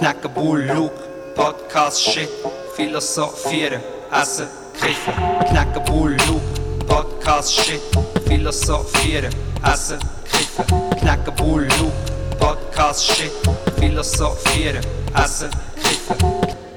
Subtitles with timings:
[0.00, 0.94] knacken Bull, Luke,
[1.36, 2.30] Podcast, Shit,
[2.74, 4.48] philosophieren, essen,
[4.80, 5.14] kiffen.
[5.50, 7.82] Knacken Bull, Luke, Podcast, Shit,
[8.26, 9.32] philosophieren,
[9.62, 10.64] essen, kiffen.
[11.00, 11.92] Knacken Bull, Luke,
[12.38, 13.32] Podcast, Shit,
[13.78, 14.82] philosophieren,
[15.14, 15.50] essen,
[15.82, 16.69] kiffen.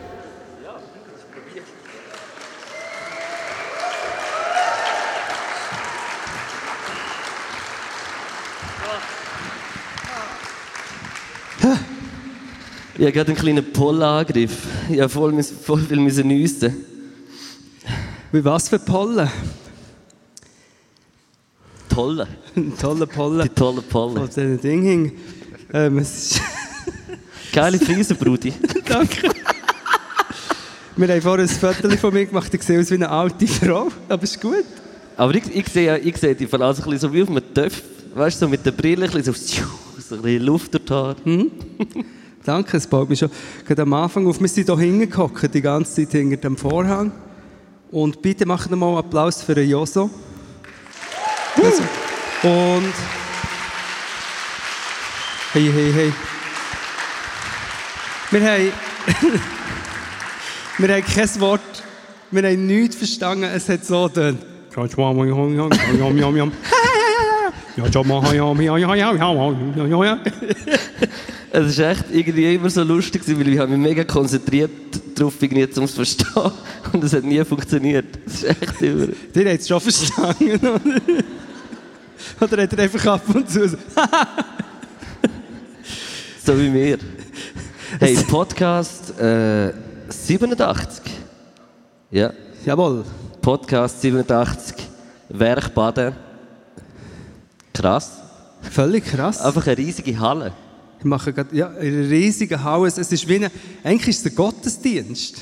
[13.03, 14.59] Ich habe gerade einen kleinen Pollenangriff.
[14.89, 16.73] Ich habe voll, voll viel müssen nüssen.
[18.31, 19.29] Wie was für Pollen?
[21.89, 22.29] Tolle.
[22.55, 23.41] Ein toller Pollen.
[23.41, 24.15] Die tollen Pollen.
[24.15, 25.11] Von diesen Dingen.
[25.73, 26.41] Ähm, es ist
[27.51, 28.53] Geile Friese, Brudi.
[28.87, 29.31] Danke.
[30.95, 33.89] Wir haben vorhin ein Foto von mir gemacht, ich sehe aus wie eine alte Frau,
[34.07, 34.63] aber ist gut.
[35.17, 37.83] Aber ich, ich sehe ich sehe die Verlasse ein bisschen so wie auf einem Töpf.
[38.15, 39.61] Weißt du, so mit der Brille, ein bisschen so,
[39.99, 41.15] so ein bisschen Luft durch die Haare.
[42.45, 43.29] Danke, es baut mich schon
[43.65, 44.39] gerade am Anfang auf.
[44.41, 47.11] Wir sind hier hingehockt, die ganze Zeit hinter dem Vorhang.
[47.89, 50.09] Und bitte macht noch mal einen Applaus für den Joso.
[52.43, 52.93] Und...
[55.53, 56.13] Hey, hey, hey.
[58.31, 58.71] Wir haben...
[60.79, 61.61] wir haben kein Wort...
[62.31, 64.41] Wir haben nichts verstanden, es hat so getönt.
[71.55, 74.71] Es ist echt irgendwie immer so lustig, weil ich habe mich mega konzentriert
[75.13, 76.51] darauf, irgendwie zu verstehen.
[76.91, 78.07] Und es hat nie funktioniert.
[78.25, 79.07] Das ist echt immer...
[79.35, 81.01] Ihr habt es schon verstanden, oder?
[82.41, 83.77] Oder hat er einfach ab und zu so...
[86.43, 86.97] So wie wir.
[87.99, 89.73] Hey, Podcast äh,
[90.09, 91.03] 87.
[92.09, 92.33] Ja,
[92.65, 93.05] Jawohl.
[93.41, 94.75] Podcast 87.
[95.29, 96.13] Werkbaden.
[97.73, 98.11] Krass.
[98.71, 99.39] Völlig krass.
[99.39, 100.53] Einfach eine riesige Halle.
[101.03, 102.97] Ich mache gerade ja, ein riesiges Haus.
[102.97, 103.51] Es ist wie eine,
[103.83, 105.35] eigentlich ist es ein Gottesdienst.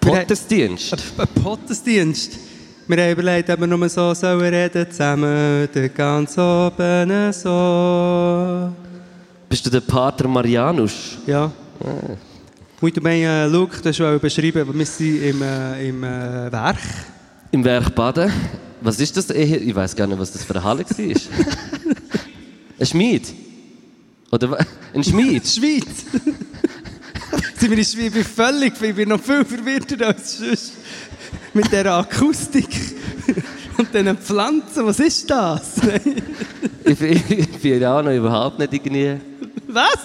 [0.00, 0.96] Gottesdienst.
[1.18, 2.38] Ein Gottesdienst.
[2.88, 8.72] Wir haben überlegt, ob wir nur so sollen reden zusammen, den ganz oben so.
[9.50, 11.18] Bist du der Pater Marianus?
[11.26, 11.52] Ja.
[12.80, 16.50] Muito bem, äh, Luke, du hast schon beschrieben, aber wir sind im, äh, im äh,
[16.50, 16.78] Werk.
[17.50, 18.32] Im Werkbaden.
[18.80, 19.28] Was ist das?
[19.28, 20.96] Ich ich weiß gar nicht, was das für eine Halle war.
[22.80, 23.49] ein Schmied?
[24.30, 24.58] Oder
[24.94, 25.46] ein Schmied?
[25.46, 25.86] Schweiz.
[27.58, 27.94] sind wir in Schweiz?
[28.06, 30.72] Ich bin völlig, ich bin noch viel verwirrter als sonst.
[31.52, 32.68] Mit dieser Akustik
[33.76, 34.86] und diesen Pflanzen.
[34.86, 35.72] Was ist das?
[36.84, 39.16] ich, bin- ich bin ja auch noch überhaupt nicht irgendwie...
[39.66, 39.98] Was?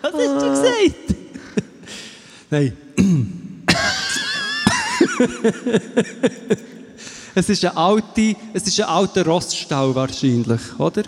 [0.00, 1.14] Was hast du gesagt?
[2.50, 2.72] Nein.
[7.34, 11.02] es ist ein alte, es ist ein alter Roststall wahrscheinlich, oder?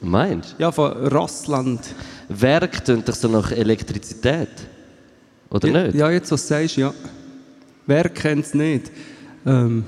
[0.00, 1.80] Meinst Ja, von Rossland.
[2.28, 4.48] Werk tönt doch so nach Elektrizität.
[5.50, 5.94] Oder ja, nicht?
[5.96, 6.92] Ja, jetzt was du sagst, ja.
[7.86, 8.90] Wer kennt es nicht?
[9.44, 9.84] Ähm.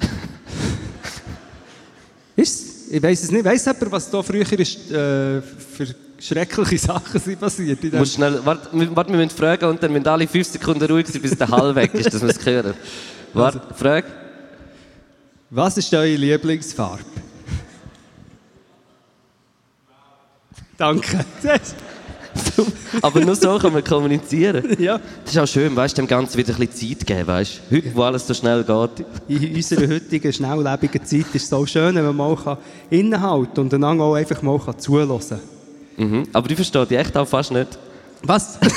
[2.36, 3.44] ist Ich weiß es nicht.
[3.44, 5.86] Weiss jemand, was da früher ist, äh, für
[6.18, 7.82] schreckliche Sachen sind passiert?
[7.82, 10.46] In Du musst schnell, warte, wir- warte, wir müssen fragen und dann müssen alle fünf
[10.48, 12.74] Sekunden ruhig sein, bis der Hall weg ist, dass wir es hören.
[13.32, 14.04] Warte, frag.
[15.50, 17.02] Was ist eure Lieblingsfarbe?
[20.76, 21.24] Danke.
[23.02, 24.76] Aber nur so kann man kommunizieren.
[24.78, 25.00] ja.
[25.24, 27.62] Das ist auch schön, weißt dem Ganzen wieder ein bisschen Zeit geben, weißt?
[27.70, 29.06] Heute, wo alles so schnell geht.
[29.28, 32.58] In unserer heutigen, schnelllebigen Zeit ist es so schön, wenn man mal kann
[32.90, 35.40] innehalten und einander auch einfach mal kann zuhören kann.
[35.96, 36.24] Mhm.
[36.32, 37.78] Aber ich verstehe dich echt auch fast nicht.
[38.22, 38.58] Was?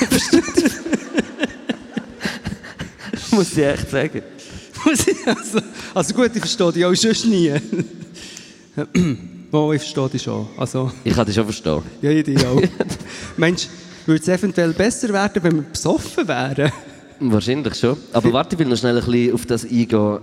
[3.32, 4.22] Muss ich echt sagen.
[4.86, 5.60] Muss ich also,
[5.94, 7.54] also gut, ich verstehe dich auch sonst nie.
[9.52, 10.48] Oh, ich verstehe dich schon.
[10.58, 11.82] Also, Ich kann dich schon verstehen.
[12.02, 12.62] ja, ich dich auch.
[13.38, 13.68] Mensch,
[14.06, 16.72] würde es eventuell besser werden, wenn wir besoffen wären?
[17.20, 17.98] Wahrscheinlich schon.
[18.14, 20.20] Aber warte, ich will noch schnell ein bisschen auf das eingehen,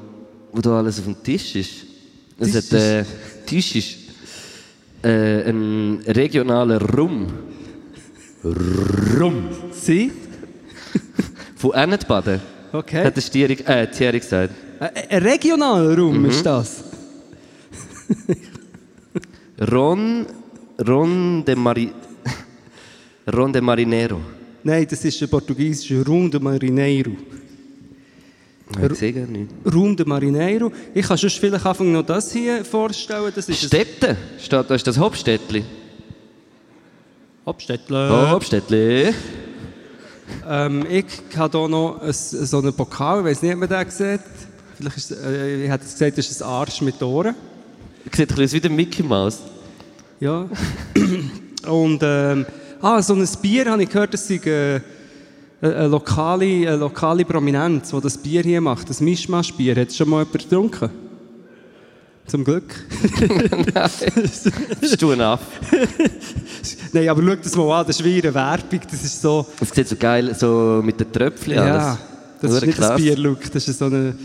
[0.53, 1.71] wo da alles auf dem Tisch ist.
[2.39, 3.05] Es Tisch hat, äh,
[3.47, 3.97] Tisch ist
[5.03, 7.27] äh, ein regionaler Rum.
[9.19, 9.49] Rum.
[9.73, 10.13] Sie?
[11.57, 12.41] Von Ennetbaden.
[12.73, 13.05] Okay.
[13.05, 14.55] Hat der Stierig, äh, Thierry gesagt.
[14.79, 16.25] Ein ein regionaler Raum Mhm.
[16.31, 16.85] ist das?
[19.61, 20.27] Ron,
[20.87, 21.93] Ron de Mari,
[23.27, 24.21] Ron de Marinero.
[24.63, 27.13] Nein, das ist der portugiesische Raum de Marineiro.
[28.83, 29.51] Ich sehe gar nicht.
[29.73, 30.73] Raum de Marineiro.
[30.93, 33.33] Ich kann schon vielleicht anfangen noch das hier vorstellen.
[33.35, 34.17] Das ist Städte.
[34.39, 35.65] Steht, da ist das Hopstädtli.
[37.45, 38.11] Abstädtle.
[38.11, 39.15] Oh, Hopstädtli.
[40.49, 41.05] Ähm, ich
[41.37, 44.21] habe hier noch ein, so einen Pokal, ich weiß nicht, ob man den sieht.
[44.77, 47.37] Vielleicht ist, äh, ich hätte gesagt, das ist ein Arsch mit Ohren.
[48.13, 49.41] Sieht ein bisschen aus wie der Mickey Mouse.
[50.21, 50.47] Ja.
[51.69, 52.47] Und ähm,
[52.81, 54.81] ah, so ein Bier habe ich gehört, das sei äh,
[55.61, 58.89] eine, lokale, eine lokale Prominenz, die das Bier hier macht.
[58.89, 59.77] Das Mischmasch-Bier.
[59.77, 60.91] Hat es schon mal jemand getrunken?
[62.27, 62.75] Zum Glück.
[64.81, 65.41] Bist du ein Aff?
[66.93, 68.81] Nein, aber schau das mal an, das ist wie eine Werbung.
[68.91, 69.47] Das ist so...
[69.61, 71.99] Es sieht so geil so mit den Tröpfchen Ja, alles.
[72.41, 73.01] das ist nicht das krass.
[73.01, 73.49] Bier, Luke.
[73.53, 74.17] Das ist so eine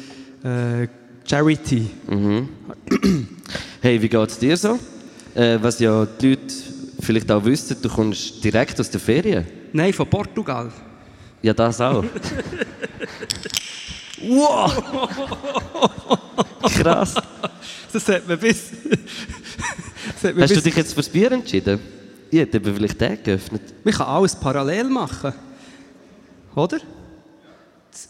[0.43, 0.87] äh,
[1.25, 1.89] Charity.
[3.83, 4.77] Hey, wie geht's dir so?
[5.33, 6.53] Äh, was ja die Leute
[6.99, 9.43] vielleicht auch wissen, du kommst direkt aus der Ferien.
[9.73, 10.71] Nein, von Portugal.
[11.41, 12.03] Ja, das auch.
[14.21, 15.09] wow!
[16.61, 17.15] Krass.
[17.91, 18.71] Das hat man bis...
[20.21, 21.79] hat man Hast du bis dich jetzt fürs Bier entschieden?
[22.29, 23.61] Ich hätte eben vielleicht den geöffnet.
[23.83, 25.33] Man kann alles parallel machen.
[26.55, 26.79] Oder?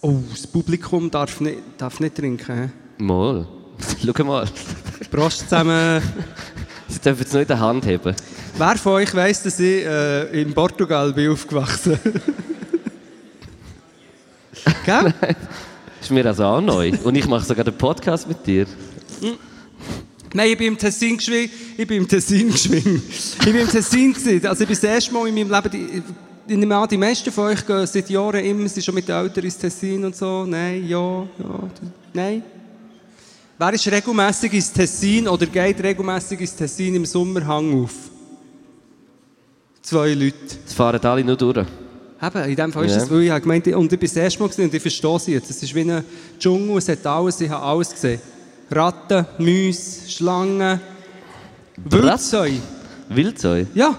[0.01, 2.71] Oh, das Publikum darf nicht, darf nicht trinken.
[3.01, 3.48] Mal.
[4.06, 4.48] Schau mal.
[5.09, 6.01] Prost zusammen.
[6.88, 8.15] Sie dürfen es nur in der Hand haben.
[8.57, 11.98] Wer von euch weiss, dass ich äh, in Portugal bin aufgewachsen
[14.86, 15.13] Gell?
[16.00, 16.92] Ist mir also auch neu.
[17.03, 18.68] Und ich mache sogar den Podcast mit dir.
[20.33, 21.50] Nein, ich bin im Tessin geschwingen.
[21.77, 23.01] Ich bin im Tessin geschwingen.
[23.09, 24.45] Ich bin im Tessin gewesen.
[24.45, 25.71] Also ich bin das erste Mal in meinem Leben...
[25.71, 26.04] Die,
[26.47, 29.07] ich nehme an, die meisten von euch gehen seit Jahren immer, sie sind schon mit
[29.07, 30.45] den Eltern ins Tessin und so.
[30.45, 31.69] Nein, ja, ja,
[32.13, 32.44] nein.
[33.63, 37.93] Wer ist regelmässig ins Tessin oder geht regelmässig ins Tessin im Sommer Hang auf?
[39.83, 40.35] Zwei Leute.
[40.65, 41.67] Es fahren alle nur durch.
[42.23, 44.39] Eben, in dem Fall ist es, weil ich habe gemeint, und ich bin das erste
[44.39, 45.51] Mal gesehen und ich verstehe sie jetzt.
[45.51, 46.03] Es ist wie ein
[46.39, 48.19] Dschungel, es hat alles, ich habe alles gesehen.
[48.71, 50.81] Ratten, Mäuse, Schlangen,
[51.85, 52.53] Wildsäu.
[53.09, 53.65] Wildsäu.
[53.75, 53.95] Ja,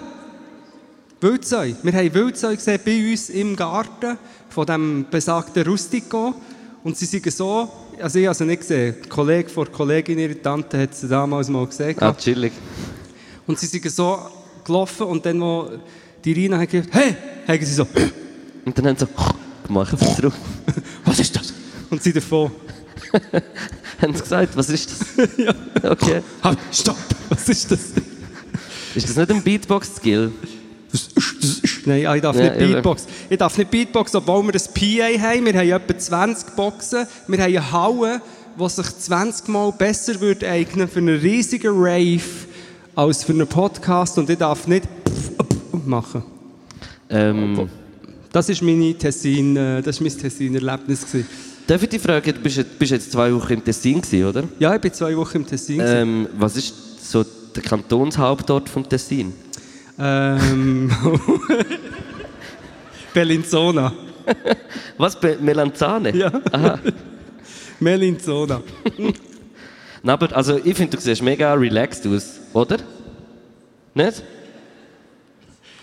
[1.20, 1.74] Wildsäu.
[1.84, 4.18] Wir haben Wildsäu gesehen bei uns im Garten
[4.48, 6.34] von dem besagten Rustico.
[6.82, 7.70] Und sie sind so,
[8.00, 11.48] also ich habe sie nicht gesehen, ein Kollege vor Kollegin, ihre Tante hat sie damals
[11.48, 11.96] mal gesehen.
[12.00, 12.52] Ah, chillig.
[13.46, 14.18] Und sie sind so
[14.64, 15.70] gelaufen und dann, wo
[16.24, 17.16] die Rina hat gesagt, hey,
[17.46, 17.86] haben sie so,
[18.64, 19.08] Und dann haben sie so
[19.66, 20.34] gemacht zurück.
[21.04, 21.52] was ist das?
[21.90, 22.50] Und sie davon.
[24.00, 25.28] haben sie gesagt, was ist das?
[25.36, 25.54] ja.
[25.82, 26.22] Okay.
[26.42, 26.96] Halt, stopp!
[27.28, 27.80] Was ist das?
[28.94, 30.32] Ist das nicht ein Beatbox-Skill?
[31.84, 32.73] Nein, ich darf Ja, nicht eben.
[32.75, 33.06] Beatbox.
[33.31, 35.44] Ich darf nicht Beatbox, obwohl wir ein PA haben.
[35.46, 37.06] Wir haben etwa 20 Boxen.
[37.26, 38.20] Wir haben eine Halle,
[38.61, 42.20] die sich 20 Mal besser würde eignen für einen riesigen Rave
[42.94, 44.19] als für einen Podcast.
[44.19, 44.84] Und ich darf nicht
[45.84, 46.23] machen.
[47.11, 47.69] Ähm,
[48.32, 51.05] Das ist meine Tessin, äh, das ist mein Tessin-Erlebnis.
[51.67, 54.44] darf ich dich fragen, du bist, jetzt- bist jetzt zwei Wochen im Tessin gewesen, oder?
[54.58, 55.81] Ja, ich war zwei Wochen im Tessin.
[55.84, 56.75] Ähm, was ist
[57.11, 57.25] so
[57.55, 59.34] der Kantonshauptort vom Tessin?
[59.98, 60.90] Ähm.
[63.14, 63.92] Bellinzona.
[64.96, 65.18] Was?
[65.18, 66.14] Be Melanzane?
[66.16, 66.32] Ja.
[66.50, 66.78] Aha.
[67.80, 68.62] Melinzona.
[70.02, 72.78] Na, aber also ich finde, du siehst mega relaxed aus, oder?
[73.94, 74.22] Nicht?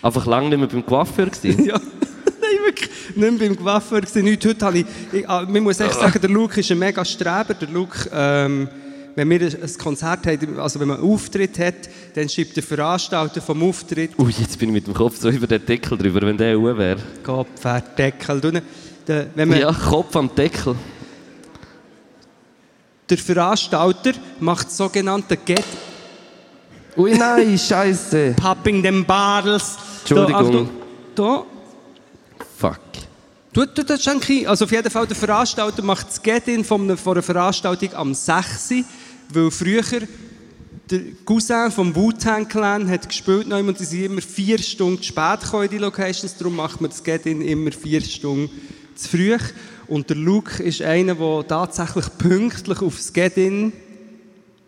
[0.02, 1.64] Einfach lange nicht mehr beim Coiffeur gewesen.
[1.64, 1.78] Ja.
[1.78, 2.90] Nein, wirklich.
[3.14, 4.24] Nicht mehr beim Coiffeur gewesen.
[4.24, 4.44] Nicht.
[4.44, 7.54] Heute habe ich, ich, ah, man muss echt sagen, der Luke ist ein mega Streber.
[7.54, 8.68] Der Luke, ähm,
[9.14, 13.40] wenn wir ein Konzert haben, also wenn man einen Auftritt hat, dann schreibt der Veranstalter
[13.40, 16.36] vom Auftritt, Ui, jetzt bin ich mit dem Kopf so über den Deckel drüber, wenn
[16.36, 17.00] der Uhr wäre.
[17.22, 17.48] Kopf,
[17.96, 18.40] Deckel.
[18.40, 18.62] du,
[19.06, 20.74] Der, wenn man, Ja, Kopf am Deckel.
[23.08, 25.64] Der Veranstalter macht sogenannte Get
[26.96, 28.34] Ui, nein, Scheiße.
[28.40, 29.76] Popping them Bottles.
[30.00, 30.34] Entschuldigung.
[30.34, 30.68] Da, Achtung,
[31.14, 31.44] da.
[33.52, 34.48] Du, du, das ich.
[34.48, 38.70] Also auf jeden Fall, der Veranstalter macht das Get-In von einer, Veranstaltung am 6.
[38.70, 38.84] Uhr,
[39.32, 39.82] weil früher
[40.88, 45.08] der Cousin vom Wu-Tang Clan hat gespielt noch und die sind immer vier Stunden zu
[45.08, 48.50] spät gekommen in die Locations, darum macht man das Get-In immer vier Stunden
[48.94, 49.36] zu früh.
[49.88, 53.72] Und der Luke ist einer, der tatsächlich pünktlich aufs Get-In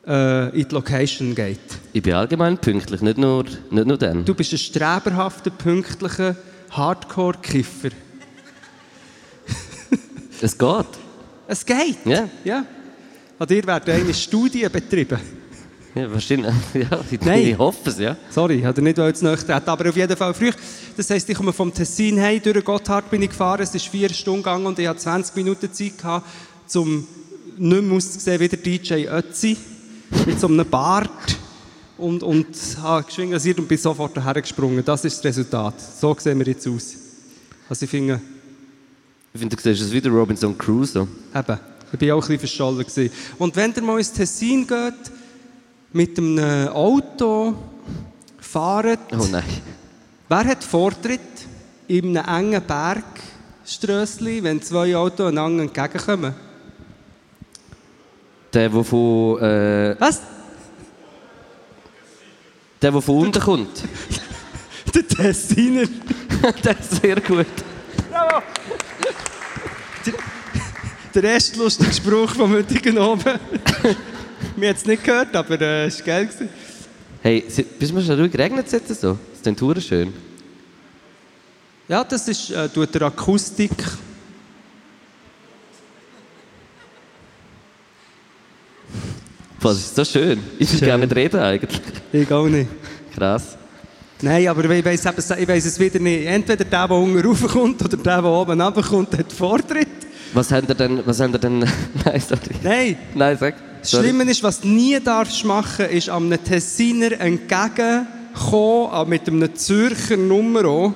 [0.08, 1.60] äh, in die Location geht.
[1.92, 4.24] Ich bin allgemein pünktlich, nicht nur, nicht nur dann.
[4.24, 6.34] Du bist ein streberhafter, pünktlicher
[6.70, 7.90] Hardcore-Kiffer.
[10.42, 10.86] Es geht.
[11.46, 12.04] Es geht.
[12.04, 12.28] Ja.
[12.44, 12.64] ja.
[13.38, 15.20] An dir werden eine Studie betrieben.
[15.94, 16.52] Ja, wahrscheinlich.
[16.74, 17.46] Ja, ich, Nein.
[17.48, 18.16] ich hoffe es, ja.
[18.30, 20.50] Sorry, ich wollte nicht zu treten, aber auf jeden Fall früh.
[20.96, 24.08] Das heisst, ich komme vom Tessin heim, durch Gotthard bin ich gefahren, es ist vier
[24.12, 26.26] Stunden gegangen und ich hatte 20 Minuten Zeit, gehabt,
[26.74, 27.06] um
[27.58, 29.56] nicht mehr auszusehen wie der DJ Ötzi,
[30.26, 31.36] mit so einem Bart
[31.98, 32.48] und, und
[32.80, 34.82] habe geschwingt rasiert und bin sofort daher gesprungen.
[34.84, 35.74] Das ist das Resultat.
[35.80, 36.96] So sehen wir jetzt aus.
[37.68, 38.20] Also ich finde,
[39.34, 41.08] Ich finde, du siehst es wieder Robinson Crusoe.
[41.34, 41.58] Eben,
[41.92, 42.78] ich war auch ein bisschen verschollen.
[42.80, 43.10] Gewesen.
[43.38, 44.94] Und wenn ihr mal ins Tessin geht,
[45.92, 47.54] mit einem Auto
[48.40, 49.44] fahrt, Oh nein.
[50.28, 51.20] wer hat Vortritt
[51.88, 56.34] in einem engen Bergströssli, wenn zwei Autos einander entgegenkommen?
[58.52, 60.20] Der, der von, äh, Was?
[62.82, 63.82] der, der von unten kommt.
[64.94, 65.84] Der Tessiner.
[66.62, 67.46] das ist sehr gut.
[71.14, 73.24] Der erste lustige Spruch vom heutigen Abend.
[74.56, 76.26] Wir haben es nicht gehört, aber äh, es war geil.
[76.26, 76.48] Gewesen.
[77.22, 77.44] Hey,
[77.78, 78.36] bist du schon ruhig?
[78.36, 79.18] Regnet es jetzt so?
[79.32, 80.12] Das klingt hure schön.
[81.88, 83.72] Ja, das ist äh, tut der Akustik.
[89.60, 90.40] Was ist so schön.
[90.58, 90.88] Ich will Schön.
[90.88, 91.80] gar nicht reden eigentlich.
[92.12, 92.68] Ich auch nicht.
[93.14, 93.56] Krass.
[94.22, 96.26] Nein, aber ich weiss, eben, ich weiss es wieder nicht.
[96.26, 99.88] Entweder der, der unten raufkommt, oder der, der oben runterkommt, hat Vortritt.
[100.32, 101.02] Was haben ihr denn...
[101.04, 101.58] Was haben denn...
[102.04, 102.54] Nein, sorry.
[102.62, 103.54] Nein, Nein, sag.
[103.80, 103.90] das.
[103.90, 110.94] Schlimme ist, was du nie darfst machen, ist einem Tessiner entgegenkommen mit einem Zürcher Nummer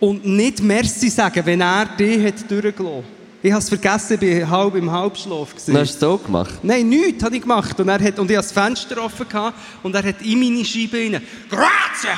[0.00, 4.50] und nicht Merci sagen, wenn er dich hat durchgelassen Ich habe es vergessen, ich war
[4.50, 5.50] halb im Halbschlaf.
[5.50, 5.76] gewesen.
[5.76, 6.54] Hast du es so gemacht.
[6.62, 7.78] Nein, nichts habe ich gemacht.
[7.80, 10.64] Und er, hat, und ich hatte das Fenster offen gehabt, und er hat in meine
[10.64, 11.20] Scheibe rein.
[11.50, 12.06] Grazie!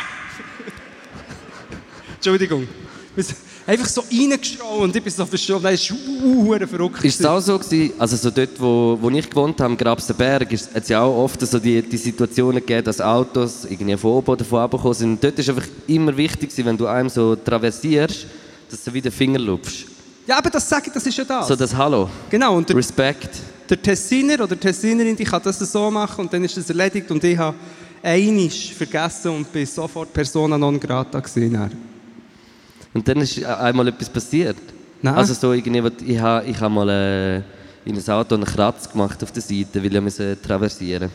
[2.16, 2.69] Entschuldigung.
[3.66, 5.62] Einfach so reingeschrien und ich bin so verschwunden.
[5.62, 7.02] Das ist uh, verrückt.
[7.02, 10.52] Ist es auch so gewesen, also so dort, wo, wo ich gewohnt habe, am Grabstenberg,
[10.52, 14.33] ist es ja auch oft so die, die Situationen gegeben, dass Autos irgendwie von oben
[14.33, 15.11] oder von unten gekommen sind.
[15.12, 18.26] Und dort ist einfach immer wichtig wenn du einem so traversierst,
[18.71, 19.93] dass du wieder Finger lupfst.
[20.26, 21.49] Ja, aber das sage ich, das ist ja das.
[21.49, 22.09] So das Hallo.
[22.31, 23.38] genau, und der, Respekt.
[23.69, 27.11] der Tessiner oder Tessinerin, die kann das so machen und dann ist das erledigt.
[27.11, 27.57] Und ich habe
[28.02, 31.71] einisch vergessen und bin sofort Persona non grata dann.
[32.95, 34.57] Und dann ist einmal etwas passiert.
[35.02, 35.14] Nein.
[35.14, 37.37] Also so irgendwie, ich habe ich ha mal äh,
[37.85, 41.11] in ein Auto einen Kratz gemacht auf der Seite, weil ich musste traversieren.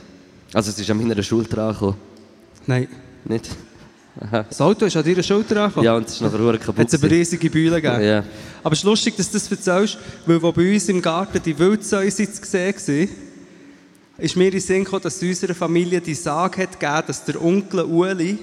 [0.53, 1.95] Also es ist an meiner Schulter angekommen.
[2.67, 2.87] Nein.
[3.25, 3.49] Nicht?
[4.49, 5.85] Das Auto ist an deiner Schulter angekommen.
[5.85, 6.79] Ja, und es ist nachher verdammt kaputt.
[6.79, 7.15] Hat es gewesen.
[7.15, 8.03] riesige Bühne gegeben.
[8.03, 8.23] Ja.
[8.63, 11.57] Aber es ist lustig, dass du das erzählst, weil wo bei uns im Garten die
[11.57, 16.63] Wildsäuse zu sehen war, ist mir in den Sinn gekommen, dass unserer Familie die Sage
[16.63, 18.37] hat gegeben, dass der Onkel Uli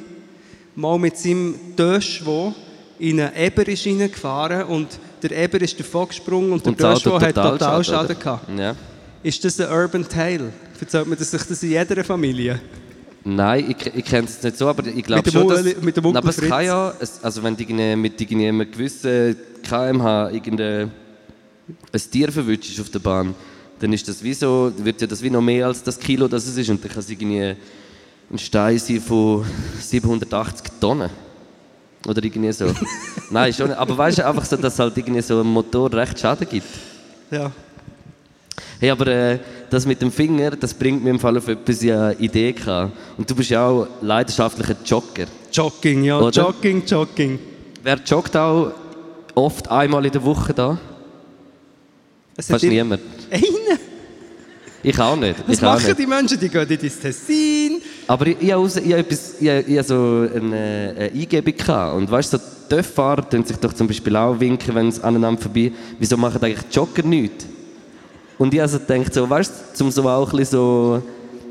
[0.74, 2.54] mal mit seinem Döschwo
[2.98, 4.88] in einen Eber ist reingefahren und
[5.22, 8.58] der Eber ist davon gesprungen und der Und das Döschwo Auto hat total Schaden gehabt.
[8.58, 8.74] Ja.
[9.22, 10.52] Ist das ein Urban Tale?
[10.80, 12.60] Erzählt man das sich das in jeder Familie?
[13.28, 15.64] Nein, ich, ich kenne es nicht so, aber ich glaube schon, dass...
[15.82, 17.64] mit dem Onkel aber es kann ja, es, also wenn du
[17.96, 20.92] mit irgendeinem gewissen kmh irgendein
[21.92, 23.34] ein Tier verwünschst auf der Bahn,
[23.80, 26.46] dann ist das wie so, wird ja das wie noch mehr als das Kilo, das
[26.46, 27.56] es ist und dann kann es irgendwie
[28.30, 29.44] ein Stein sein von
[29.80, 31.10] 780 Tonnen.
[32.06, 32.72] Oder irgendwie so.
[33.30, 33.78] Nein, schon nicht.
[33.78, 36.68] Aber weißt du, einfach so, dass halt irgendwie so ein Motor recht Schaden gibt.
[37.32, 37.50] Ja.
[38.78, 39.38] Hey, aber äh,
[39.70, 42.92] das mit dem Finger, das bringt mir im Fall auf etwas eine Idee gehabt.
[43.16, 45.26] Und du bist ja auch leidenschaftlicher Jogger.
[45.52, 46.18] Jogging, ja.
[46.18, 46.42] Oder?
[46.42, 47.38] Jogging, Jogging.
[47.82, 48.72] Wer joggt auch
[49.34, 50.78] oft einmal in der Woche da?
[52.36, 53.00] Es Fast niemand.
[53.30, 53.78] Einer?
[54.82, 55.36] Ich auch nicht.
[55.46, 55.98] Was ich auch machen nicht.
[55.98, 56.38] die Menschen?
[56.38, 57.80] Die gehen in das Tessin.
[58.06, 61.10] Aber ich, ich habe raus- ich habe etwas, ich, habe- ich habe so eine, eine
[61.12, 61.96] Eingebung gehabt.
[61.96, 65.40] Und weißt du, so Töfffahrer tun sich doch zum Beispiel auch winken, wenn sie aneinander
[65.40, 65.72] vorbei.
[65.98, 67.46] Wieso machen eigentlich Jogger nichts?
[68.38, 71.02] Und ich also gedacht, so, weißt du, um so auch ein bisschen so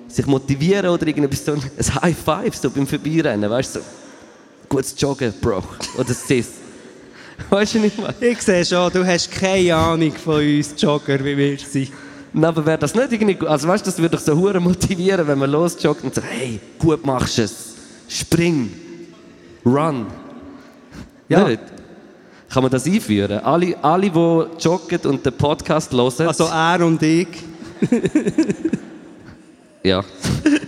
[0.07, 1.61] sich motivieren oder irgendetwas so ein
[2.01, 3.85] High Five so beim Vorbeirennen, weißt du, so
[4.69, 5.63] gutes Joggen, Bro.
[5.97, 6.47] Oder Sis.
[7.49, 8.15] Weißt du nicht, was?
[8.21, 11.91] Ich sehe schon, du hast keine Ahnung von uns Jogger, wie wir sind.
[12.31, 15.25] Nein, aber wäre das nicht irgendwie, also weißt du, das würde doch so hure motivieren,
[15.27, 17.73] wenn man losjoggt und sagt, hey, gut machst du es,
[18.09, 18.71] spring,
[19.65, 20.07] run.
[21.29, 21.47] Ja.
[21.47, 21.61] Nicht?
[22.55, 23.39] Kann man das einführen?
[23.39, 27.27] Alle, alle die joggen und den Podcast hören, Also er und ich.
[29.83, 30.01] ja,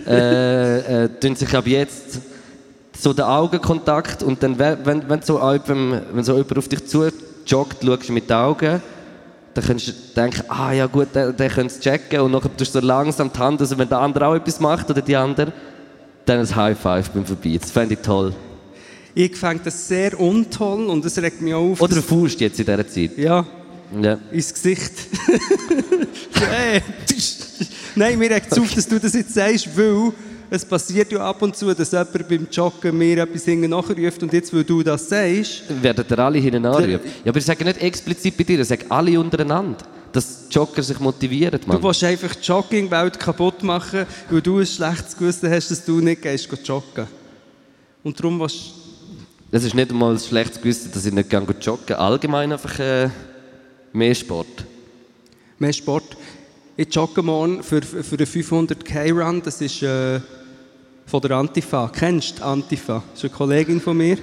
[0.06, 2.20] äh, äh, tun sich ab jetzt
[2.94, 6.86] so den Augenkontakt und dann, we- wenn, wenn, so jemand, wenn so jemand auf dich
[6.86, 7.08] zu
[7.46, 8.82] joggt, schaust du mit den Augen,
[9.54, 12.74] dann kannst du denken, ah ja gut, der, der könnte es checken und nachher tust
[12.74, 15.54] du so langsam die Hand, also wenn der andere auch etwas macht oder die andere,
[16.26, 17.56] dann ein High Five beim Vorbei.
[17.58, 18.34] Das fände ich toll.
[19.20, 21.80] Ich fände das sehr untoll und das regt mich auch auf.
[21.80, 23.18] Oder Faust jetzt in dieser Zeit.
[23.18, 23.44] Ja,
[24.00, 24.16] Ja.
[24.30, 24.92] ins Gesicht.
[26.40, 26.82] Hey.
[27.96, 30.12] Nein, mir regt es auf, dass du das jetzt sagst, weil
[30.50, 34.32] es passiert ja ab und zu, dass jemand beim Joggen mir etwas hinten nachruft und
[34.32, 37.00] jetzt, weil du das sagst, Werden ihr alle hinten anrufen?
[37.24, 41.00] Ja, aber ich sage nicht explizit bei dir, ich sage alle untereinander, dass Jogger sich
[41.00, 41.80] motivieren, Mann.
[41.80, 46.00] du willst einfach die Joggingwelt kaputt machen, weil du ein schlechtes Gewissen hast, dass du
[46.00, 47.08] nicht gehst joggen.
[48.04, 48.87] Und darum willst
[49.50, 53.08] Es ist nicht einmal ein schlechtes Gewissen, dass ich nicht gerne joggen Allgemein einfach äh,
[53.94, 54.66] mehr Sport.
[55.58, 56.18] mehr Sport.
[56.76, 60.20] Ich jogge morgen für, für einen 500k-Run, das ist äh,
[61.06, 61.88] von der Antifa.
[61.88, 63.02] Kennst du Antifa?
[63.10, 64.18] Das ist eine Kollegin von mir.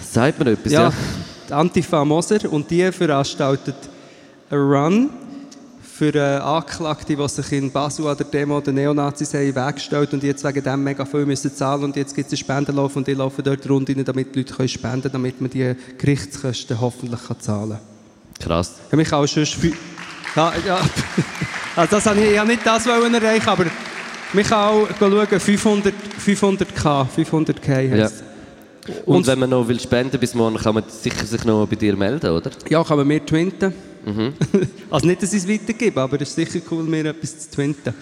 [0.00, 0.82] Sagt mir etwas, ja?
[0.84, 0.92] Ja,
[1.50, 3.76] die Antifa Moser und die veranstaltet
[4.48, 5.10] einen Run
[5.96, 10.24] für äh, Anklagte, die sich in Basel an der Demo der Neonazis haben weggestellt und
[10.24, 13.14] jetzt wegen dem mega viel müssen zahlen und jetzt gibt es einen Spendenlauf und die
[13.14, 17.20] laufen dort rund rein, damit die Leute können spenden können, damit man die Gerichtskosten hoffentlich
[17.28, 17.78] kann zahlen
[18.40, 18.48] kann.
[18.48, 18.72] Krass.
[18.90, 19.44] Ja, mich auch schon
[20.34, 20.80] ja, ja.
[21.76, 23.66] Also das habe ich, ich habe nicht das wollen erreichen, aber
[24.32, 28.33] mich auch schauen, 500, 500k, 500k Ja.
[29.06, 31.76] Und, Und- wenn man noch will spenden bis morgen, kann man sicher sich noch bei
[31.76, 32.50] dir melden, oder?
[32.68, 33.72] Ja, kann man mir twinten.
[34.04, 34.34] Mhm.
[34.90, 37.94] also nicht, dass ich es weitergebe, aber es ist sicher cool, mir etwas zu twinten.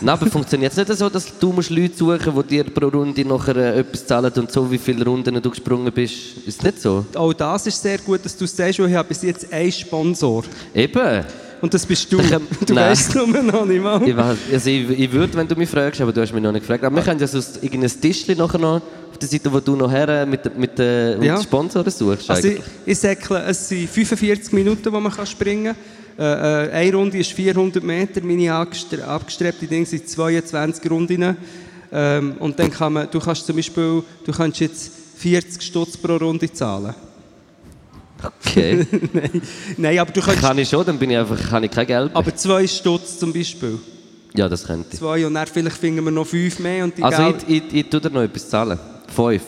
[0.00, 3.24] Nein, aber funktioniert es nicht so, dass du musst Leute suchen die dir pro Runde
[3.24, 6.14] nachher äh, etwas zahlen und so, wie viele Runden du gesprungen bist?
[6.46, 7.04] Ist es nicht so?
[7.14, 9.72] Auch das ist sehr gut, dass du es sagst, weil ich habe bis jetzt einen
[9.72, 10.44] Sponsor.
[10.72, 11.24] Eben.
[11.60, 12.20] Und das bist du.
[12.20, 12.90] Ich hab- Du Nein.
[12.92, 14.00] weißt es nur noch nicht mal.
[14.08, 16.60] Ich, also ich, ich würde, wenn du mich fragst, aber du hast mich noch nicht
[16.62, 16.84] gefragt.
[16.84, 18.80] Aber wir können ja so irgendein Tischchen nachher noch
[19.20, 21.40] der Seite, wo du noch her mit, mit, äh, mit Ja.
[21.42, 22.30] Sponsoren suchst.
[22.30, 25.74] Also ich, ich säckle, es sind 45 Minuten, die man kann springen
[26.16, 26.24] kann.
[26.24, 31.36] Äh, äh, eine Runde ist 400 Meter, meine abgestre abgestrebte Dinge sind 22 Runden.
[31.92, 36.16] Ähm, und dann kann man, du kannst zum Beispiel, du kannst jetzt 40 Stutz pro
[36.16, 36.94] Runde zahlen.
[38.22, 38.84] Okay.
[39.12, 39.42] Nein.
[39.76, 42.08] Nein, aber du kannst, kann ich schon, dann bin ich einfach, kann ich kein Geld
[42.08, 42.16] mehr.
[42.16, 43.78] aber zwei Stutz zum Beispiel.
[44.34, 44.98] Ja, das könnte ich.
[44.98, 47.74] Zwei und dann vielleicht finden wir noch fünf mehr und die Also Geld- ich, ich,
[47.74, 48.78] ich tue dir noch etwas zahlen.
[49.08, 49.42] Fünf.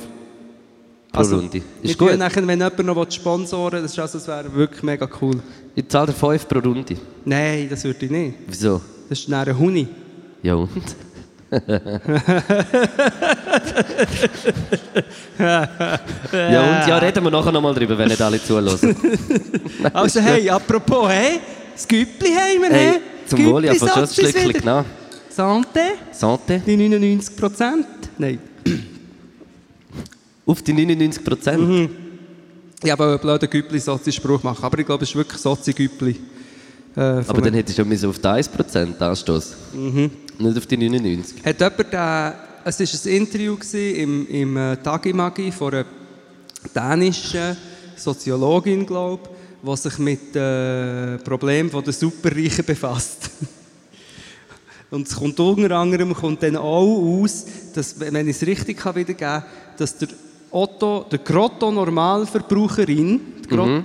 [1.13, 1.61] Pro Also, Runde.
[1.83, 2.17] Ist gut.
[2.17, 5.41] Nachher, wenn jemand noch sponsoren das, also, das wäre wirklich mega cool.
[5.75, 6.97] Ich zahle dir fünf pro Runde.
[7.25, 8.35] Nein, das würde ich nicht.
[8.47, 8.81] Wieso?
[9.09, 9.89] Das ist dann ein Huni.
[10.43, 10.71] Ja und?
[15.39, 15.63] ja
[16.39, 16.89] und?
[16.89, 18.95] Ja, reden wir nachher nochmal drüber, wenn nicht alle zulassen.
[19.93, 21.41] Also hey, apropos, hey,
[21.73, 24.85] das Güppli haben wir, Hey, zum Wohl, ja, fast schon ein Schlückchen genommen.
[25.35, 26.61] Santé, Santé.
[26.65, 27.87] die 99 Prozent.
[28.19, 28.39] Nein.
[30.51, 31.61] Auf die 99 Prozent.
[31.61, 31.91] Mhm.
[32.83, 36.17] Ich wollte einen blöden Güppli-Sozi-Spruch machen, aber ich glaube, es ist wirklich Sozi-Güppli.
[36.97, 39.55] Äh, Aber dann hättest du schon auf die 1 Prozent anstoßen.
[40.39, 41.45] Nicht auf die 99.
[41.45, 42.33] Hat jemand, äh,
[42.65, 45.85] es war ein Interview im, im äh, Tagimagi von einer
[46.75, 47.57] dänischen
[47.95, 49.31] Soziologin, glaube
[49.63, 53.31] ich, die sich mit äh, Problemen der Superreichen befasst.
[54.91, 58.97] Und es kommt unter anderem kommt dann auch aus, dass, wenn ich es richtig kann
[58.97, 59.45] wiedergeben kann,
[59.77, 60.09] dass der
[60.51, 63.85] Otto, der Grotto-Normalverbraucherin, die Grot-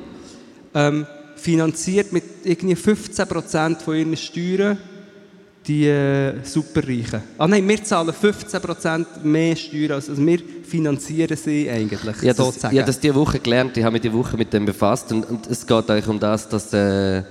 [0.73, 4.77] ähm, finanziert mit irgendwie 15% von ihren Steuern
[5.67, 7.21] die äh, Superreichen.
[7.39, 12.27] Ah nein, wir zahlen 15% mehr Steuern, als also wir finanzieren sie eigentlich, Ich habe
[12.33, 12.77] das, sozusagen.
[12.77, 15.47] habe das diese Woche gelernt, ich habe mich diese Woche mit dem befasst und, und
[15.47, 17.23] es geht eigentlich um das, dass äh,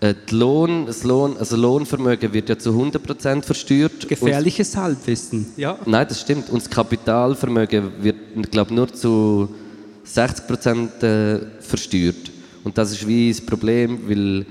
[0.00, 4.08] äh, Lohn, das Lohn, also Lohnvermögen wird ja zu 100% versteuert.
[4.08, 5.46] Gefährliches Halbwissen.
[5.56, 5.78] Ja.
[5.84, 6.48] Nein, das stimmt.
[6.48, 9.48] Und das Kapitalvermögen wird, ich glaube, nur zu
[10.06, 12.30] 60% äh, versteuert.
[12.64, 14.46] Und das ist wie das Problem, weil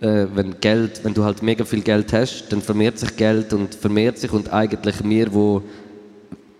[0.00, 3.74] äh, wenn, Geld, wenn du halt mega viel Geld hast, dann vermehrt sich Geld und
[3.74, 5.62] vermehrt sich und eigentlich wir, wo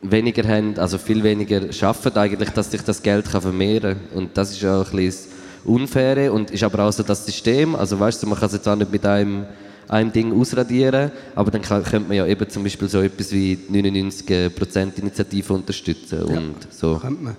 [0.03, 4.19] weniger haben, also viel weniger schaffen, eigentlich, dass sich das Geld kann vermehren kann.
[4.19, 7.75] Und das ist ja auch ein bisschen Unfaire und ist aber auch so das System.
[7.75, 9.45] Also weißt du, man kann es jetzt auch nicht mit einem,
[9.89, 13.57] einem Ding ausradieren, aber dann kann, könnte man ja eben zum Beispiel so etwas wie
[13.57, 16.97] die 99%-Initiative unterstützen und so.
[16.97, 17.37] Könnte man.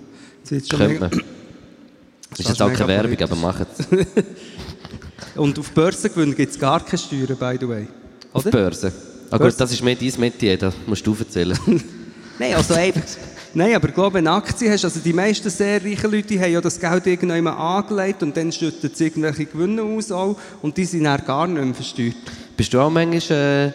[0.48, 1.10] Das Könnte man.
[1.12, 1.24] Ist
[2.38, 3.86] Das jetzt auch keine Werbung, aber macht es.
[5.34, 7.86] Und auf Börsengewinn gibt es gar keine Steuern, by the way.
[8.32, 8.50] Auf Oder?
[8.50, 8.92] Börse.
[9.30, 9.52] Ah Börse.
[9.52, 11.58] gut, das ist mehr dein Metier, das musst du erzählen.
[12.38, 13.02] Nein, also einfach.
[13.54, 16.52] Nein, aber ich glaube, wenn du Aktien hast, also die meisten sehr reichen Leute haben
[16.52, 20.86] ja das Geld irgendwann angelegt und dann schütten sie irgendwelche Gewinne aus auch, und die
[20.86, 22.14] sind dann gar nicht mehr versteuert.
[22.56, 23.72] Bist du auch manchmal, äh,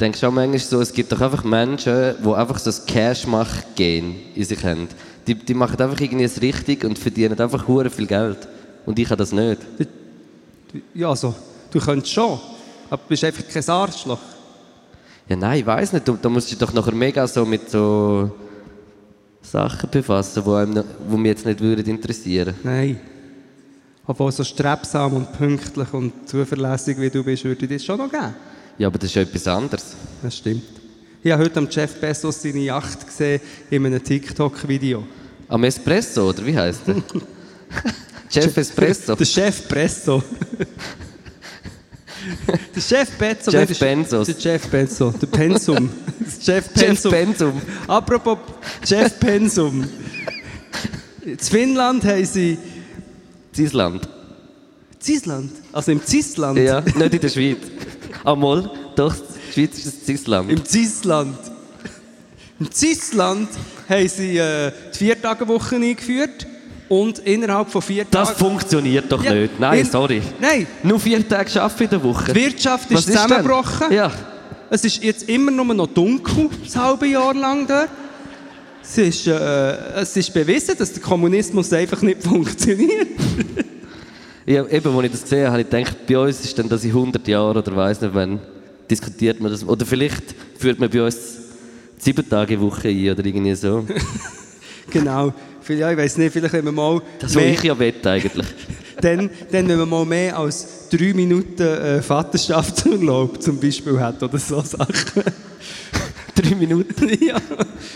[0.00, 4.14] denkst du auch manchmal so, es gibt doch einfach Menschen, die einfach so das Cash-Mach-Gen
[4.34, 4.88] in sich haben.
[5.26, 8.48] Die, die machen einfach irgendwie es richtig und verdienen einfach hure viel Geld.
[8.86, 9.60] Und ich habe das nicht.
[10.94, 11.34] Ja, also,
[11.70, 12.40] du könntest schon,
[12.88, 14.18] aber du bist einfach kein Arschloch.
[15.28, 18.30] Ja nein, ich weiß nicht, da musst du dich doch nachher mega so mit so
[19.50, 22.54] Sachen befassen, die einem, wo mich jetzt nicht würden interessieren.
[22.62, 23.00] Nein.
[24.06, 28.10] Obwohl so strebsam und pünktlich und zuverlässig wie du bist, würde ich das schon noch
[28.10, 28.34] geben.
[28.78, 29.94] Ja, aber das ist etwas anderes.
[30.22, 30.62] Das stimmt.
[31.22, 35.04] Ich habe heute am Jeff Bezos seine Yacht gesehen in einem TikTok-Video.
[35.48, 36.96] Am Espresso, oder wie heißt der?
[38.30, 39.14] Chef Espresso.
[39.16, 40.22] Der Chef Presso.
[42.74, 43.52] der Chef Bezos.
[43.52, 45.14] Jeff nein, der- Jeff Bezos.
[45.18, 45.90] Der Pensum.
[46.20, 47.10] Der Chef Chef Pensum.
[47.12, 47.52] Pensum.
[47.86, 48.38] Apropos
[48.84, 49.84] Jeff Pensum.
[51.24, 52.58] In Finnland haben sie...
[53.56, 54.08] Island.
[54.98, 55.52] Zisland?
[55.72, 56.58] Also im Zisland?
[56.58, 57.58] Ja, nicht in der Schweiz.
[58.24, 60.50] Amol, doch, die Schweiz ist ein Island.
[60.52, 61.36] Im Zisland.
[62.58, 63.48] Im Zisland
[63.88, 66.46] haben sie äh, die Viertagewoche eingeführt.
[66.88, 68.38] Und innerhalb von vier Das Tagen...
[68.40, 69.60] funktioniert doch Ja, nicht.
[69.60, 70.20] Nein, in- sorry.
[70.40, 72.32] Nein, Nur vier Tage arbeiten in der Woche.
[72.32, 73.92] die Wirtschaft ist zusammengebrochen.
[73.92, 74.10] Ja.
[74.70, 77.88] Es ist jetzt immer nur noch dunkel, das halbe Jahr lang dort.
[78.82, 83.08] Es ist, äh, es ist bewiesen, dass der Kommunismus einfach nicht funktioniert.
[84.46, 84.66] ja.
[84.66, 86.90] Eben, als ich das gesehen habe, habe ich gedacht, bei uns ist dann das in
[86.90, 88.40] 100 Jahren oder weiss nicht wann,
[88.90, 89.66] diskutiert man das.
[89.66, 91.16] Oder vielleicht führt man bei uns
[91.98, 93.84] sieben Tage Woche ein oder irgendwie so.
[94.90, 95.32] Genau.
[95.68, 98.46] Ja, ich weiß nicht, vielleicht wenn man mal Das, mehr, ich ja wette eigentlich.
[99.00, 104.38] dann, dann, wenn man mal mehr als drei Minuten äh, Vaterschaftsurlaub zum Beispiel hat oder
[104.38, 105.22] so Sachen.
[106.40, 107.08] Drei Minuten.
[107.24, 107.36] ja,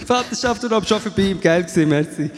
[0.07, 2.31] Vaterschaftsurlaub schon vorbei, im Geld gewesen, merci.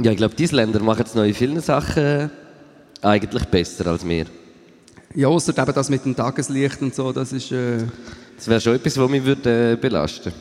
[0.00, 2.28] Ja, ich glaube, diese Länder machen es noch in vielen Sachen äh,
[3.02, 4.26] eigentlich besser als wir.
[5.14, 7.78] Ja, außer eben das mit dem Tageslicht und so, das ist äh,
[8.36, 10.32] Das wäre schon etwas, was mich würde, äh, belasten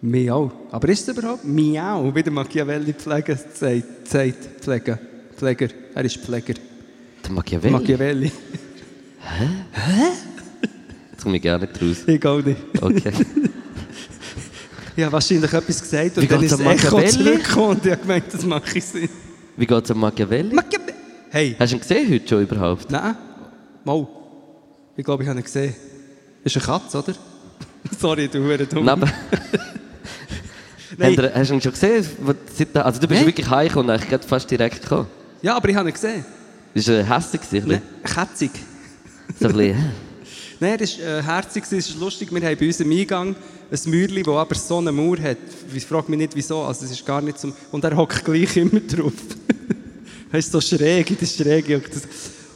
[0.00, 0.52] Miau.
[0.70, 1.44] Aber ist es überhaupt?
[1.44, 4.06] Miau, wie der Machiavelli Pfleger sagt.
[4.06, 4.98] sagt Pfleger.
[5.36, 5.68] Pfleger.
[5.94, 6.54] Er ist Pfleger.
[7.24, 7.72] Der Machiavelli?
[7.72, 8.32] Machiavelli.
[11.18, 11.96] Jetzt komme ich gar nicht raus.
[12.06, 12.56] Ich auch nicht.
[12.80, 13.12] Okay.
[14.96, 17.10] Ich habe wahrscheinlich etwas gesagt Wie und dann geht's ist das Echo Machiavelli?
[17.24, 19.08] zurückgekommen und ich habe gemeint, das mache ich Sinn.
[19.56, 20.52] Wie geht es um Machiavelli?
[20.54, 20.92] Machiavelli.
[21.30, 22.90] Hey, Hast du ihn gesehen heute schon überhaupt?
[22.90, 23.16] nein.
[23.84, 24.08] Mal.
[24.96, 25.72] Ich glaube, ich habe ihn gesehen.
[26.42, 27.14] Ist eine Katze, oder?
[28.00, 28.84] Sorry, du Hure dumm.
[28.86, 29.02] Nein.
[29.02, 29.12] Habt
[31.16, 32.04] ihr- Hast du ihn schon gesehen?
[32.74, 33.26] Also du bist Nein.
[33.26, 35.06] wirklich heimgekommen und eigentlich fast direkt gekommen.
[35.42, 36.24] Ja, aber ich habe ihn gesehen.
[36.74, 37.40] Das war hässlich.
[37.42, 37.68] ein bisschen.
[37.68, 37.82] Ne?
[38.02, 38.50] Kätzig.
[39.38, 40.07] So ein bisschen?
[40.60, 42.32] Nein, das ist äh, herzig, es ist lustig.
[42.32, 43.36] Wir haben bei uns im Eingang
[43.70, 45.36] ein Mäuerchen, das aber so eine Mauer hat.
[45.72, 46.62] Ich frage mich nicht, wieso.
[46.62, 47.52] Also, es ist gar nicht zum...
[47.70, 49.12] Und er hockt gleich immer drauf.
[50.32, 52.02] er ist so schräg, der das.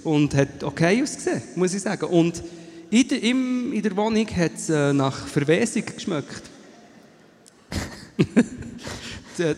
[0.02, 2.06] Und hat okay ausgesehen, muss ich sagen.
[2.06, 2.42] Und
[2.90, 6.42] in der, im, in der Wohnung hat es äh, nach Verwesung geschmeckt.
[9.38, 9.54] der,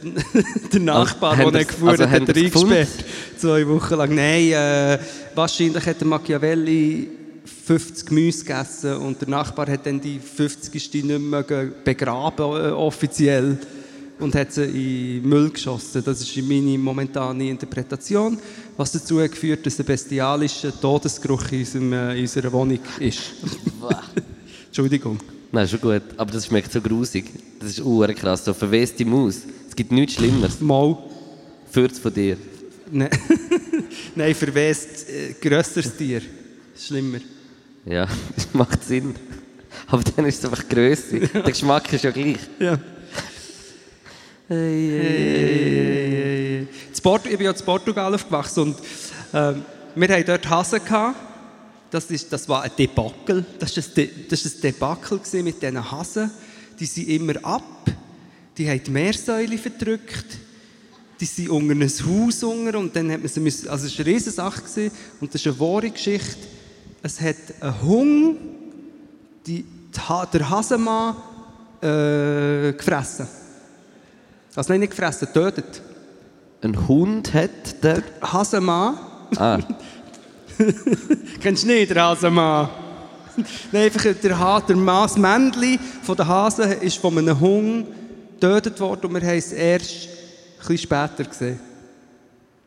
[0.71, 3.05] der Nachbar, haben den er das- geführt also hat, hat er das eingesperrt.
[3.39, 4.15] Zwei Wochen lang.
[4.15, 4.99] Nein, äh,
[5.35, 10.73] wahrscheinlich hat der Machiavelli 50 Gemüse gegessen und der Nachbar hat dann die 50.
[11.05, 13.59] nicht mehr begraben, äh, offiziell,
[14.19, 16.03] und hat sie in den Müll geschossen.
[16.05, 18.39] Das ist meine momentane Interpretation,
[18.77, 23.21] was dazu hat geführt dass ein bestialischer Todesgeruch in, unserem, äh, in unserer Wohnung ist.
[24.67, 25.19] Entschuldigung.
[25.53, 26.03] Nein, schon gut.
[26.17, 27.27] Aber das schmeckt so grusig.
[27.61, 28.45] Das ist uhr krass.
[28.45, 29.43] So verweste Maus.
[29.69, 30.61] Es gibt nichts Schlimmeres.
[30.61, 30.97] Mal.
[31.71, 32.37] Für's von dir.
[32.91, 33.11] Nein,
[34.15, 36.23] Nein verwest äh, grösseres Tier.
[36.77, 37.19] Schlimmer.
[37.85, 39.15] Ja, das macht Sinn.
[39.87, 41.19] Aber dann ist es einfach grösser.
[41.21, 42.39] Der Geschmack ist ja gleich.
[42.59, 42.79] Ja.
[44.49, 46.69] In
[47.03, 48.77] Port ich bin ja in Portugal aufgewachsen und
[49.33, 49.63] ähm,
[49.95, 50.85] wir hatten dort Hasen.
[50.85, 51.17] Gehabt.
[51.91, 53.45] Das, ist, das war ein Debakel.
[53.59, 56.31] Das war ein, das ist ein Debakel mit diesen Hasen.
[56.79, 57.63] Die sind immer ab.
[58.57, 60.39] Die haben die Meersäule verdrückt.
[61.21, 64.05] Die sind unter ein Haus unter und dann hat man sie müssen, also es war
[64.05, 66.54] eine Riesensache gewesen, und das ist eine wahre Geschichte.
[67.07, 68.39] Es hat einen Hund,
[69.47, 69.63] die,
[70.33, 71.17] der Hasenmann
[71.83, 73.29] äh, gefressen.
[74.57, 75.83] Also nein, nicht gefressen, tötet.
[76.63, 78.03] Ein Hund hat der.
[78.23, 78.97] Hasenmann.
[79.37, 79.59] Ah,
[81.43, 82.71] Kennst du nicht, der Hasenmann?
[83.71, 87.87] Nein, einfach der, ha der Ma- das Männchen von der Hase ist von einem Hund
[88.41, 91.61] getötet worden und wir haben es erst ein bisschen später gesehen.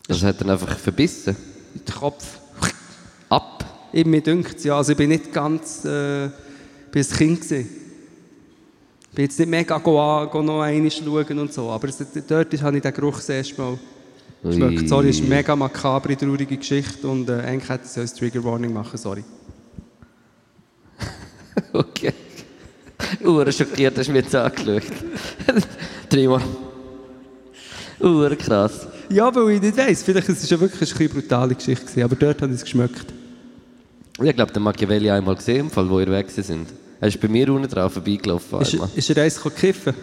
[0.07, 1.35] das hat er einfach verbissen.
[1.73, 2.23] In den Kopf.
[3.97, 6.29] Ich, mir dünkt ja, also ich bin nicht ganz, äh,
[6.91, 7.67] bin ein Kind gewesen.
[9.09, 12.61] Ich bin jetzt nicht mega go, noch einmal schauen und so, aber es, dort ist-
[12.61, 13.79] habe ich den Geruch das erste Mal
[14.43, 14.87] geschmeckt.
[14.87, 18.43] Sorry, es ist eine mega makabre, traurige Geschichte und äh, eigentlich hätte sie als Trigger
[18.43, 19.23] Warning machen, sorry.
[21.73, 22.13] Okay.
[23.25, 24.83] Uhr schockiert, hast du mir jetzt angeschaut.
[26.09, 26.41] Dreimal.
[27.99, 28.85] Uhr krass.
[29.09, 32.15] Ja, weil ich nicht weiss, vielleicht ist es ja wirklich eine brutale Geschichte gewesen, aber
[32.15, 33.07] dort habe ich es geschmeckt.
[34.23, 36.67] Ich glaube, den Machiavelli einmal gesehen, Fall, wo ihr weg sind.
[36.99, 38.61] Er ist bei mir unten drauf vorbeigelaufen.
[38.61, 38.89] Ist, einmal.
[38.95, 39.93] ist er eins kiffen?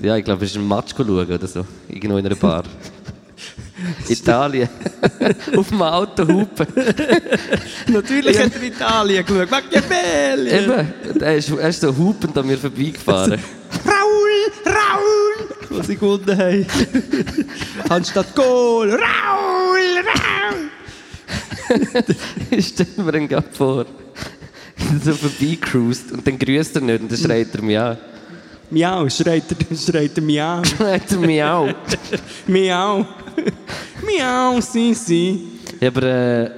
[0.00, 1.66] Ja, ich glaube, er ist ein Match schauen oder so.
[1.88, 2.62] Irgendwo in einer Bar.
[4.08, 4.68] Italien.
[5.56, 6.66] Auf dem Auto hupen.
[7.88, 9.50] Natürlich hat er Italien geschaut.
[9.50, 10.50] Machiavelli!
[10.50, 13.40] Eben, er ist, er ist so hupend an mir vorbeigefahren.
[13.84, 14.52] Raul!
[14.66, 15.48] Raul!
[15.70, 16.66] Was sie gewonnen haben.
[17.88, 18.90] Anstatt Goal!
[18.90, 19.00] Raul!
[19.00, 20.70] Raul!
[22.50, 23.86] ich stelle mir den gerade vor.
[25.04, 27.98] so vorbeicruist und dann grüßt er nicht und dann schreit er mich an.
[28.70, 30.64] Miau, schreit er, schreit er Miau.
[30.76, 31.74] Schreit er mich an.
[32.46, 33.06] Miau.
[34.02, 35.60] Miau, si, si.
[35.80, 36.50] Ja, aber äh,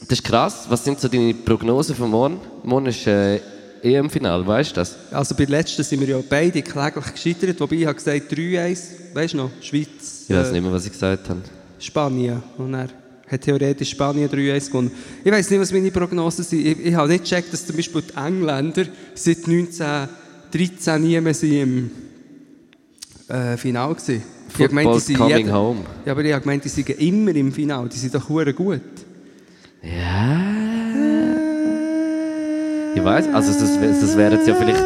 [0.00, 0.66] das ist krass.
[0.68, 2.40] Was sind so deine Prognosen für morgen?
[2.62, 3.40] Morgen ist äh,
[3.82, 4.96] EM-Final, weißt du das?
[5.10, 8.78] Also bei letzten sind wir ja beide kläglich gescheitert, wobei ich habe gesagt 3-1,
[9.14, 11.40] weißt du noch, Schweiz, Ich weiß äh, nicht mehr, was ich gesagt habe.
[11.78, 12.42] Spanien.
[12.56, 12.88] Und er
[13.30, 14.90] hat theoretisch Spanien 3-1 gewonnen.
[15.24, 16.66] Ich weiß nicht, was meine Prognosen sind.
[16.66, 21.52] Ich, ich habe nicht gecheckt, dass zum Beispiel die Engländer seit 1913 nie mehr sind
[21.52, 21.90] im
[23.28, 23.96] äh, Final waren.
[24.06, 25.80] Ich habe gemeint, die Football's sind coming jeden- home.
[26.06, 27.88] Ja, aber ich habe gemeint, die sind immer im Final.
[27.88, 28.80] Die sind doch hure gut.
[29.82, 30.44] Ja.
[32.94, 34.82] Ich weiß, also das, das wäre jetzt ja vielleicht.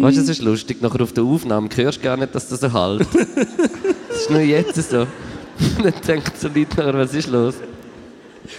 [0.00, 2.60] Weißt du, es ist lustig, nachher auf der Aufnahme hörst du gar nicht, dass das
[2.60, 3.06] so halt.
[4.08, 5.06] Das ist nur jetzt so.
[5.80, 7.54] Dann denken so Leute nachher, was ist los?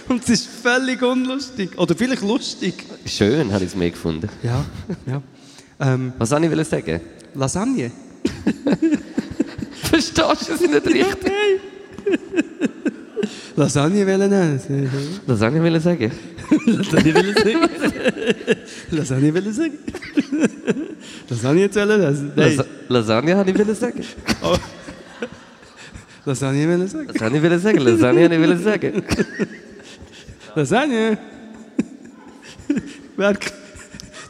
[0.08, 1.78] Und es ist völlig unlustig.
[1.78, 2.74] Oder vielleicht lustig.
[3.04, 4.28] Schön, habe ich es mir gefunden.
[4.42, 4.64] Ja,
[5.06, 5.22] ja.
[5.80, 7.00] Ähm, Was soll ich sagen?
[7.34, 7.90] Lasagne.
[9.82, 11.32] Verstehst du es nicht richtig?
[13.56, 14.58] Lasagne wollen
[15.26, 16.12] soll ich wollen sagen?
[16.66, 17.68] Lasagne wollen sagen.
[18.90, 19.78] Lasagne wollen sagen.
[21.30, 22.32] Lasagne jetzt wollen lesen.
[22.36, 22.56] Nein.
[22.56, 24.04] Lasa Lasagne habe ich wollen sagen.
[26.26, 27.08] Lasagne wollen sagen.
[27.14, 27.78] Was habe ich wollen sagen?
[27.78, 29.02] Lasagne habe ich sagen.
[30.54, 31.18] Lasagne.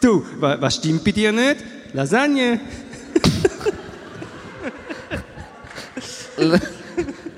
[0.01, 1.59] Du, wa- was stimmt bei dir nicht?
[1.93, 2.59] Lasagne.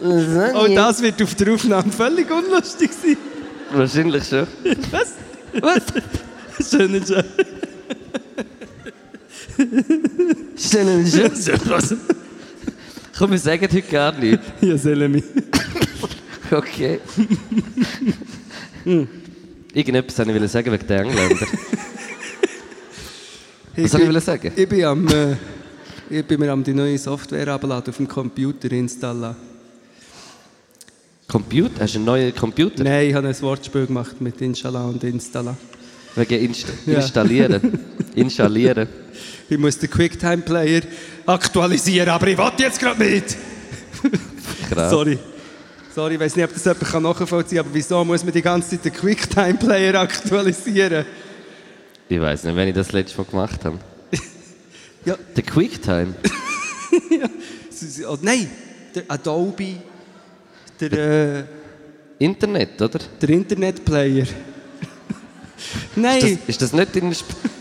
[0.01, 0.55] Lasagne?
[0.55, 3.17] Oh, das wird auf der Aufnahme völlig unlustig sein.
[3.73, 4.47] Wahrscheinlich schon.
[4.91, 5.15] Was?
[5.61, 6.71] Was?
[6.71, 7.25] Schön, schön.
[10.57, 11.99] Stellen Sie schon.
[13.17, 14.41] Komm, wir sagen heute gar nicht.
[14.61, 15.23] Ja, Selemi.
[16.51, 17.01] Okay.
[19.75, 21.47] Irgendetwas wollte ich sagen wegen der Engländer.
[23.77, 24.53] Was soll ich sagen?
[24.55, 25.37] Ich bin, am, äh,
[26.11, 29.37] ich bin mir am die neue Software abladen auf dem Computer installieren.
[31.27, 31.81] Computer?
[31.81, 32.85] Hast du einen neuen Computer?
[32.85, 35.57] Nein, ich habe ein Wortspiel gemacht mit Inshallah und Installa.
[36.17, 36.95] Wegen Inst Ja.
[36.97, 37.79] Installieren.
[38.15, 38.89] Installieren.
[39.49, 40.83] Ich muss den QuickTime-Player
[41.27, 43.37] aktualisieren, aber ich will jetzt gerade nicht.
[44.71, 44.91] Krass.
[44.91, 45.19] Sorry.
[45.95, 48.71] Sorry, ich weiß nicht, ob das jemand nachvollziehen kann, aber wieso muss man die ganze
[48.71, 51.05] Zeit den QuickTime-Player aktualisieren?
[52.09, 53.79] Ich weiß nicht, wenn ich das letzte Mal gemacht habe.
[55.05, 56.15] Ja, Der QuickTime.
[57.71, 58.49] sie- oh, nein,
[58.95, 59.75] der Adobe,
[60.81, 61.45] der, äh,
[62.19, 63.01] Internet, oder?
[63.21, 64.27] der Internetplayer.
[65.97, 67.15] Nein, das, ist das nicht dein,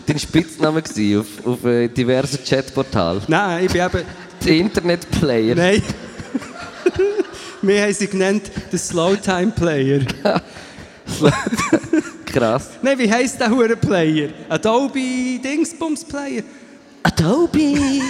[0.06, 3.22] dein Spitzname gewesen auf, auf äh, diversen Chatportalen?
[3.28, 4.02] nein, ich bin eben...
[4.44, 5.54] Der Internetplayer.
[5.54, 5.82] Nein.
[7.62, 10.00] Wir haben sie genannt den Slowtime-Player.
[12.26, 12.70] Krass.
[12.82, 14.30] Nein, wie heisst der hure Player?
[14.48, 16.42] Adobe Dingsbums-Player.
[17.02, 17.58] Adobe.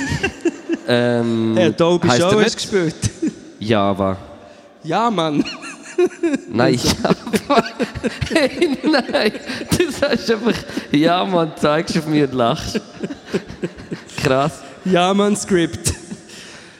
[0.89, 3.11] ähm, Hey, Adobe Show hast du gespielt.
[3.59, 4.17] Java.
[4.85, 5.45] Ja, Mann.
[6.49, 7.65] Nein, Java.
[8.35, 8.79] hey,
[9.13, 9.33] nein.
[9.77, 10.55] Du sagst einfach,
[10.91, 12.81] ja Mann, zeigst auf mich und lachst.
[14.23, 14.61] Krass.
[14.85, 15.93] Ja, Mann, Script.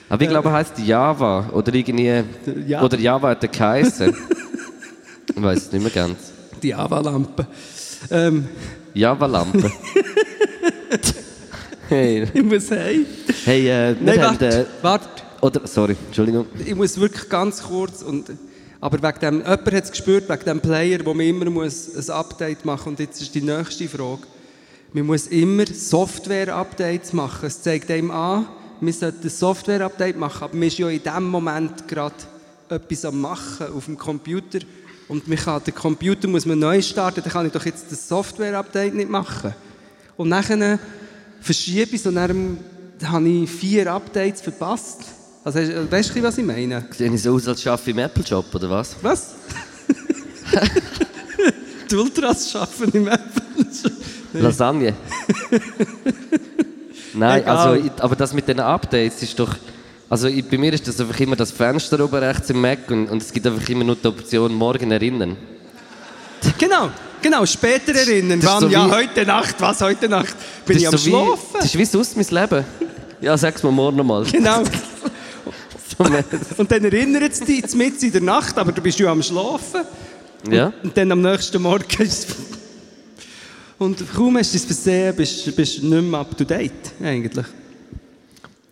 [0.09, 1.49] Aber ich glaube, er heisst Java.
[1.53, 2.23] Oder irgendwie.
[2.67, 2.83] Ja.
[2.83, 4.15] Oder Java hat er geheißen.
[5.35, 6.19] Ich weiß es nicht mehr ganz.
[6.63, 7.47] Die Java-Lampe.
[8.11, 8.47] Ähm,
[8.93, 9.73] Java-Lampe.
[11.89, 13.07] hey, ich muss heim.
[13.45, 14.41] hey äh, wir Nein, haben.
[14.41, 14.59] warte.
[14.61, 15.09] Äh, Warte.
[15.41, 16.47] oder, sorry, Entschuldigung.
[16.65, 18.03] Ich muss wirklich ganz kurz.
[18.03, 18.27] Und,
[18.83, 22.15] aber wegen dem, jemand hat es gespürt, wegen dem Player, wo man immer muss ein
[22.15, 22.99] Update machen muss.
[22.99, 24.23] Und jetzt ist die nächste Frage.
[24.93, 27.47] Man muss immer Software-Updates machen.
[27.47, 28.49] Es zeigt einem an,
[28.81, 32.17] man sollte ein Software-Update machen, aber man ist ja in dem Moment gerade
[32.69, 34.59] etwas am Machen auf dem Computer.
[35.07, 38.09] Und man kann, den Computer muss man neu starten, dann kann ich doch jetzt das
[38.09, 39.55] Software-Update nicht machen.
[40.17, 40.81] Und nachher
[41.41, 42.59] verschiebe ich es und dann
[43.05, 45.03] habe ich vier Updates verpasst.
[45.45, 46.85] Also, hast- weißt du, was ich meine?
[46.97, 48.95] Sehe ich so aus, als schaffe ich im Apple-Job, oder was?
[49.03, 49.35] Was?
[51.91, 53.43] die Ultras schaffen im Apple.
[54.35, 54.95] Lasagne.
[57.15, 57.57] Nein, Egal.
[57.57, 59.55] also, aber das mit den Updates ist doch.
[60.09, 63.09] Also ich, bei mir ist das einfach immer das Fenster oben rechts im Mac und,
[63.09, 65.37] und es gibt einfach immer nur die Option morgen erinnern.
[66.59, 68.41] Genau, genau, später erinnern.
[68.41, 68.61] das Wann?
[68.61, 70.35] so ja, wie- heute Nacht, was heute Nacht?
[70.67, 71.47] Bin ich am so wie- Schlafen?
[71.55, 72.65] Das ist wie sonst mein Leben.
[73.21, 74.25] Ja, sag's mir morgen nochmal.
[74.25, 74.63] Genau.
[75.99, 79.83] Und dann erinnert es dich mit in der Nacht, aber du bist ja am Schlafen.
[80.51, 80.73] ja?
[80.83, 82.27] Und dann am nächsten Morgen ist
[83.79, 87.47] Und kaum hast du es versehen, bist bist du nicht mehr up to date, eigentlich.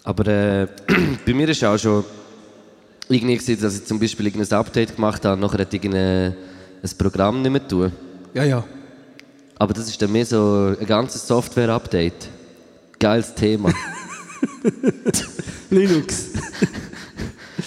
[0.05, 0.67] Aber äh,
[1.27, 2.05] bei mir ist auch schon
[3.09, 6.37] irgendwie gewesen, dass ich zum Beispiel irgendein Update gemacht habe und nachher hat irgendein
[6.83, 7.93] ein Programm nicht mehr tun.
[8.35, 8.65] Ja, ja.
[9.59, 12.29] Aber das ist dann mehr so ein ganzes Software-Update.
[12.99, 13.73] Geiles Thema.
[15.71, 16.31] Linux.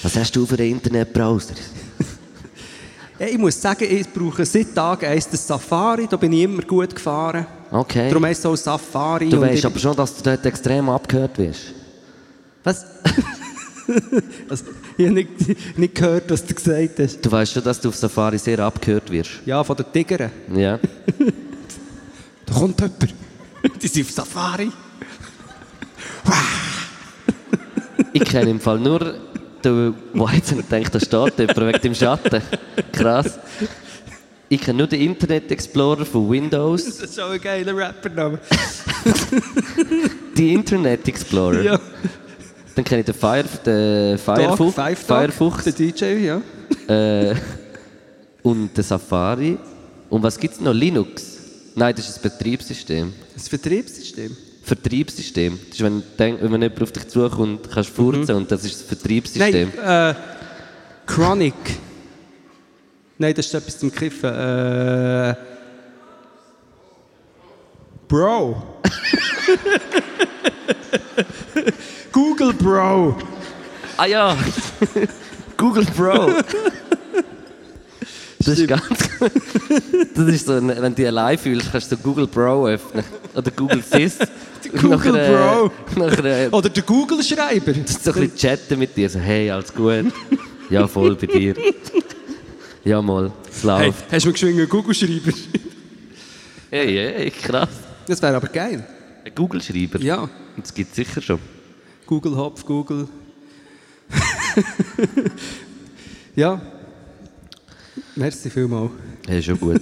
[0.04, 1.56] Was hast du für einen Internetbrowser?
[3.20, 6.94] Ich muss sagen, ich brauche seit Tag 1 das Safari, da bin ich immer gut
[6.94, 7.46] gefahren.
[7.72, 8.10] Okay.
[8.10, 9.30] Darum heisst es auch Safari.
[9.30, 11.74] du weißt aber schon, dass du dort extrem abgehört wirst.
[12.64, 12.86] Was?
[14.50, 14.66] also,
[14.98, 17.22] ich habe nicht, nicht gehört, was du gesagt hast.
[17.22, 19.32] Du weißt schon, dass du auf Safari sehr abgehört wirst.
[19.46, 20.32] Ja, von den Tigern.
[20.54, 20.80] Ja.
[22.46, 23.16] Da kommt jemand.
[23.82, 24.70] Die sind auf Safari.
[28.12, 29.16] Ich kenne im Fall nur
[29.66, 32.42] den, wo jetzt nicht denkt, da steht jemand wegen dem Schatten.
[32.92, 33.40] Krass.
[34.50, 36.86] Ich kenne nur den Internet Explorer von Windows.
[36.86, 38.40] Das ist schon ein geiler Rappername.
[40.38, 41.62] Die Internet Explorer.
[41.62, 41.80] Ja.
[42.76, 44.76] Dann kenne ich den, Fire, den Firefox.
[44.76, 45.64] Dog, Firefox.
[45.64, 46.42] Der DJ, ja.
[46.88, 47.36] Äh,
[48.42, 49.58] und den Safari.
[50.10, 50.74] Und was gibt es noch?
[50.74, 51.38] Linux?
[51.76, 53.14] Nein, das ist ein Betriebssystem.
[53.34, 54.36] Das Vertriebssystem.
[54.64, 55.60] Vertriebssystem.
[55.70, 58.76] Das ist, wenn, denk- wenn jemand auf dich zukommt, kannst du furzen und das ist
[58.76, 59.72] das Vertriebssystem.
[59.76, 60.16] Nein, äh,
[61.06, 61.54] Chronic.
[63.18, 64.30] Nein, das ist etwas zum Kiffen.
[64.34, 65.36] Äh,
[68.08, 68.62] Bro.
[72.12, 73.16] Google Bro.
[73.98, 74.38] Ah ja!
[75.58, 76.32] Google Pro!
[78.46, 78.84] Das ist ganz
[80.16, 83.04] Das ist so, wenn du dich allein fühlst, kannst du Google Pro öffnen.
[83.36, 84.18] Oder Google Sys.
[84.82, 85.72] Google Pro.
[86.00, 87.74] Nachher äh, Oder der Google-Schreiber.
[87.74, 89.10] so ein bisschen chatten mit dir.
[89.10, 90.06] So, hey, alles gut?
[90.70, 91.56] Ja, voll bei dir.
[92.84, 94.06] Ja, mal, es Hey, läuft.
[94.12, 95.32] hast du mir geschwind einen Google-Schreiber?
[96.70, 97.70] Hey, hey, krass.
[98.08, 98.86] Das wäre aber geil.
[99.26, 100.00] Ein Google-Schreiber?
[100.00, 100.30] Ja.
[100.58, 101.40] Das gibt es sicher schon.
[102.06, 103.08] Google Hopf, Google.
[106.36, 106.62] ja.
[108.16, 108.92] Merci vielmals.
[109.28, 109.82] Hey, schon gut.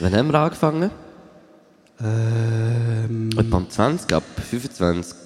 [0.00, 0.90] Wann haben wir angefangen?
[2.00, 5.16] Ähm, Etwa am 20, ab 25.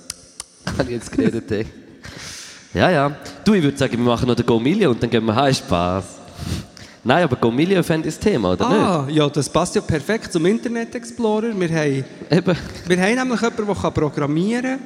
[0.66, 1.66] Habe ich jetzt geredet, ey.
[2.74, 3.16] Ja, ja.
[3.44, 5.54] Du, ich würde sagen, wir machen noch den Gomilio und dann gehen wir heim.
[5.54, 6.04] Spaß.
[7.02, 10.44] Nein, aber Gomilio fände ich das Thema, oder ah, ja, das passt ja perfekt zum
[10.44, 11.58] Internet Explorer.
[11.58, 12.04] Wir haben, nicht?
[12.30, 12.56] Eben.
[12.86, 14.78] wir haben nämlich jemanden, der kann programmieren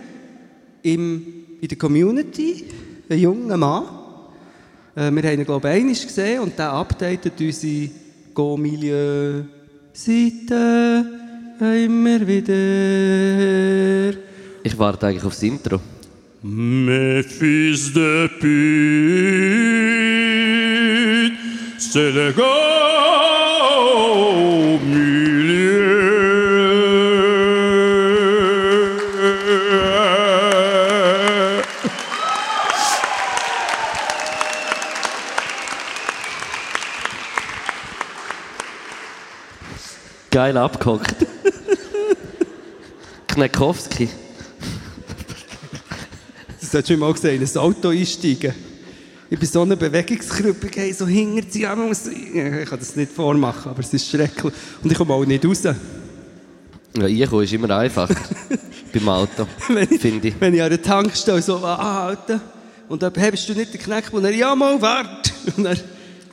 [0.83, 1.27] im,
[1.61, 2.67] in der Community.
[3.09, 4.02] Ein junger Mann.
[4.95, 7.89] Äh, wir haben ihn, glaube ich, einmal gesehen und der updatet unsere
[8.35, 11.07] Go-Milieu-Seite
[11.61, 14.19] immer wieder.
[14.63, 15.81] Ich warte eigentlich aufs Intro.
[16.43, 18.49] Mes fils de pute,
[21.79, 22.73] c'est le gars
[40.53, 41.15] Geil abgehockt.
[43.29, 44.07] Knekowski.
[46.61, 48.53] Das hast du schon mal gesehen, in ein Auto einsteigen.
[49.31, 51.89] Ich bin so eine Bewegungsgruppe, gehe so hinter sie an.
[51.89, 54.53] muss- Ich kann das nicht vormachen, aber es ist schrecklich.
[54.83, 55.63] Und ich komme auch nicht raus.
[55.65, 55.75] Ja,
[57.07, 58.15] einkommen ist immer einfacher.
[58.93, 59.47] beim Auto.
[59.69, 60.35] Wenn ich, Finde ich.
[60.39, 62.43] wenn ich an der Tankstelle so anhalte
[62.91, 65.33] und dann hast du nicht den Kneck, und er ja mal wart.
[65.57, 65.79] Und dann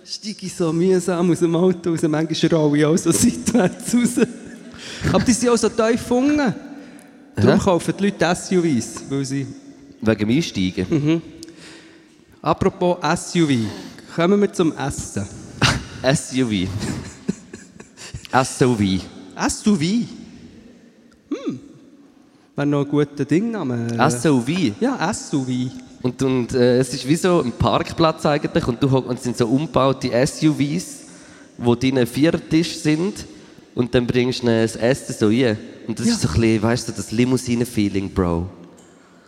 [0.06, 2.02] steige ich so mühsam aus dem Auto raus.
[2.04, 4.28] Manchmal raue ich auch so seitwärts raus.
[5.12, 6.54] Aber die sind auch so tief gefunden.
[7.36, 9.48] Darum kaufen die Leute SUVs, weil sie
[10.02, 10.86] Wegen dem Einsteigen.
[10.90, 11.22] Mhm.
[12.42, 13.52] Apropos SUV,
[14.16, 15.28] kommen wir zum Essen.
[16.04, 16.70] SUV.
[18.32, 19.02] SUV.
[19.50, 20.19] SUV?
[22.60, 23.88] Wäre noch ein guter Dingname.
[24.12, 24.74] SUV.
[24.82, 25.72] Ja, SUV.
[26.02, 29.38] Und, und äh, es ist wie so ein Parkplatz eigentlich und, du, und es sind
[29.38, 31.04] so umgebaute SUVs,
[31.58, 33.26] wo deine Viertisch sind
[33.76, 35.58] und dann bringst du das Essen so rein.
[35.88, 36.14] Und das Ja.
[36.16, 38.50] ist so ein bisschen, weißt du, das Limousine-Feeling, Bro.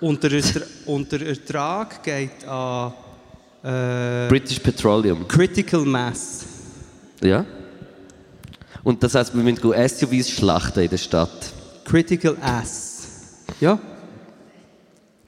[0.01, 0.43] Und der,
[0.85, 2.91] und der Ertrag geht an
[3.63, 5.25] äh, British Petroleum.
[5.25, 6.41] Critical Mass.
[7.23, 7.45] Ja?
[8.83, 11.53] Und das heisst, wir müssen SUVs schlachten in der Stadt.
[11.85, 12.90] Critical Ass.
[13.59, 13.79] Ja?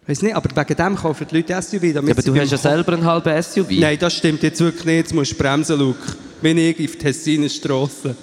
[0.06, 1.94] Weiß nicht, aber wegen dem kaufen die Leute SUV.
[1.94, 3.70] Damit Ja, aber du hast ja selber einen halben SUV.
[3.72, 4.96] Nein, das stimmt jetzt wirklich nicht.
[4.96, 6.00] Jetzt musst du bremsen, Luke.
[6.42, 8.16] Wenn ich auf Tessiner Strasse.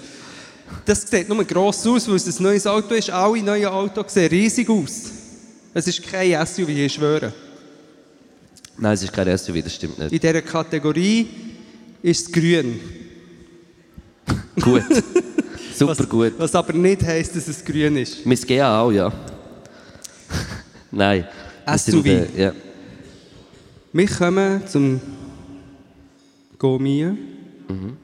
[0.85, 3.09] Das sieht nur gross aus, weil es ein neues Auto ist.
[3.09, 5.11] Alle neuen Autos sehen riesig aus.
[5.73, 7.33] Es ist kein SUV, ich schwöre.
[8.77, 10.11] Nein, es ist kein SUV, das stimmt nicht.
[10.11, 11.27] In dieser Kategorie
[12.01, 12.79] ist es grün.
[14.59, 14.83] Gut.
[15.75, 16.33] Super was, gut.
[16.37, 18.25] Was aber nicht heisst, dass es grün ist.
[18.25, 19.11] Miss GA auch, ja.
[20.91, 21.27] Nein.
[21.77, 22.05] SUV.
[22.37, 22.53] Ja.
[23.93, 25.01] Wir kommen zum
[26.57, 27.17] Gomien.
[27.67, 27.97] Mhm.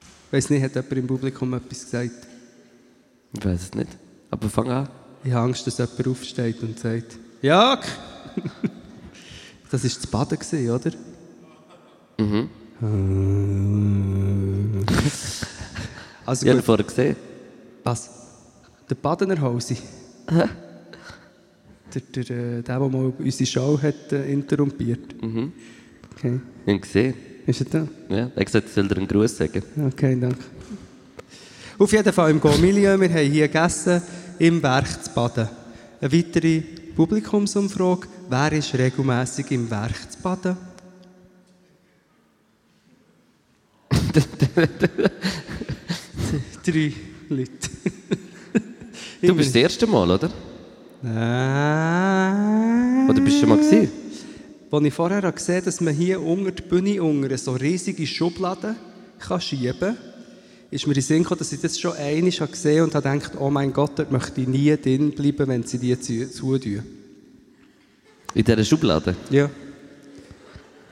[0.00, 2.26] Ich weiss nicht, hat jemand im Publikum etwas gesagt?
[3.36, 3.90] Ich weiß es nicht.
[4.30, 4.88] Aber fang an.
[5.24, 7.78] Ich habe Angst, dass jemand aufsteht und sagt, ja.
[9.70, 10.90] das war das Baden, oder?
[16.26, 17.16] Also Ich habe vorher gesehen.
[17.82, 18.08] was?
[18.88, 19.76] Der Badener Hausi?
[21.94, 25.22] Der, der, äh, der, der mal unsere Show hat äh, interrumpiert.
[25.22, 25.52] Mhm.
[26.16, 26.40] Okay.
[26.64, 27.14] Ich habe gesehen.
[27.46, 27.88] Ist er da?
[28.08, 29.62] Ja, er hat gesagt, ich soll dir einen Gruß sagen.
[29.88, 30.38] Okay, danke.
[31.78, 34.02] Auf jeden Fall im Go-Milieu, wir haben hier gegessen,
[34.38, 35.48] im Werk zu baden.
[36.00, 36.60] Eine weitere
[36.94, 38.06] Publikumsumfrage.
[38.28, 40.56] Wer ist regelmässig im Werk zu baden?
[46.64, 46.92] Drei
[47.28, 47.70] Leute.
[49.22, 50.30] Du bist das erste Mal, oder?
[51.02, 52.40] Nein.
[53.08, 53.90] Oder bist du schon mal gewesen?
[54.70, 58.06] Als ich vorher habe gesehen habe, dass man hier unter die Bühne unter so riesige
[58.06, 58.76] Schubladen
[59.18, 59.96] kann schieben kann,
[60.70, 63.10] ist mir in den Sinn gekommen, dass ich das schon einmal habe gesehen und habe
[63.10, 66.82] gedacht, oh mein Gott, dort möchte ich nie drin bleiben, wenn sie die zu- zutun.
[68.34, 69.16] In dieser Schublade.
[69.30, 69.50] Ja.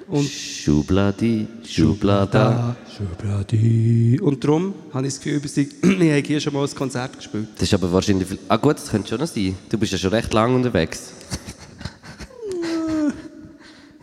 [0.09, 2.75] Und Schubladi, Schublada.
[2.97, 4.19] Schublade.
[4.23, 7.49] Und darum habe ich das Gefühl, wir haben hier schon mal ein Konzert gespielt.
[7.57, 8.39] Das ist aber wahrscheinlich viel.
[8.49, 9.55] Ah gut, das könnte schon noch sein.
[9.69, 11.13] Du bist ja schon recht lange unterwegs.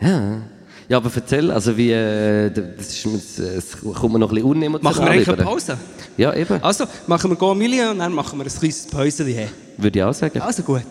[0.00, 0.42] ja.
[0.88, 4.92] Ja, aber erzähl, also wie, äh, das ist, es kommt mir noch ein bisschen unemotional
[4.94, 5.42] Machen wir eigentlich eine.
[5.42, 5.76] Pause?
[6.16, 6.62] Ja, eben.
[6.62, 9.26] Also, machen wir Go-Milieu und dann machen wir ein kleines Päuschen.
[9.76, 10.40] Würde ich auch sagen.
[10.40, 10.82] Also gut.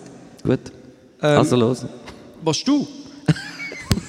[0.43, 0.59] Gut.
[1.21, 1.85] Ähm, also los.
[2.43, 2.85] Was du?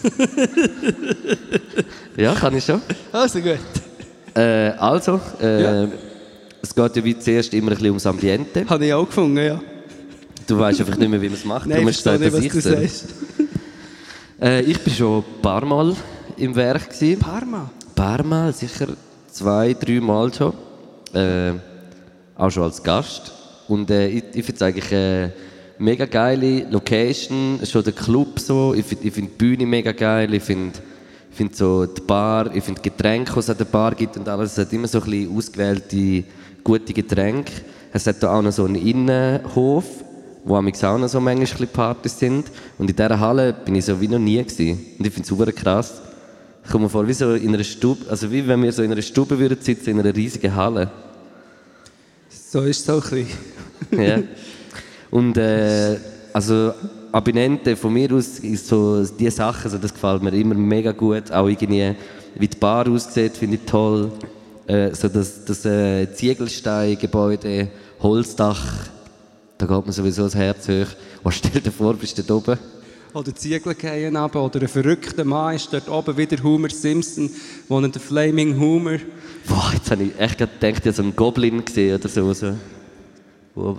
[2.16, 2.80] Ja, kann ich schon.
[3.12, 3.58] Also gut.
[4.34, 5.88] Äh, also, äh, Ja.
[6.62, 8.64] es geht ja wie zuerst immer ein bisschen ums Ambiente.
[8.68, 9.60] Habe ich auch gefunden, ja.
[10.46, 11.66] Du weißt einfach nicht mehr, wie man es macht.
[11.66, 13.04] Nein, ich verstehe nicht, was du sagst.
[14.40, 15.94] Äh, ich bin schon ein paar Mal
[16.36, 16.90] im Werk.
[16.90, 17.18] Gewesen.
[17.18, 17.70] Parma.
[17.88, 18.88] Ein paar Mal, sicher
[19.30, 20.52] zwei, drei Mal schon.
[21.14, 21.52] Äh,
[22.36, 23.32] auch schon als Gast.
[23.68, 24.92] Und äh, ich, ich finde es eigentlich
[25.78, 28.74] mega geile Location, schon der Club so.
[28.74, 30.32] Ich finde find die Bühne mega geil.
[30.34, 30.78] Ich finde
[31.30, 34.28] ich find so die Bar, ich finde Getränke, die es an der Bar gibt und
[34.28, 34.52] alles.
[34.52, 36.24] Es hat immer so ein bisschen ausgewählte,
[36.64, 37.52] gute Getränke.
[37.92, 39.84] Es hat da auch noch so einen Innenhof,
[40.44, 42.46] wo am auch noch so manchmal Partys sind.
[42.78, 44.78] Und in dieser Halle bin ich so wie noch nie gewesen.
[44.98, 46.00] Und ich finde es super krass.
[46.64, 48.90] Ich komme mir vor, wie so in einer Stube, also wie wenn wir so in
[48.90, 50.90] einer Stube würden sitzen, in einer riesigen Halle.
[52.30, 53.26] So ist es auch ein
[53.90, 54.02] bisschen.
[54.02, 54.18] ja.
[55.10, 55.96] Und äh,
[56.32, 56.72] also
[57.12, 61.32] Abinente von mir aus ist so die Sachen, also das gefällt mir immer mega gut.
[61.32, 61.94] Auch irgendwie,
[62.34, 64.12] wie die Bar aussieht, finde ich toll.
[64.66, 67.68] Äh, so das, das äh, Ziegelsteingebäude,
[68.00, 68.88] Holzdach,
[69.58, 70.88] da geht mir sowieso das Herz hoch.
[71.24, 72.58] Oh, stell dir vor, bist du da oben.
[73.14, 77.30] Oder Ziegel gehen runter, oder ein verrückter Mann ist dort oben wieder Homer Simpson,
[77.66, 78.98] wo der Flaming Homer.
[79.48, 82.34] Boah, jetzt habe ich echt gedacht, ich habe so einen Goblin gesehen oder so.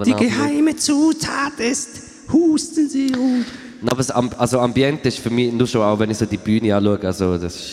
[0.05, 2.01] Die geheime Zutat ist
[2.31, 3.45] Husten Sie und...
[3.85, 6.75] Aber das also Ambiente ist für mich nur schon auch, wenn ich so die Bühne
[6.75, 7.71] anschaue, also das ist,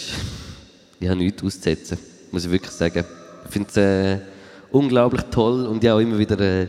[1.01, 1.97] ich habe nichts auszusetzen,
[2.31, 3.05] muss ich wirklich sagen.
[3.47, 4.19] Ich finde es äh,
[4.71, 6.69] unglaublich toll und ja auch immer wieder, äh,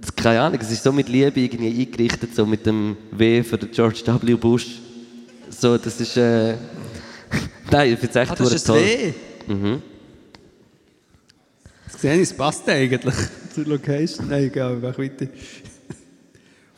[0.00, 3.58] das- keine Ahnung, es ist so mit Liebe irgendwie eingerichtet, so mit dem W für
[3.58, 4.34] George W.
[4.34, 4.80] Bush.
[5.48, 6.54] So, das ist, äh,
[7.70, 8.78] nein, ich finde es echt Ah, das ist toll.
[8.78, 9.12] ein W.
[9.46, 9.91] Das
[11.98, 13.14] sehe ich, es passt eigentlich
[13.54, 14.28] zur Location.
[14.28, 15.26] Nein, egal, mach weiter.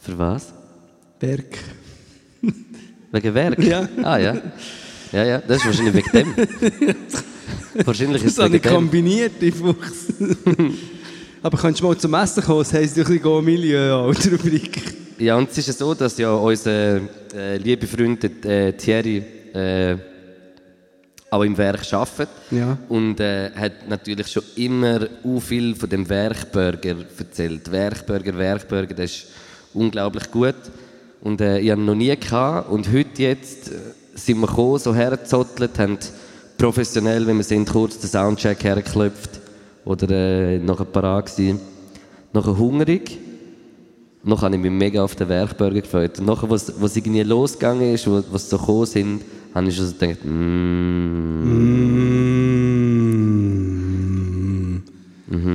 [0.00, 0.52] Für was?
[1.18, 1.58] Berg.
[3.12, 3.58] Wegen Werk?
[3.62, 3.88] Ja.
[4.02, 4.36] Ah ja.
[5.12, 6.34] Ja, ja, das ist wahrscheinlich wegen dem.
[7.86, 8.72] wahrscheinlich ist Das es wegen ich dem.
[8.74, 10.06] kombiniert, die Fuchs.
[11.42, 12.58] Aber kannst du mal zum Essen kommen?
[12.60, 14.82] Das heisst ja ein bisschen Go Milieu, die Rubrik.
[15.18, 17.00] Ja, und es ist ja so, dass ja unser
[17.34, 19.22] äh, liebe Freund äh, Thierry
[19.54, 19.96] äh,
[21.34, 22.28] auch im Werk arbeitet.
[22.50, 22.78] Ja.
[22.88, 25.00] Und äh, hat natürlich schon immer
[25.40, 27.70] viel von dem Werkburger erzählt.
[27.70, 29.26] Werkburger, Werkburger, das ist
[29.72, 30.54] unglaublich gut.
[31.20, 32.70] Und äh, ich habe ihn noch nie gehabt.
[32.70, 33.74] Und heute jetzt äh,
[34.14, 35.98] sind wir gekommen, so hergezottelt, haben
[36.56, 39.40] professionell, wie wir sind, kurz den Soundcheck hergeklopft.
[39.84, 41.60] Oder äh, nachher parat gewesen.
[42.32, 43.18] Nachher hungrig.
[44.24, 46.18] Noch habe ich mich mega auf den Werkburger gefreut.
[46.18, 49.22] Und nachher, was, was irgendwie losgegangen ist, wo, was so gekommen sind,
[49.54, 51.64] habe ich schon so gedacht, mm.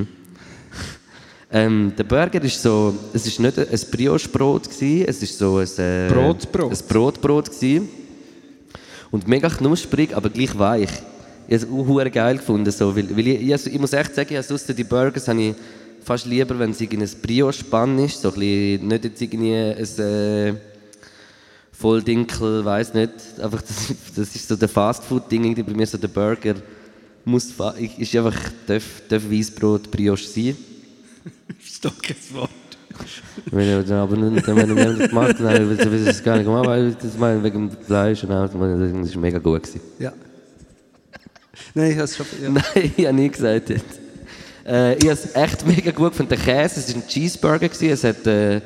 [1.52, 5.68] Ähm, der Burger ist so, es ist nicht ein Brioche-Brot gewesen, es ist so ein,
[5.80, 6.72] äh, Brotbrot.
[6.72, 7.90] ein Brotbrot gewesen.
[9.10, 10.92] Und mega knusprig, aber gleich weich.
[11.48, 14.54] Ich habe es geil gefunden, so, weil, weil ich, ich, ich muss echt sagen, also
[14.54, 15.56] ausser die Burgers habe ich
[16.04, 20.54] fast lieber, wenn es ein Brioche-Bann ist, so ein bisschen, nicht jetzt irgendwie ein äh,
[21.72, 26.56] Volldinkel, weiß nicht, einfach das, das ist so der Fastfood-Ding, bei mir so der Burger
[27.26, 27.54] muss,
[27.98, 28.36] ist einfach,
[28.66, 30.58] darf, darf Weissbrot Brioche sein.
[31.48, 32.50] Das ist doch kein Wort.
[33.52, 36.68] Wenn ich, aber nicht, wenn ich das gemacht habe, dann ich das gar nicht gemacht,
[36.68, 39.64] weil das meine wegen dem Fleisch und alles, das war mega gut.
[39.64, 39.82] Gewesen.
[40.00, 40.12] Ja.
[41.74, 42.26] Nein, ich habe es schon...
[42.42, 42.50] Ja.
[42.76, 44.00] Nein, ich habe nie gesagt jetzt.
[44.70, 46.30] Äh, ich habe es echt mega gut gefunden.
[46.30, 47.90] Der Käse, es war ein Cheeseburger, gewesen.
[47.90, 48.62] es hat äh,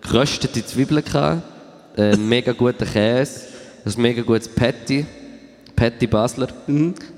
[0.00, 1.42] geröstete Zwiebeln gehabt,
[1.96, 3.42] äh, mega guter Käse,
[3.84, 5.06] ist mega gutes Patty,
[5.76, 6.48] Patty Basler,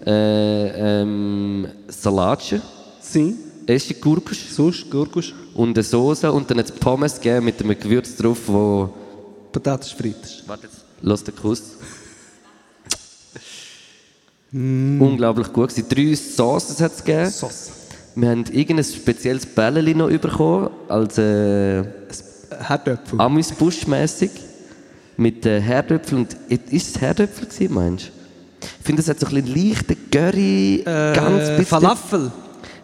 [0.06, 2.60] äh, ähm, Salatchen,
[3.00, 3.34] Sie?
[3.66, 7.78] erste Gurkusch Sonst, Gurkusch, und eine Soße und dann hat es Pommes gegeben mit einem
[7.78, 8.90] Gewürz drauf, wo...
[9.50, 10.44] Patatas frites.
[10.46, 10.84] Warte jetzt.
[11.02, 11.62] Los den Kuss.
[14.52, 15.88] Unglaublich gut gewesen.
[15.88, 17.30] Drei Sauces hat es gegeben.
[17.30, 17.79] Sauce.
[18.14, 21.84] Wir haben irgendein spezielles Bällchen noch bekommen, als äh,
[22.66, 23.20] Herdöpfel.
[23.20, 24.30] Amüsbusch-mässig.
[25.16, 26.22] Mit äh, Herdöpfeln.
[26.22, 28.10] Und ist es Herdöpfel gewesen, meinst du?
[28.80, 31.66] Ich finde, es hat so ein bisschen leichten Curry, ganz Äh, bisschen...
[31.66, 32.32] Falafel.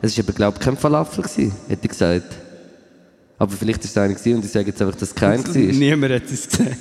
[0.03, 2.37] Es war aber, glaube ich, kein Falafel, gewesen, hätte ich gesagt.
[3.39, 5.55] Aber vielleicht war es einer gewesen und ich sage jetzt einfach, dass es kein war.
[5.55, 6.79] Niemand hat es gesagt.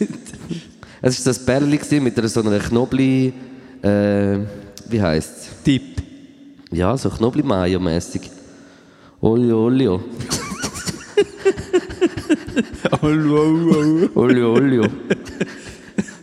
[1.02, 3.34] Es war so ein gewesen mit einer so einer Knobli...
[3.82, 4.39] Äh,
[4.88, 5.48] wie heisst es?
[5.64, 5.95] Tipp.
[6.72, 8.32] Ja, so Knobli-Mayo-mässig.
[9.22, 10.01] Olio, olio.
[13.01, 14.09] Hallo.
[14.16, 14.84] Olio, olio.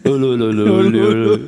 [0.05, 1.38] Olio, olio, olio, olio.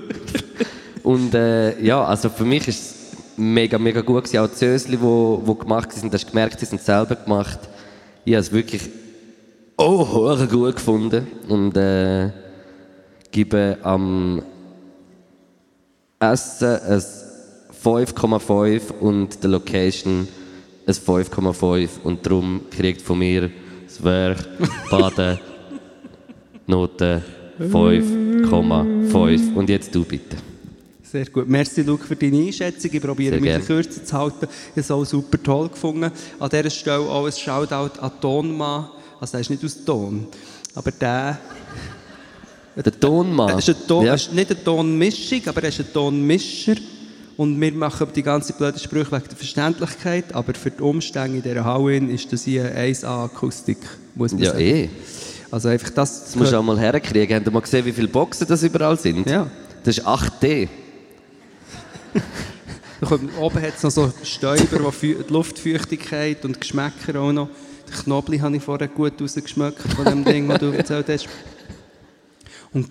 [1.03, 4.39] Und äh, ja, also für mich ist es mega, mega gut gewesen.
[4.39, 7.59] Auch die Sösli, die wo, gemacht sind, hast du gemerkt, sie sind selber gemacht.
[8.25, 8.83] Ich habe es wirklich
[9.77, 11.27] oh, gut gefunden.
[11.49, 12.31] Und äh,
[13.33, 14.41] gebe am
[16.21, 17.03] Essen ein
[17.85, 20.27] 5,5 und der Location
[20.87, 21.89] ein 5,5.
[22.03, 23.51] Und darum kriegt von mir
[23.87, 24.39] das Werk
[24.91, 25.39] Baden
[26.67, 27.23] Note
[27.61, 29.55] 5,5.
[29.55, 30.37] Und jetzt du bitte.
[31.03, 31.49] Sehr gut.
[31.49, 32.91] Merci, Luke, für deine Einschätzung.
[32.93, 34.47] Ich probiere mich kürzer zu halten.
[34.47, 36.11] Ich habe es auch super toll gefunden.
[36.41, 38.89] An dieser Stelle auch ein Shoutout an Tonmann.
[39.21, 40.27] Also, er ist nicht aus Ton.
[40.75, 41.39] Aber der...
[42.77, 43.51] Der Tonmann.
[43.51, 44.11] Er ist, ein Ton, Ja.
[44.11, 46.75] er ist nicht eine Tonmischung, aber er ist ein Tonmischer.
[47.37, 50.33] Und wir machen die ganze blöde Sprüche wegen der Verständlichkeit.
[50.35, 53.79] Aber für die Umstände in dieser Halle ist das hier eine 1A-Akustik,
[54.15, 54.61] muss man Ja, sagen.
[54.65, 54.89] eh.
[55.51, 56.25] Also einfach das...
[56.27, 57.37] Das musst du auch mal herkriegen.
[57.37, 59.29] Habt ihr mal gesehen, wie viele Boxen das überall sind?
[59.29, 59.51] Ja.
[59.83, 60.69] Das ist 8D.
[63.01, 67.49] Da kommt- Oben hat es noch so Stäuber, die Luftfeuchtigkeit und Geschmäcker auch noch.
[67.89, 71.29] Den Knobli habe ich vorher gut rausgeschmeckt von dem Ding, das du erzählt hast.
[72.73, 72.89] Und,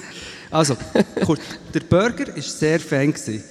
[0.50, 0.76] also,
[1.24, 1.40] kurz,
[1.72, 3.12] der Burger war sehr fein.
[3.12, 3.42] gewesen.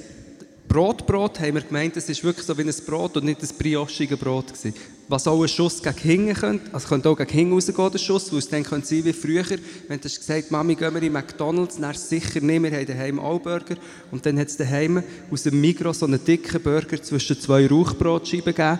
[0.68, 4.18] Brotbrot haben wir gemeint, es ist wirklich so wie ein Brot und nicht ein briochiges
[4.18, 4.74] Brot gewesen.
[5.07, 8.32] Was auch ein Schuss gegen hinten könnte, also könnte auch gegen hinten rausgehen, der Schuss,
[8.32, 9.43] weil es dann könnte sein wie früher,
[9.88, 13.20] wenn du hast gesagt Mami, gehen wir in McDonalds, dann sicher nicht, wir haben daheim
[13.20, 13.76] auch Burger.
[14.11, 18.55] Und dann hat es daheim aus dem Migros so einen dicken Burger zwischen zwei Rauchbrotscheiben
[18.55, 18.80] gegeben.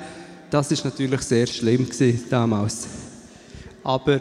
[0.50, 2.88] Das war natürlich sehr schlimm gewesen, damals.
[3.84, 4.20] Aber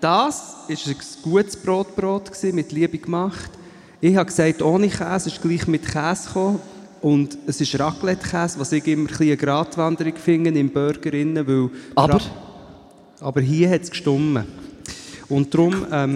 [0.00, 3.50] das war ein gutes Brotbrot, gewesen, mit Liebe gemacht.
[4.00, 6.60] Ich habe gesagt, ohne Käse, ist gleich mit Käse gekommen.
[7.02, 11.12] Und es ist Raclette-Käse, was ich immer ein eine Gratwanderung finde im Burger.
[11.12, 12.14] innen, Weil Aber?
[12.14, 12.20] Ra-
[13.20, 14.44] aber hier hat es gestummen.
[15.28, 15.86] Und darum...
[15.92, 16.14] Ähm,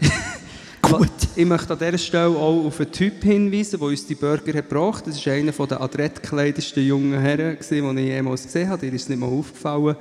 [0.82, 1.08] Gut.
[1.36, 4.68] Ich möchte an dieser Stelle auch auf einen Typ hinweisen, der uns die Burger hat
[4.68, 5.14] gebracht hat.
[5.14, 8.84] Das war einer der adrettgekleidesten jungen Herren, die ich jemals gesehen habe.
[8.84, 9.96] Dir ist nicht mal aufgefallen.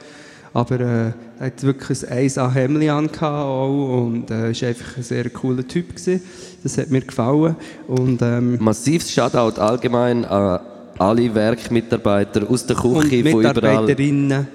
[0.54, 5.04] Aber äh, er hat wirklich ein 1A Hemd an auch und äh, ist einfach ein
[5.04, 5.96] sehr cooler Typ.
[5.96, 6.22] Gewesen.
[6.64, 7.56] Das hat mir gefallen.
[7.88, 10.60] Und, ähm, Massives Shoutout allgemein an
[11.00, 13.36] alle Werkmitarbeiter aus der Küche, von überall.
[13.36, 14.48] Mitarbeiterinnen.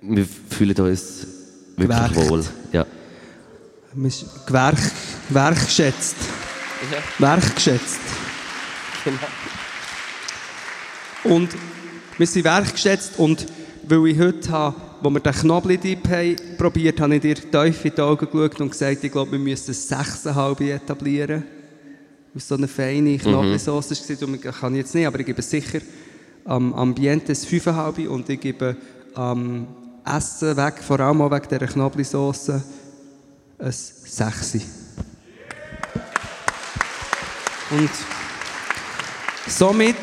[0.00, 1.26] Wir fühlen uns
[1.76, 2.30] wirklich Gewerkt.
[2.30, 2.44] wohl.
[2.72, 2.86] Ja.
[3.94, 4.76] Wir sind Gewerk,
[5.30, 6.16] werkgeschätzt.
[7.18, 7.98] Werkgeschätzt.
[11.24, 11.48] Und
[12.16, 13.46] wir sind werkgeschätzt und
[13.88, 17.94] weil ich heute habe, wo wir den Knobli-Dip haben probiert, habe ich dir tief in
[17.94, 21.44] die Augen geschaut und gesagt, ich glaube, wir müssen ein 6,5 etablieren.
[22.34, 24.10] Aus so einer feinen Knobli-Sauce war es.
[24.10, 25.80] Ich kann jetzt nicht, aber ich gebe sicher
[26.44, 28.76] am Ambiente ein 5,5 und ich gebe
[29.14, 29.66] am
[30.04, 32.50] Essen weg, vor allem auch wegen dieser Knobli-Sauce,
[33.58, 34.58] ein 6.
[37.70, 37.90] Und
[39.46, 39.96] somit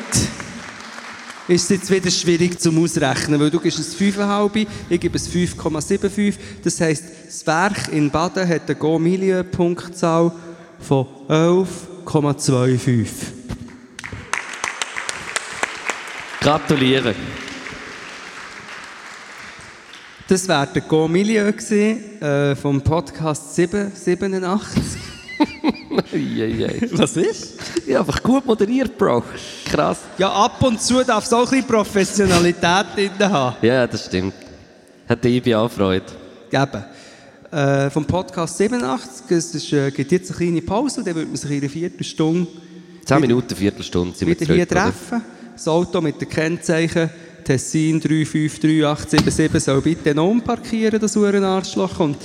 [1.48, 5.30] ist es jetzt wieder schwierig zum Ausrechnen, weil du gibst es 5,5, ich gebe es
[5.30, 6.34] 5,75.
[6.64, 10.32] Das heisst, das Werk in Baden hat eine Go-Milieu-Punktzahl
[10.80, 13.06] von 11,25.
[16.40, 17.14] Gratuliere.
[20.28, 24.82] Das wäre der Go-Milieu gewesen, äh, vom Podcast 787.
[26.12, 26.88] Eieiei.
[26.92, 27.58] Was ist?
[27.86, 29.22] Ja, einfach gut moderiert, Bro.
[29.64, 29.98] Krass.
[30.18, 33.56] Ja, ab und zu darf es auch ein bisschen Professionalität drin haben.
[33.62, 34.34] Ja, das stimmt.
[35.08, 36.06] Hat die auch Freude.
[36.50, 36.84] Geben.
[37.50, 41.36] Äh, vom Podcast 87, es ist, äh, gibt jetzt eine kleine Pause, dann wird man
[41.36, 42.48] sich in einer Viertelstunde
[43.04, 44.92] 10 Minuten, Viertelstunde sind wir wieder hier zurück, oder?
[44.92, 45.22] treffen.
[45.54, 47.08] Das Auto mit den Kennzeichen
[47.44, 52.00] Tessin 3533877 soll bitte noch umparkieren, das Uhrenarschloch.
[52.00, 52.16] Und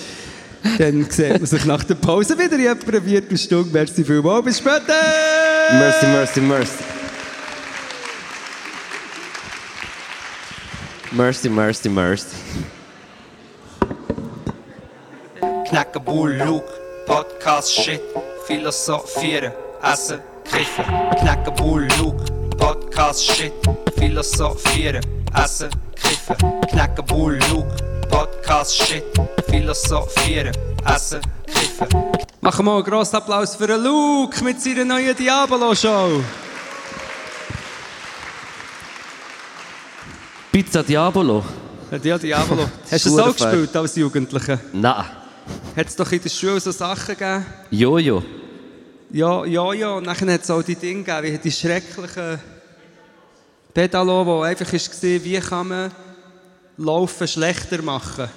[0.77, 3.69] dann sieht man sich nach der Pause wieder in etwa einer Viertelstunde.
[3.71, 4.93] Merci vielmals, bis später!
[5.73, 6.83] Mercy, mercy, mercy.
[11.11, 12.35] Mercy, mercy, mercy.
[15.67, 16.67] Knacken, Bull, Luke,
[17.05, 18.01] Podcast, Shit,
[18.45, 19.51] Philosophieren,
[19.81, 20.85] Essen, Kiffen.
[21.19, 22.20] Knacken, Bull, Luke,
[22.71, 23.51] Podcast, Shit,
[23.97, 25.01] Philosophieren,
[25.35, 26.37] Essen, Kiffen.
[26.69, 27.67] Knacken, Bull, Luke,
[28.09, 29.03] Podcast, Shit,
[29.49, 30.55] Philosophieren,
[30.85, 31.89] Essen, Kiffen.
[32.39, 36.23] Machen wir einen grossen Applaus für den Luke mit seiner neuen Diabolo-Show.
[40.53, 41.43] Pizza Diabolo.
[42.01, 42.69] Ja, Diabolo.
[42.89, 44.59] Hast du das auch gespielt als Jugendlicher?
[44.71, 45.05] Nein.
[45.75, 47.45] Hat es doch in der Schule so Sachen gegeben?
[47.69, 48.23] Jojo.
[49.11, 49.89] Ja, ja, ja.
[49.89, 52.39] Und dann hat es auch die Dinge gegeben, wie die schrecklichen
[53.73, 55.91] Pedalo, wo einfach war, wie kann man
[56.77, 58.27] Laufen schlechter machen.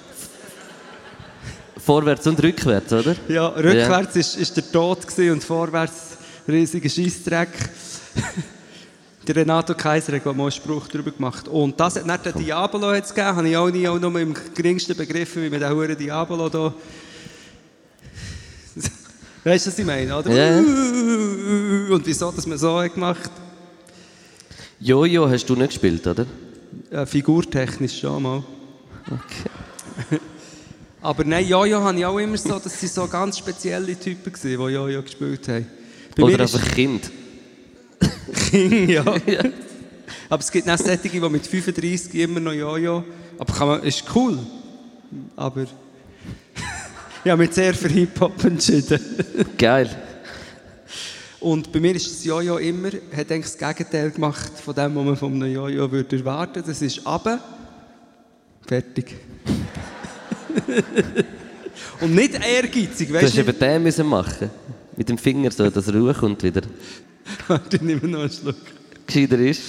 [1.77, 3.15] Vorwärts und rückwärts, oder?
[3.27, 6.17] Ja, rückwärts ist, ist der Tod und vorwärts
[6.47, 7.49] riesiger Scheissdreck.
[9.27, 11.47] der Renato Kaiser hat mal einen Spruch darüber gemacht.
[11.47, 14.33] Und das hat nicht der Diabolo jetzt gegeben, habe ich auch nie auch nur im
[14.53, 16.73] geringsten begriffen, wie man den Huren Diabolo da...
[19.43, 20.31] Weißt du, was ich meine, oder?
[20.31, 20.57] Ja.
[20.57, 23.31] Und wieso, dass man so hat gemacht
[24.79, 26.25] Jojo hast du nicht gespielt, oder?
[26.91, 28.43] äh, Figurtechnisch schon mal.
[29.05, 30.19] Okay.
[31.01, 34.67] Aber nein, Jojo habe ich auch immer so, dass sie so ganz spezielle Typen waren,
[34.67, 35.67] die Jojo gespielt haben.
[36.15, 37.11] Bei Oder einfach Kind.
[38.49, 39.03] King, ja.
[40.29, 43.03] Aber es gibt auch solche, die mit 35 immer noch Jojo.
[43.37, 44.39] Aber kann man, ist cool.
[45.35, 45.67] Aber
[47.23, 48.99] ich habe mich sehr für Hip-Hop entschieden.
[49.57, 49.89] Geil.
[51.45, 55.05] Und bei mir ist das Jojo immer, hat eigentlich das Gegenteil gemacht von dem, was
[55.05, 56.63] man von einem Jojo würde erwarten.
[56.65, 57.39] Das ist aber
[58.65, 59.13] fertig.
[62.01, 63.41] Und nicht ehrgeizig, Du weißt hast du?
[63.41, 64.49] eben den müssen machen.
[64.97, 66.61] Mit dem Finger so, dass er hochkommt wieder.
[67.47, 68.55] Warte, ich nehme noch einen Schluck.
[69.05, 69.61] Gescheiter ist.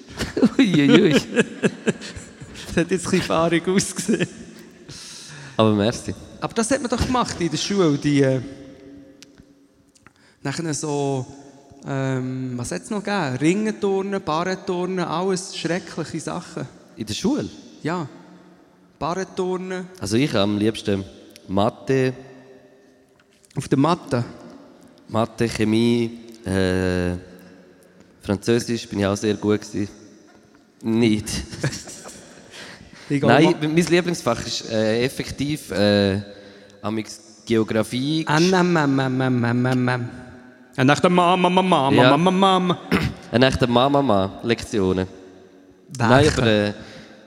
[0.58, 1.12] Uiuiui.
[1.12, 4.26] Das hat jetzt ein bisschen fahrig ausgesehen.
[5.54, 6.14] Aber merci.
[6.40, 7.98] Aber das hat man doch gemacht in der Schule.
[7.98, 8.40] Die, äh,
[10.42, 11.26] nachher so,
[11.86, 13.36] ähm, was hat es noch gegeben?
[13.36, 16.66] Ringenturnen, Barrenturnen, alles schreckliche Sachen.
[16.96, 17.48] In der Schule?
[17.82, 18.08] Ja,
[18.98, 21.04] Barrenturnen Also ich am liebsten
[21.48, 22.12] Mathe,
[23.56, 24.24] auf der Matte.
[25.08, 27.16] Mathe, Chemie, äh,
[28.22, 29.88] Französisch bin ich auch sehr gut gewesen.
[30.82, 31.26] Nicht.
[33.08, 36.20] Nein, mein Lieblingsfach ist äh, effektiv äh,
[37.44, 38.24] Geografie.
[38.28, 39.88] NMMMMMM.
[39.88, 40.29] Und
[40.76, 42.16] nach der Mama, Mama, Ja.
[42.16, 42.78] Mama, Mama.
[43.32, 45.06] Eine echte Mama-Lektionen.
[45.98, 46.72] Nein, aber äh,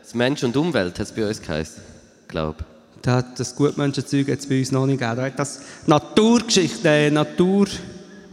[0.02, 1.82] das Mensch und Umwelt hat es bei uns geheißen,
[2.28, 2.64] glaube
[3.02, 5.18] Da hat das Gutmenschenzeug jetzt bei uns noch nicht gegeben.
[5.18, 7.68] Da hat das Naturgeschichte, äh, Natur...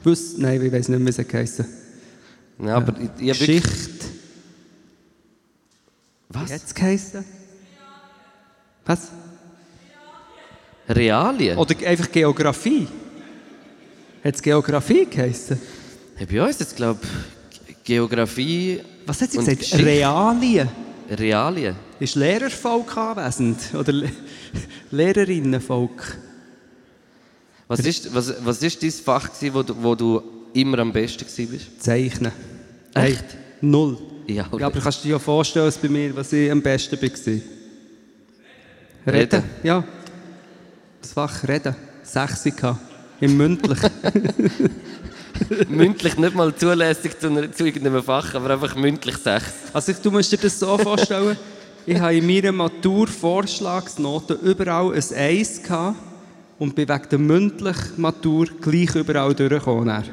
[0.03, 1.67] Wiss, nein, ich weiß nicht wie es geheißen
[2.65, 3.63] Ja, aber ich, ich hab wirklich...
[3.63, 4.07] Geschichte.
[6.31, 6.49] Was?
[6.49, 7.25] Wie hat es geheißen?
[8.87, 9.09] Was?
[10.89, 11.59] Realien?
[11.59, 12.89] Oder einfach Geografie.
[14.23, 15.61] Hat es Geografie geheißen?
[16.16, 17.01] Hey, bei uns jetzt, glaube
[17.85, 19.61] Geografie Was hat sie gesagt?
[19.61, 19.85] Geschichte.
[19.85, 20.68] Realien.
[21.11, 21.75] Realien.
[21.99, 23.59] Ist Lehrervolk anwesend?
[23.75, 24.11] Oder Le
[24.91, 26.16] Lehrerinnenvolk?
[27.68, 31.25] Was ist, was, was ist dein Fach, gewesen, wo, du, wo du immer am besten
[31.25, 31.83] warst?
[31.83, 32.33] Zeichnen.
[32.95, 33.25] Echt?
[33.61, 33.99] Nein, null.
[34.27, 37.01] Ja, Ja, aber kannst du dir ja vorstellen, was bei mir, was ich am besten
[37.01, 37.09] war?
[37.12, 37.43] Reden.
[39.07, 39.43] Reden.
[39.62, 39.85] Ja.
[41.01, 41.75] Das Fach Reden.
[42.03, 42.89] Sechs hatte.
[43.21, 43.79] Im Mündlich.
[45.68, 49.47] mündlich nicht mal zulässig zu, einer- zu irgendeinem Fach, aber einfach mündlich sechs.
[49.73, 51.37] Also du musst dir das so vorstellen,
[51.87, 55.97] ich habe in meiner Matur-Vorschlagsnote überall ein Eis gehabt
[56.59, 60.05] und bin wegen der mündlichen Matur gleich überall durchgekommen.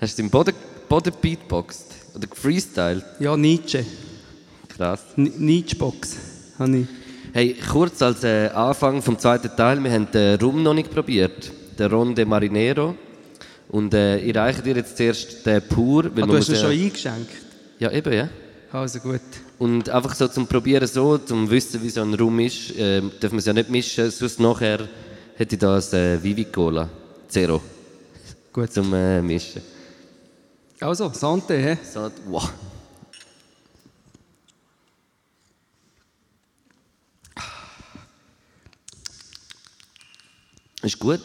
[0.00, 0.54] Hast du im Boden,
[0.88, 1.86] Boden beatboxt?
[2.14, 3.04] Oder gefreestylt?
[3.20, 3.84] Ja, Nietzsche.
[4.68, 5.00] Krass.
[5.16, 6.16] Nietzsche-Box
[6.58, 6.86] habe ich.
[7.32, 11.52] Hey, kurz als äh, Anfang vom zweiten Teil, wir haben den Rum noch nicht probiert,
[11.80, 12.94] den Ronde Marinero.
[13.68, 16.72] Und äh, ich reiche dir jetzt zuerst den pur, weil Ah, du hast ihn schon
[16.72, 17.30] ja, eingeschenkt.
[17.78, 18.28] ja eben ja.
[18.72, 19.20] Also gut.
[19.58, 23.32] Und einfach so zum Probieren so, zum wissen, wie so ein Rum ist, äh, dürfen
[23.32, 24.10] wir es ja nicht mischen.
[24.10, 24.88] Sonst nachher
[25.36, 26.88] hätte ich da ein äh, Vivi Cola
[27.28, 27.60] Zero
[28.52, 28.72] Gut.
[28.72, 29.62] zum äh, Mischen.
[30.80, 31.78] Also, Sante, hä?
[31.92, 32.50] So, wow.
[40.82, 41.20] Ist gut.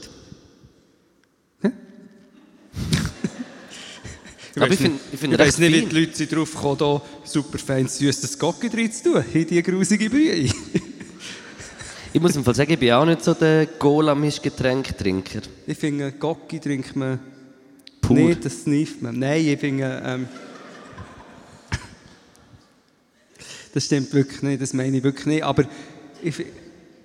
[4.56, 5.90] Ich Aber ich finde ich find ich recht nicht, wie fein.
[5.90, 9.64] die Leute sind drauf gekommen, da super feines süßes Gocki drin zu tun, in diese
[9.64, 10.50] grusige Brühe.
[12.16, 15.42] Ich muss im Fall sagen, ich bin auch nicht so der Cola-Mischgetränketrinker.
[15.68, 17.20] Ich finde, Gocki trinkt man
[18.00, 18.16] Pur.
[18.16, 19.20] nicht, das snifft man.
[19.20, 20.28] Nein, ich finde, ähm,
[23.74, 25.66] das stimmt wirklich nicht, das meine ich wirklich nicht, aber
[26.24, 26.36] ich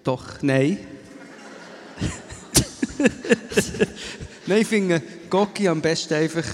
[0.05, 0.79] doch, nein.
[4.47, 6.47] nein, ich finde Gocki am besten einfach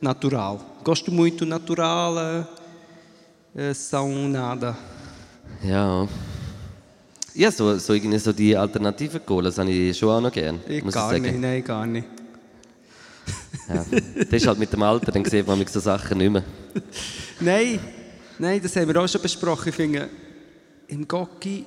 [0.00, 0.60] natural.
[0.82, 2.46] Gosto muito natural,
[3.54, 4.76] äh, são nada.
[5.62, 6.08] Ja.
[7.34, 10.60] Ja, so, so, irgendwie so die alternativen Colas habe ich schon auch noch gern.
[10.68, 11.32] Ich muss gar ich sagen.
[11.32, 12.06] nicht, nein, gar nicht.
[13.68, 13.84] Ja.
[14.16, 16.42] Das ist halt mit dem Alter, dann sieht man so Sachen nicht mehr.
[17.38, 17.78] Nein,
[18.38, 19.68] nein, das haben wir auch schon besprochen.
[19.68, 20.08] Ich finde,
[20.88, 21.64] im Gocki,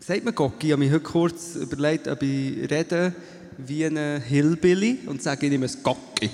[0.00, 3.12] sagt man Gocki, ich habe mich heute kurz überlegt, ob ich rede
[3.58, 6.30] wie ein Hillbilly und sage, ich nehme ein Gocki.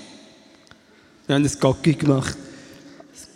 [1.29, 2.35] Wir haben ein Gocki gemacht.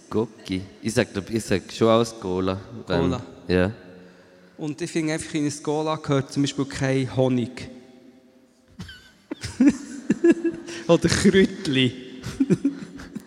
[0.09, 0.63] Gocki.
[0.81, 2.59] Ich sage ich sag schon aus Cola.
[2.87, 3.21] Cola.
[3.47, 3.71] Ja.
[4.57, 7.69] Und ich finde einfach, in ein Cola gehört zum Beispiel kein Honig.
[10.87, 11.93] Oder Kräutli.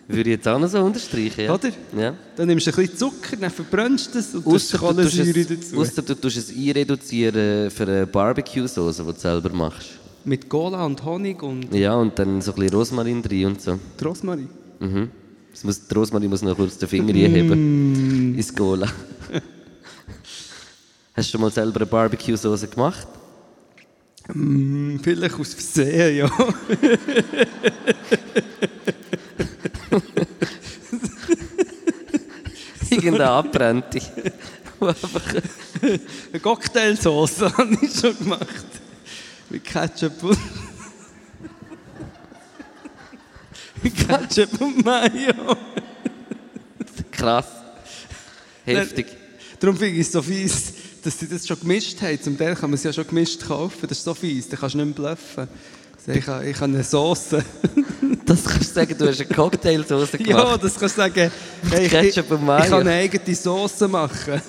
[0.05, 1.53] Würde ich jetzt auch noch so unterstreichen, ja.
[1.53, 1.71] Oder?
[1.97, 2.13] Ja.
[2.35, 5.79] Dann nimmst du ein bisschen Zucker, dann verbrennst du es und tust Kohlensäure dazu.
[5.79, 9.91] ausser du tust es einreduzieren für eine Barbecue-Sauce, die du selber machst.
[10.25, 13.79] Mit Cola und Honig und Ja, und dann so ein bisschen Rosmarin drin und so.
[14.03, 14.49] Rosmarin.
[14.79, 15.09] Mhm.
[15.51, 18.35] Das muss, die Rosmarin muss noch kurz den Finger einheben.
[18.37, 18.87] Ins Cola.
[21.15, 23.07] Hast du schon mal selber eine Barbecue-Sauce gemacht?
[24.31, 26.29] Hm, Vielleicht aus Versehen, ja.
[32.89, 33.99] Irgendeine Abbrennte.
[33.99, 34.01] die
[35.81, 38.65] Eine Cocktailsauce habe ich schon gemacht.
[39.49, 40.13] Mit Ketchup
[44.07, 45.55] Ketchup und Mayo.
[47.11, 47.45] Krass.
[48.65, 49.07] Heftig.
[49.59, 50.73] Darum finde ich es so fies,
[51.03, 52.21] dass sie das schon gemischt haben.
[52.21, 53.87] Zum Teil kann man es ja schon gemischt kaufen.
[53.87, 55.47] Das ist so fies, da kannst du nicht mehr bluffen.
[55.97, 57.35] Also Ich habe, ich habe eine Sauce.
[58.25, 60.63] Das kannst du sagen, du hast eine Cocktailsauce Ja, gemacht.
[60.63, 61.31] das kannst du sagen.
[61.69, 61.93] Hey, ich,
[62.41, 62.63] Mayo.
[62.63, 64.41] ich kann eine eigene Sauce machen.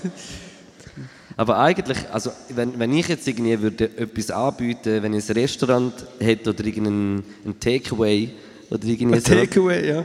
[1.39, 5.95] Aber eigentlich, also wenn, wenn ich jetzt irgendwie würde etwas anbieten, wenn ich ein Restaurant
[6.19, 8.31] hätte oder irgendein ein Takeaway
[8.71, 10.05] oder irgendwie Ein so, Takeaway, ja.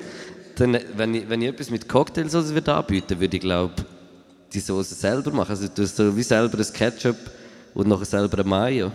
[0.55, 3.73] dann, wenn, ich, wenn ich etwas mit Cocktailsauce würde anbieten, würde ich glaube
[4.53, 5.49] die Sauce selber machen.
[5.49, 7.17] Also du hast so wie selber ein Ketchup
[7.73, 8.91] und nachher selber ein Mayo.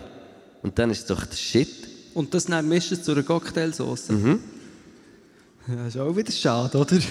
[0.63, 1.89] Und dann ist es doch der Shit.
[2.13, 4.09] Und das dann mischen zu einer Cocktailsauce.
[4.09, 4.39] Mhm.
[5.67, 6.97] Ja, ist auch wieder schade, oder?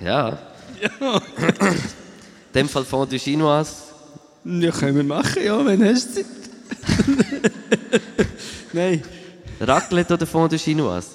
[0.00, 0.51] Ja.
[0.82, 3.74] In dem Fall Fondue Chinoise.
[4.44, 6.26] ja, können wir machen, ja, wenn hast du Zeit.
[8.72, 9.02] Nein,
[9.60, 11.10] Raclette oder Fondue Chinoise?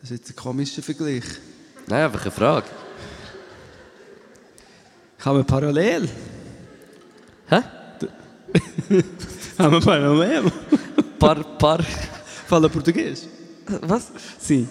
[0.00, 1.24] das ist jetzt ein komischer Vergleich.
[1.86, 2.66] Nein, einfach eine Frage.
[5.18, 6.08] Kann man parallel?
[7.48, 7.56] Hä?
[9.58, 10.52] Haben wir parallel?
[11.18, 11.82] Par, par.
[12.46, 13.26] Fala Português?
[13.82, 14.10] Was?
[14.40, 14.68] Sim.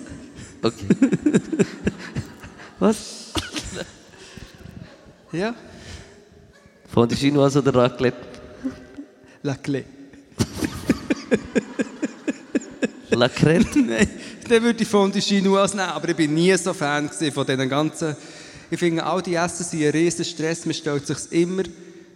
[0.61, 0.87] Okay.
[2.79, 3.31] Was?
[5.31, 5.55] Ja.
[6.91, 8.17] Fondue Chinoise oder Raclette?
[9.43, 9.83] La clé.
[13.11, 13.79] Lacrette?
[13.87, 14.07] Nein,
[14.47, 18.15] dann würde ich Fondue Chinoise nehmen, aber ich bin nie so Fan von diesen ganzen...
[18.71, 20.65] Ich finde, all die Essen sind ein riesen Stress.
[20.65, 21.63] Man stellt sich immer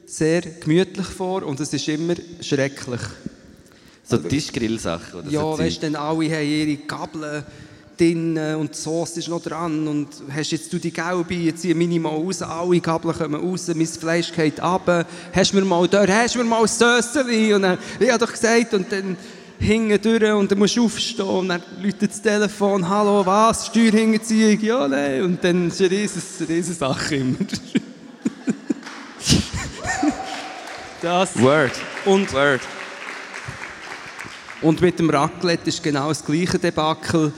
[0.06, 3.02] sehr gemütlich vor und es ist immer schrecklich.
[4.04, 5.92] So Tischgrillsachen oder Ja, so weißt Zeug.
[5.92, 7.44] du, dann alle haben ihre Gabeln
[7.98, 11.76] drin und die Sauce ist noch dran und hast jetzt du die gelbe, jetzt ziehe
[11.76, 16.36] minimal raus, alle Gabeln kommen raus, mein Fleisch geht runter, hast mir mal dort, hast
[16.36, 19.16] mir mal ein Sösseli und dann, ich habe doch gesagt und dann
[19.60, 24.60] hinten durch und dann musst du aufstehen und dann läutet das Telefon, hallo, was, Steuerhinterziehung,
[24.62, 27.38] ja, nein, und dann ist eine riesen, riesen Sache immer.
[31.02, 31.72] das Word.
[32.06, 32.62] und Word.
[34.62, 37.32] und mit dem Raclette ist genau das gleiche Debakel.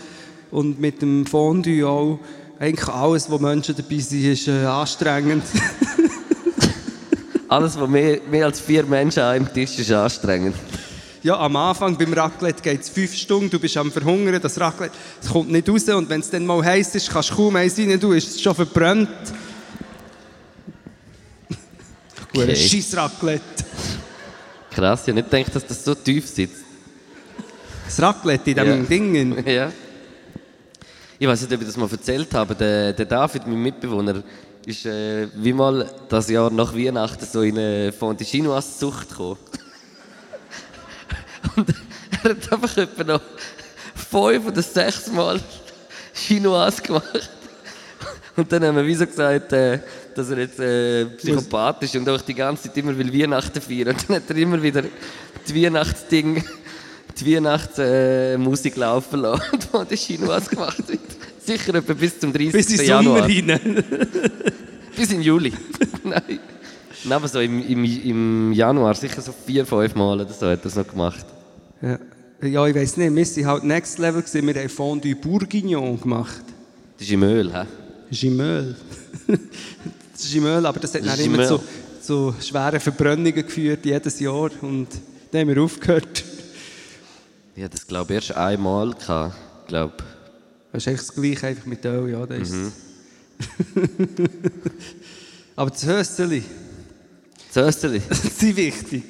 [0.55, 2.17] Und mit dem Fondue auch.
[2.57, 5.43] Eigentlich alles, wo Menschen dabei sind, ist äh, anstrengend.
[7.49, 10.55] Alles, was mehr, mehr als vier Menschen an einem Tisch ist, anstrengend.
[11.21, 14.95] ja, am Anfang beim Raclette geht es fünf Stunden, du bist am Verhungern, das Raclette
[15.21, 15.89] das kommt nicht raus.
[15.89, 18.41] Und wenn es dann mal heiß ist, kannst du kaum eins rein, du ist es
[18.41, 19.09] schon verbrannt.
[22.33, 22.55] Okay.
[22.55, 23.43] Scheiß Raclette.
[24.71, 26.63] Krass, ich habe nicht gedacht, dass das so tief sitzt.
[27.85, 28.85] Das Raclette in diesem Ja.
[28.87, 29.43] Ding.
[29.45, 29.71] Ja.
[31.25, 32.53] Ich weiß nicht, ob ich das mal erzählt habe.
[32.53, 34.21] Der, der David, mein Mitbewohner,
[34.63, 39.39] ist äh, wie mal das Jahr nach Weihnachten so in eine Fondue Chinoise-Sucht gekommen.
[41.55, 41.73] Und
[42.11, 43.21] er hat einfach etwa noch
[43.95, 45.41] fünf oder sechs Mal
[46.13, 47.31] Chinoise gemacht.
[48.35, 49.79] Und dann haben wir wie so gesagt, äh,
[50.13, 53.95] dass er jetzt äh, Psychopath ist und auch die ganze Zeit immer will Weihnachten feiern.
[53.95, 54.83] Und dann hat er immer wieder
[55.47, 56.43] die Weihnachtsding,
[57.19, 60.99] die Weihnachtsmusik äh, laufen lassen, und wo die Chinoise gemacht wird.
[61.45, 62.51] Sicher etwa bis zum 30.
[62.51, 63.19] Bis in den Januar.
[63.19, 63.83] Sommer hinein.
[64.95, 65.51] Bis in Juli.
[66.03, 66.39] Nein.
[67.03, 70.59] Nein, aber so im, im, im Januar, sicher so vier, fünf Mal oder so hat
[70.59, 71.25] er das noch gemacht.
[71.81, 71.99] Ja,
[72.41, 74.47] ja ich weiss nicht, wir waren halt Next Level, gewesen.
[74.47, 76.43] wir haben Fondue Bourguignon gemacht.
[76.97, 77.65] Das ist im Öl, hä?
[78.09, 78.75] Gimel.
[79.27, 81.59] das ist Gimel, aber das hat dann immer zu,
[82.01, 84.49] zu schweren Verbrennungen geführt, jedes Jahr.
[84.61, 84.87] Und
[85.31, 86.23] dann haben wir aufgehört.
[87.57, 89.33] Ich hatte das, glaube ich, erst einmal gehabt,
[89.67, 89.93] glaube
[90.73, 92.71] Das ist eigentlich das Gleiche, einfach mit Öl, ja, das Mhm.
[95.55, 96.43] Aber das Hösteli,
[97.53, 98.01] Das Österli.
[98.09, 99.03] das ist wichtig.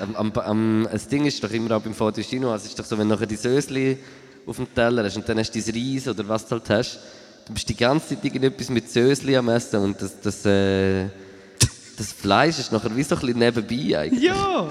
[0.00, 2.84] am, am, am, das Ding ist doch immer auch beim Fondue Chinois, es ist doch
[2.84, 3.98] so, wenn du nachher die Sösli
[4.46, 7.00] auf dem Teller hast und dann hast du dein Reis oder was du halt hast,
[7.44, 11.06] du bist die ganze Zeit irgendetwas mit Sösli am Essen und das, das, äh,
[11.96, 14.22] das Fleisch ist nachher wie so ein bisschen nebenbei eigentlich.
[14.22, 14.68] Ja,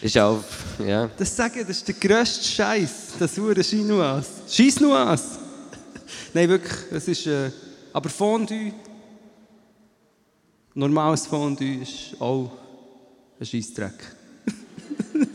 [0.00, 0.44] Ist auch,
[0.86, 1.10] ja.
[1.16, 4.28] das sagen, das ist der grösste Scheiß, das hure Chinoise.
[4.48, 5.38] Scheissnoise.
[6.34, 7.50] Nein, wirklich, es ist, äh,
[7.92, 8.72] aber Fondue,
[10.74, 12.52] normales Fondue ist auch
[13.40, 13.94] ein Scheissdreck.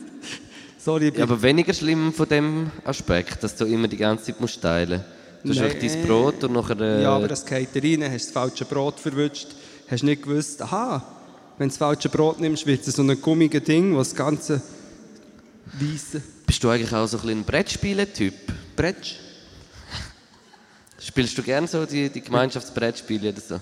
[0.77, 4.61] Sorry, Ja, aber weniger schlimm von dem Aspekt, dass du immer die ganze Zeit musst
[4.61, 5.03] teilen
[5.43, 5.59] musst.
[5.59, 6.79] Du hast dein Brot und nachher...
[6.79, 9.49] Äh, Ja, aber das geht rein, hast das falsche Brot verwünscht,
[9.89, 11.05] hast nicht gewusst, aha,
[11.57, 14.61] wenn du das falsche Brot nimmst, wird es so ein gummiges Ding, was das ganze
[15.79, 18.33] Weisse Bist du eigentlich auch so ein bisschen ein Brettspiele-Typ?
[18.75, 19.15] Bretsch.
[20.99, 23.59] Spielst du gerne so die, die Gemeinschaftsbrettspiele oder so?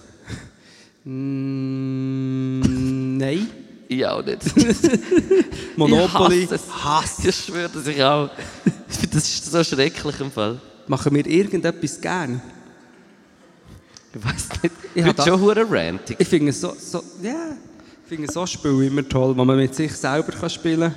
[1.04, 2.60] Mm,
[3.18, 3.48] nein.
[3.88, 4.42] Ich auch nicht.
[5.76, 6.44] Monopoly.
[6.44, 7.40] Ich hasse es.
[7.40, 8.30] Ich schwöre, dass ich auch.
[9.12, 10.62] Das ist so schrecklich im Fall.
[10.88, 12.42] Machen wir irgendetwas gern?
[14.14, 14.76] Ich weiß nicht.
[14.94, 16.18] Ich bin schon hure rantig.
[16.20, 17.58] Ich finde so, so, ja,
[18.12, 20.94] ich finde so Spiele immer toll, wo man mit sich selber kann spielen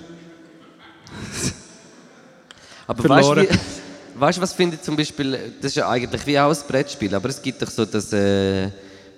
[2.88, 3.58] Aber weißt du,
[4.16, 7.28] weißt was finde ich zum Beispiel, das ist ja eigentlich wie auch ein Brettspiel, aber
[7.28, 8.68] es gibt doch so das, äh,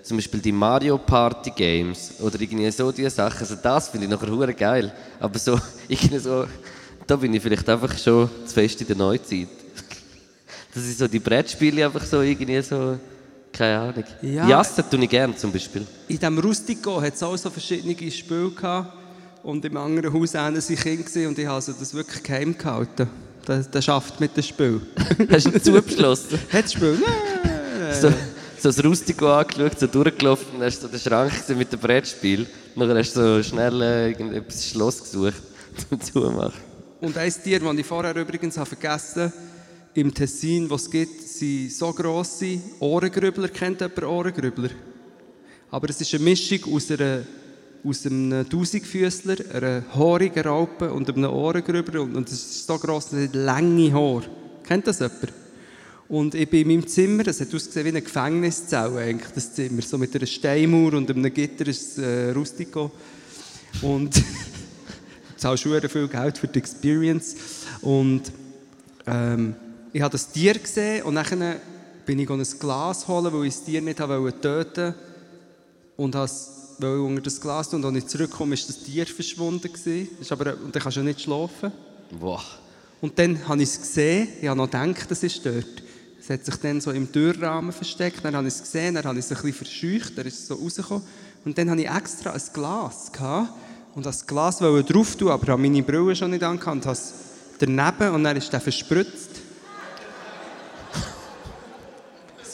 [0.03, 4.13] zum Beispiel die Mario Party Games oder irgendwie so diese Sachen, also das finde ich
[4.13, 6.47] nachher hure geil, aber so, irgendwie so,
[7.07, 9.49] da bin ich vielleicht einfach schon zu fest in der Neuzeit.
[10.75, 12.99] Das ist so die Brettspiele einfach so irgendwie so,
[13.57, 14.05] keine Ahnung.
[14.23, 14.49] Ja.
[14.49, 15.87] Jassen tue ich gerne zum Beispiel.
[16.09, 18.93] In diesem Rustico hat es auch so verschiedene Spiele gehabt.
[19.43, 23.09] Und im anderen Haus waren sie Kinder und ich habe also das wirklich geheim gehalten.
[23.45, 24.81] Das, das schafft mit dem Spiel.
[25.31, 26.39] Hast du ihn zugeschlossen?
[26.53, 26.99] Hat das Spiel?
[27.93, 28.15] So, so
[28.69, 32.47] das Rustico angeschaut, so durchgelaufen, dann hast du so den Schrank mit dem Brettspiel.
[32.75, 35.41] Und dann hast du so schnell äh, irgendetwas Schloss gesucht
[35.89, 36.61] zum Zumachen.
[37.01, 39.33] Und ein Tier, das ich vorher übrigens habe vergessen
[39.97, 43.49] im Tessin, was es gibt, sind so grosse Ohrengrübler.
[43.49, 44.69] Kennt jemand Ohrengrübler?
[45.71, 47.23] Aber es ist eine Mischung aus, einer,
[47.83, 52.03] aus einem Tausendfüßler, einer haarigen Raupe und einem Ohrengrübler.
[52.03, 54.25] Und, es ist so gross, das hat lange Haare.
[54.65, 55.33] Kennt das jemand?
[56.09, 59.83] Und ich bin in meinem Zimmer, es hat ausgesehen wie eine Gefängniszelle eigentlich, das Zimmer.
[59.83, 62.93] So mit einer Steinmauer und einem Gitter ist es äh, Rustico.
[63.81, 64.23] Und du
[65.37, 67.35] zahlst schon viel Geld für die Experience.
[67.81, 68.31] Und
[69.07, 69.57] ähm,
[69.97, 71.57] ich habe das Tier gesehen und dann
[72.05, 74.95] bin ich ein Glas holen, weil ich das Tier nicht wollte töten
[75.97, 77.83] und es wollte unter das Glas tun.
[77.83, 80.09] Und als ich zurückkomme, ist das Tier verschwunden gewesen.
[80.21, 81.73] Ist aber, und dann kannst du ja nicht schlafen.
[82.21, 82.45] Boah.
[83.01, 85.83] Und dann habe ich es gesehen, ich habe noch gedacht, das ist dort.
[86.21, 89.19] Es hat sich dann so im Türrahmen versteckt, dann habe ich es gesehen, dann habe
[89.19, 91.05] ich es ein bisschen verscheucht, dann ist es so rausgekommen.
[91.47, 93.49] Und dann habe ich extra ein Glas gehabt
[93.95, 96.99] und das Glas wollte drauf tun, aber habe meine Brille schon nicht angehabt und habe
[96.99, 97.15] es
[97.59, 99.46] daneben und dann ist der verspritzt.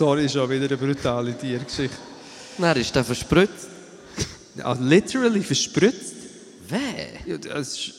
[0.02, 1.96] Sorry, schon wieder eine brutale Tiergeschichte.
[2.58, 3.68] Dann ist der verspritzt.
[4.56, 6.16] Ja, literally verspritzt.
[6.68, 6.80] Wer?
[7.24, 7.94] Ja, das ist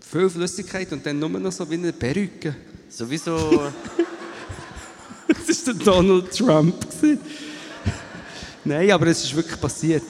[0.00, 2.56] viel Flüssigkeit und dann nur noch so wie eine Perücke.
[2.88, 3.36] Sowieso.
[5.46, 6.86] Das war der Donald Trump.
[8.64, 10.04] Nein, aber es ist wirklich passiert.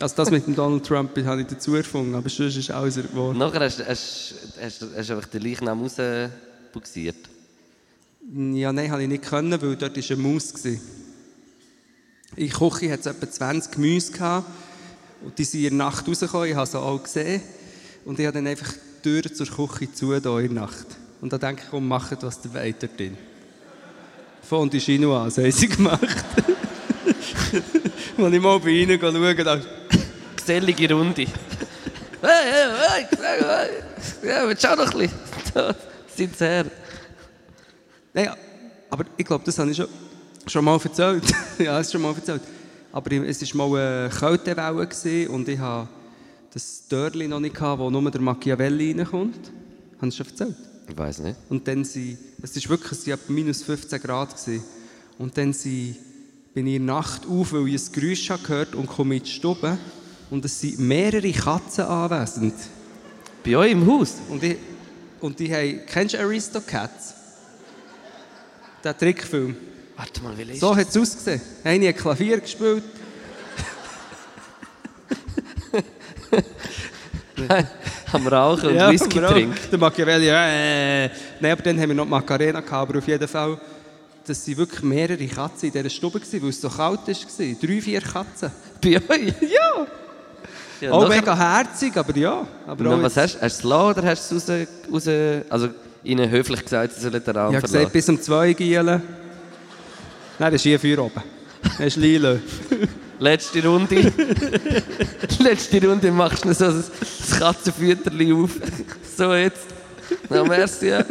[0.00, 3.36] Also das mit dem Donald Trump habe ich dazu erfunden, aber sonst ist alles geworden.
[3.36, 7.16] nachher hast du einfach den Leichnam rausbuxiert.
[8.34, 10.52] Ja, nein, habe ich nicht können, weil dort war eine Maus.
[10.64, 10.80] In
[12.36, 14.44] der Küche hatte es etwa 20 Gemüse
[15.22, 17.40] und die sind in der Nacht rausgekommen, ich habe sie auch gesehen.
[18.04, 20.86] Und ich habe dann einfach die Türen zur Küche zu in der Nacht.
[21.20, 23.16] Und da denke ich, komm, macht, was ihr wollt dort drin.
[24.42, 26.02] Von die Chinoise haben sie gemacht.
[28.18, 29.60] Als ich mal bei ihnen schaue, da
[30.36, 31.22] Gesellige Runde.
[31.22, 31.28] hey,
[32.20, 33.68] hey, hey, hey,
[34.22, 34.32] hey.
[34.32, 35.18] Aber schau doch ein bisschen.
[35.54, 35.74] Da,
[36.14, 36.66] Sind's her.
[38.18, 38.30] Nein,
[38.90, 39.86] aber ich glaube, das habe ich schon,
[40.44, 41.22] schon mal erzählt.
[41.60, 42.42] ja, das ist schon mal erzählt.
[42.90, 45.86] Aber es war mal eine Kältewelle und ich habe
[46.52, 49.52] das Dörrli noch nicht wo nur der Machiavelli reinkommt.
[49.98, 50.56] Habe ich schon erzählt?
[50.88, 51.38] Ich weiß nicht.
[51.48, 54.30] Und dann sie, es ist wirklich, es etwa minus 15 Grad.
[54.30, 54.64] Gewesen.
[55.18, 55.94] Und dann sie,
[56.54, 59.30] bin ich in der Nacht auf, weil ich ein Geräusch gehört und komme in die
[59.30, 59.78] Stube.
[60.28, 62.54] Und es sind mehrere Katzen anwesend.
[63.44, 64.16] Bei euch im Haus?
[64.28, 64.56] Und ich,
[65.20, 67.17] und die haben, kennst du Aristocats?
[68.84, 69.56] Den Trickfilm.
[69.96, 71.40] Warte mal, wie ist So hat es ausgesehen.
[71.64, 72.84] Eine hat Klavier gespielt.
[78.12, 79.56] Am Rauchen und Ja, Whisky trinken.
[79.70, 81.08] Der Machiavelli, äh.
[81.40, 83.60] Nein, aber dann haben wir noch die Macarena gehabt, aber auf jeden Fall,
[84.26, 87.14] das waren wirklich mehrere Katzen in dieser Stube, weil es so kalt war.
[87.60, 88.50] Drei, vier Katzen.
[88.80, 89.34] Bei euch?
[89.42, 89.86] Ja!
[90.80, 92.46] Ja, auch nachher- mega herzig, aber ja.
[92.66, 93.40] Aber was hast du?
[93.42, 95.08] Hast du es gelassen oder hast du es raus, raus...
[95.50, 95.68] Also
[96.02, 99.02] ihnen höflich gesagt, sie sollen den Raum ich habe gesagt, bis um zwei gielen.
[100.38, 101.22] Nein, das ist hier Feuer oben.
[101.62, 102.38] Das ist Lilo.
[103.18, 103.96] Letzte Runde.
[105.40, 108.50] Letzte Runde machst du so ein, ein Katzenfütterli auf.
[109.16, 109.66] So jetzt.
[110.30, 110.88] Na, merci.
[110.88, 111.04] Ja.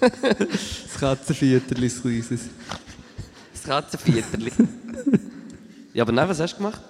[0.00, 2.28] Das Katzenviertel ist kleines.
[2.28, 4.52] Das Katzenfütterli.
[5.94, 6.80] Ja, aber nein, was hast du gemacht?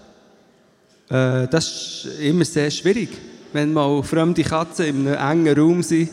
[1.08, 3.10] Äh, das ist immer sehr schwierig.
[3.52, 6.10] Wenn mal fremde Katzen in einem engen Raum sind,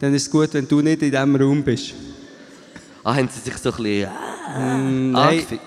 [0.00, 1.94] dann ist es gut, wenn du nicht in diesem Raum bist.
[3.04, 4.10] Ah, haben sie sich so ein bisschen...
[4.58, 5.62] Mm, nein, angefickt?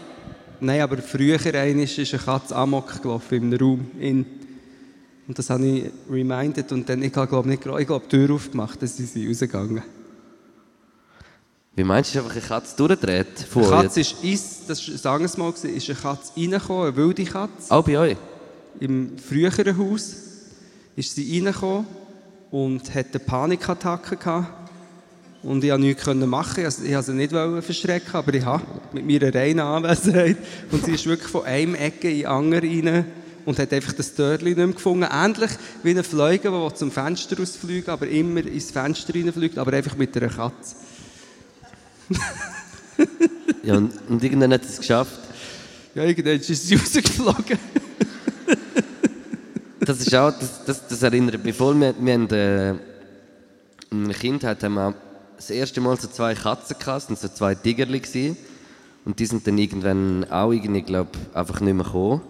[0.60, 3.88] nein, aber früher ist eine Katze amok gelaufen im Raum.
[4.00, 4.26] In,
[5.28, 8.82] und das habe ich reminded und dann, ich glaube nicht, ich glaube, die Tür aufgemacht,
[8.82, 9.84] dann sind sie rausgegangen.
[11.78, 13.28] Wie meinst du, ist einfach eine Katze durchgedreht?
[13.38, 16.96] Eine Vor Katze ist, ins, das war sagen wir mal, ist eine Katze reingekommen, eine
[16.96, 17.72] wilde Katze.
[17.72, 18.18] Auch bei euch?
[18.80, 20.14] Im früheren Haus
[20.96, 21.86] ist sie reingekommen
[22.52, 24.72] und hatte eine Panikattacke gehabt.
[25.44, 26.66] Und ich konnte nichts machen.
[26.66, 30.38] Ich wollte sie nicht verschrecken, aber ich habe mit meiner reinen Anwesenheit.
[30.72, 33.06] Und sie ist wirklich von einem Ecke in die andere rein
[33.46, 35.08] und hat einfach das Törchen nicht mehr gefunden.
[35.12, 35.52] Ähnlich
[35.84, 40.18] wie ein Flieger, der zum Fenster rausfliegt, aber immer ins Fenster reinfliegt, aber einfach mit
[40.18, 40.76] einer Katze.
[43.64, 45.20] Ja, und, und irgendwann hat es geschafft.
[45.96, 47.58] Ja, irgendwann ist sie rausgeflogen.
[49.86, 51.80] Das ist auch, das, das, das erinnert mich voll.
[51.80, 52.72] Wir, wir haben, äh,
[53.92, 54.96] in meiner Kindheit haben wir
[55.36, 58.36] das erste Mal so zwei Katzen gehabt, waren so zwei Tigerli gewesen.
[59.06, 62.22] Und die sind dann irgendwann auch irgendwie, glaub, einfach nicht mehr gekommen.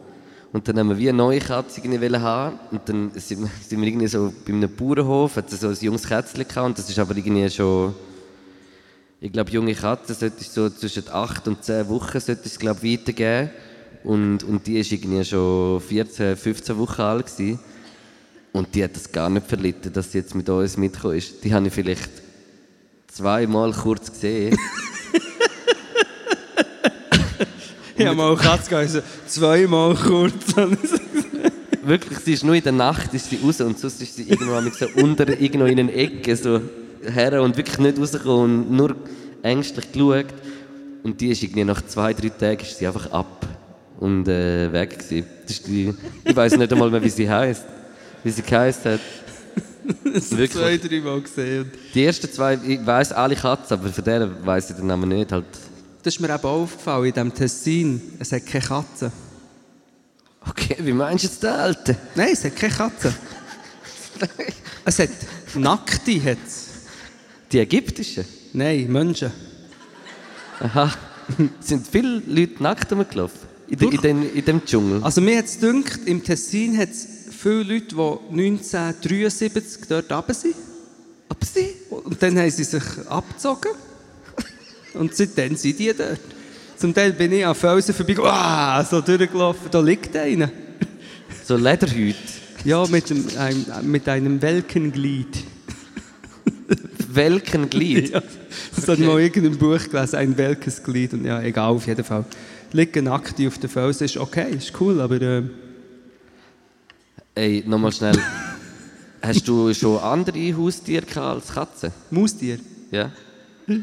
[0.51, 2.59] Und dann haben wir wie eine neue Katze irgendwie haben.
[2.71, 5.77] Und dann sind wir, sind wir irgendwie so bei einem Bauernhof, hat es so ein
[5.79, 6.65] junges Kätzchen gehabt.
[6.65, 7.95] Und das ist aber irgendwie schon,
[9.21, 13.49] ich glaube, junge Katzen sollte so zwischen 8 und 10 Wochen sollte es, glaub, weitergeben.
[14.05, 17.25] Und, und die war irgendwie schon 14, 15 Wochen alt.
[17.25, 17.59] Gewesen.
[18.53, 21.43] Und die hat das gar nicht verlitten, dass sie jetzt mit uns mitgekommen ist.
[21.43, 22.09] Die habe ich vielleicht
[23.07, 24.57] zweimal kurz gesehen.
[27.97, 30.53] Ich habe mal eine Katze geheißen, zweimal kurz.
[31.81, 34.59] Wirklich, sie ist nur in der Nacht ist sie raus und sonst ist sie irgendwo
[34.59, 36.59] mit so unter irgendwo in einer Ecke so
[37.01, 38.97] her und wirklich nicht rausgekommen und nur
[39.43, 40.25] ängstlich geschaut.
[41.03, 43.47] Und die ist irgendwie nach zwei, drei Tagen ist sie einfach ab
[43.99, 45.27] und äh, weg gewesen.
[45.43, 45.93] Das ist die,
[46.23, 47.63] ich weiß nicht einmal mehr, wie sie heißt,
[48.23, 48.99] wie sie geheißt hat.
[50.03, 50.51] Wirklich.
[50.51, 51.71] Zwei, drei Mal gesehen.
[51.93, 55.31] Die ersten zwei, ich weiß alle Katzen, aber von denen weiß ich den Namen nicht.
[55.31, 55.45] Halt.
[56.01, 58.01] Das ist mir eben auch aufgefallen in diesem Tessin.
[58.19, 59.11] Es hat keine Katze.
[60.47, 61.97] Okay, wie meinst du jetzt den Alten?
[62.15, 63.13] Nein, es hat keine Katze.
[64.85, 65.09] es hat
[65.55, 66.23] Nackte.
[66.23, 66.65] Hat's.
[67.51, 68.25] Die ägyptischen?
[68.53, 69.31] Nein, Menschen.
[70.59, 70.93] Aha.
[71.59, 73.44] Sind viele Leute nackt rumgelaufen?
[73.67, 75.03] In, de, in, den, in dem Dschungel?
[75.03, 80.33] Also mir hat es gedacht, im Tessin hat es viele Leute, die 1973 dort runter
[80.33, 80.55] sind.
[81.29, 81.73] Aber sie?
[81.89, 83.71] Und dann haben sie sich abgezogen.
[84.93, 86.19] Und seitdem sind die dort.
[86.77, 90.51] Zum Teil bin ich an Felsen vorbei, wow, so durchgelaufen, da liegt einer.
[91.43, 92.17] So Lederhüte.
[92.63, 95.43] Ja, mit, einem, mit einem welken Glied.
[97.07, 98.09] Welken Glied?
[98.09, 98.21] Ja,
[98.75, 101.13] das hat mal in irgendeinem Buch gelesen, ein welkes Glied.
[101.13, 102.25] Und ja, egal, auf jeden Fall.
[102.75, 105.43] Liegen nackt auf den Felsen ist okay, ist cool, aber äh,
[107.33, 108.21] Ey, nochmal schnell.
[109.21, 111.93] Hast du schon andere Haustiere als Katzen?
[112.11, 112.59] Maustier.
[112.91, 113.13] Ja?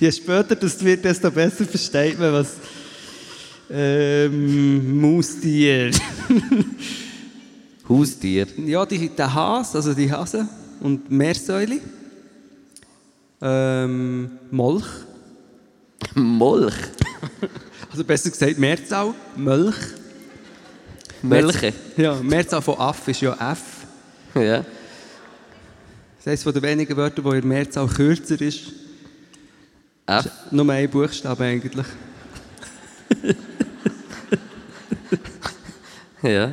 [0.00, 2.56] Je später das wird, desto besser versteht man, was
[3.70, 5.92] ähm, Maustier.
[7.88, 8.48] Haustier?
[8.56, 10.48] ja, die, der Hase, also die Hase
[10.80, 11.80] und Meersäule.
[13.40, 14.86] Ähm, Molch.
[16.14, 16.74] Molch?
[17.90, 19.14] Also besser gesagt Meerzahl.
[19.36, 19.76] Molch.
[21.22, 21.72] Mölche.
[21.96, 23.86] Ja, Mehrzahl von Aff ist ja F.
[24.34, 24.64] Ja.
[26.16, 28.72] Das heisst, von den wenigen Wörtern, wo in der Mehrzahl kürzer ist,
[30.06, 30.28] F.
[30.50, 31.86] nur ein Buchstabe eigentlich.
[36.24, 36.52] Ja.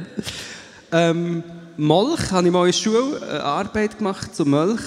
[0.91, 1.43] Ähm,
[1.77, 4.81] Molch habe ich mal in der Schule eine Arbeit gemacht zu Molch.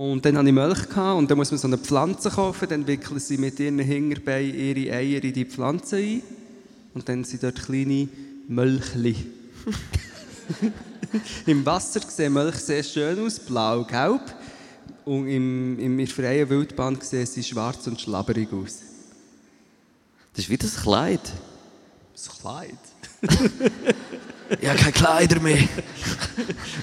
[0.00, 2.86] Und dann hatte ich Milch gehabt, und dann muss man so eine Pflanze kaufen, dann
[2.86, 6.22] wickeln sie mit ihren Hinterbeinen ihre Eier in die Pflanze ein.
[6.94, 8.08] Und dann sind dort kleine
[8.48, 9.14] Mölchli.
[11.46, 14.22] Im Wasser sehen Milch sehr schön aus, blau-gelb.
[15.04, 18.78] Und im, im, in der freien Wildbahn sehen sie schwarz und schlabberig aus.
[20.32, 21.30] Das ist wie das Kleid.
[22.14, 22.78] Das Kleid.
[24.60, 25.58] Ich habe keine Kleider mehr.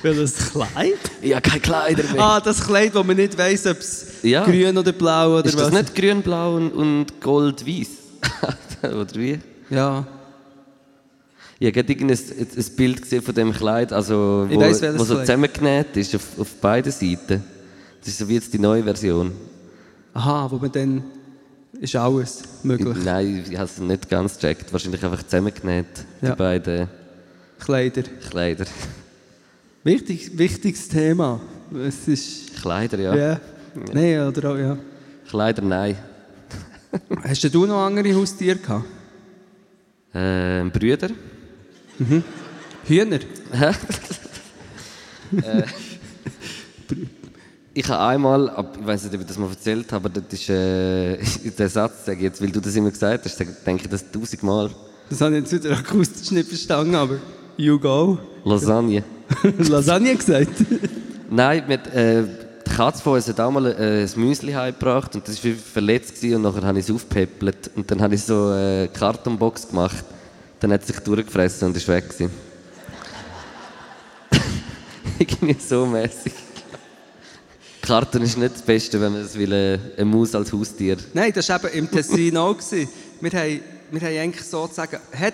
[0.01, 0.93] Welches Kleid?
[1.21, 2.21] Ich habe keine Kleider mehr.
[2.21, 4.45] Ah, das Kleid, wo man nicht weiss, ob es Ja.
[4.45, 5.73] grün oder blau oder ist das was.
[5.73, 7.87] nicht grün, blau und, und gold-weiß?
[8.83, 9.39] Oder wie?
[9.69, 10.05] Ja.
[11.59, 15.19] Ich habe gerade ein, ein Bild gesehen von dem Kleid, also, wo, weiss, wo so
[15.19, 17.43] zusammengenäht ist auf, auf beiden Seiten.
[17.99, 19.31] Das ist so wie jetzt die neue Version.
[20.13, 21.03] Aha, wo man dann
[21.81, 22.97] ist alles möglich.
[23.03, 24.71] Nein, ich habe es nicht ganz gecheckt.
[24.71, 25.85] Wahrscheinlich einfach zusammengenäht,
[26.21, 26.31] Ja.
[26.31, 26.87] die beiden
[27.59, 28.03] Kleider.
[28.29, 28.65] Kleider.
[29.83, 31.39] Wichtig, wichtiges Thema.
[31.73, 32.61] Es ist.
[32.61, 33.15] Kleider, ja.
[33.15, 33.41] Ja.
[33.93, 34.77] Nein, oder auch, ja.
[35.29, 35.97] Kleider, nein.
[37.23, 38.85] Hast du noch andere Haustiere gehabt?
[40.13, 41.09] Ähm, Brüder?
[42.85, 43.19] Hühner?
[47.73, 50.49] Ich habe einmal, ich weiß nicht, ob ich das mal erzählt habe, aber das ist
[50.49, 51.17] äh,
[51.51, 54.71] der Satz, sage ich jetzt, weil du das immer gesagt hast, denke ich das tausendmal.
[55.09, 57.19] Das habe ich jetzt wieder akustisch nicht verstanden, aber.
[57.57, 58.19] You go.
[58.43, 59.03] Lasagne.
[59.57, 60.51] Lasagne gesagt.
[61.29, 62.23] Nein, mit, äh,
[62.65, 65.55] die Katze von uns hat auch mal äh, ein Müsli heimgebracht und das war wie
[65.55, 69.69] verletzt gewesen, und nachher habe ich es aufgepäppelt und dann habe ich so eine Kartonbox
[69.69, 70.05] gemacht.
[70.59, 72.31] Dann hat es sich durchgefressen und ist weg gewesen.
[75.19, 76.33] Irgendwie so mäßig.
[77.81, 80.97] Karton ist nicht das Beste, wenn man es will, äh, eine Maus als Haustier.
[81.13, 82.55] Nein, das war eben im Tessin auch.
[82.55, 82.87] gewesen.
[83.19, 85.33] Wir haben, wir haben eigentlich sozusagen, hat,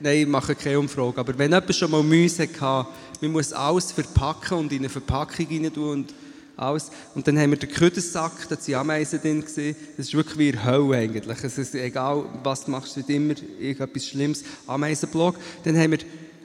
[0.00, 2.88] nein, ich mache keine Umfrage, aber wenn jemand schon mal Mäuse hatte,
[3.20, 6.14] man muss alles verpacken und in eine Verpackung rein tun und
[6.56, 6.90] alles.
[7.14, 9.42] Und dann haben wir den Küdensack, da waren Ameisen drin.
[9.42, 9.58] Das
[10.06, 11.44] ist wirklich wie in Hölle eigentlich.
[11.44, 14.44] Es ist egal, was du machst, wird immer irgendetwas Schlimmes.
[14.66, 15.36] Ameisenblock.
[15.64, 15.98] Dann haben wir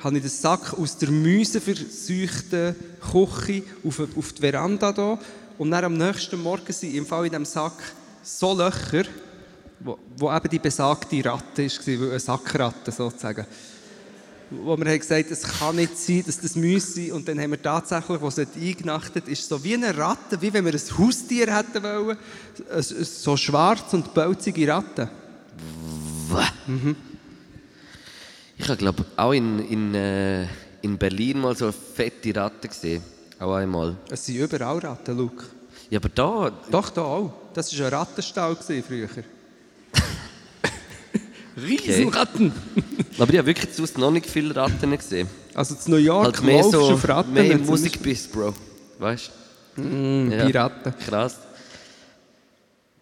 [0.04, 5.18] habe ich den Sack aus der mäuseverseuchten Küche auf, auf die Veranda da.
[5.58, 7.82] Und dann am nächsten Morgen sind im Fall in diesem Sack
[8.22, 9.04] so Löcher,
[9.80, 13.46] wo, wo eben die besagte Ratte war, eine Sackratte sozusagen.
[14.50, 17.62] Wo wir haben gesagt es kann nicht sein, dass das Müsse und dann haben wir
[17.62, 21.82] tatsächlich, wo es eingenachtet ist, so wie eine Ratte, wie wenn wir ein Haustier hätten
[21.82, 22.18] wollen,
[22.82, 25.10] so schwarz und pelzige Ratte.
[28.58, 30.48] Ich habe, glaube auch in, in, äh,
[30.82, 33.04] in Berlin mal so eine fette Ratte gesehen.
[33.40, 33.98] Auch einmal.
[34.10, 35.44] Es sind überall Ratten, Luke.
[35.90, 37.34] Ja, aber da, Doch, da auch.
[37.54, 39.10] Das war ein Rattenstall früher.
[41.58, 42.52] Riesenratten!
[43.20, 45.28] aber ich habe wirklich zu Hause noch nicht viele Ratten gesehen.
[45.54, 47.34] Also in New York Halt mehr laufst so, auf Ratten.
[47.34, 48.54] mehr du Musikbiss, Bro.
[49.00, 49.32] Weißt
[49.76, 49.82] du?
[49.82, 50.94] Mm, Piraten.
[51.06, 51.38] Krass.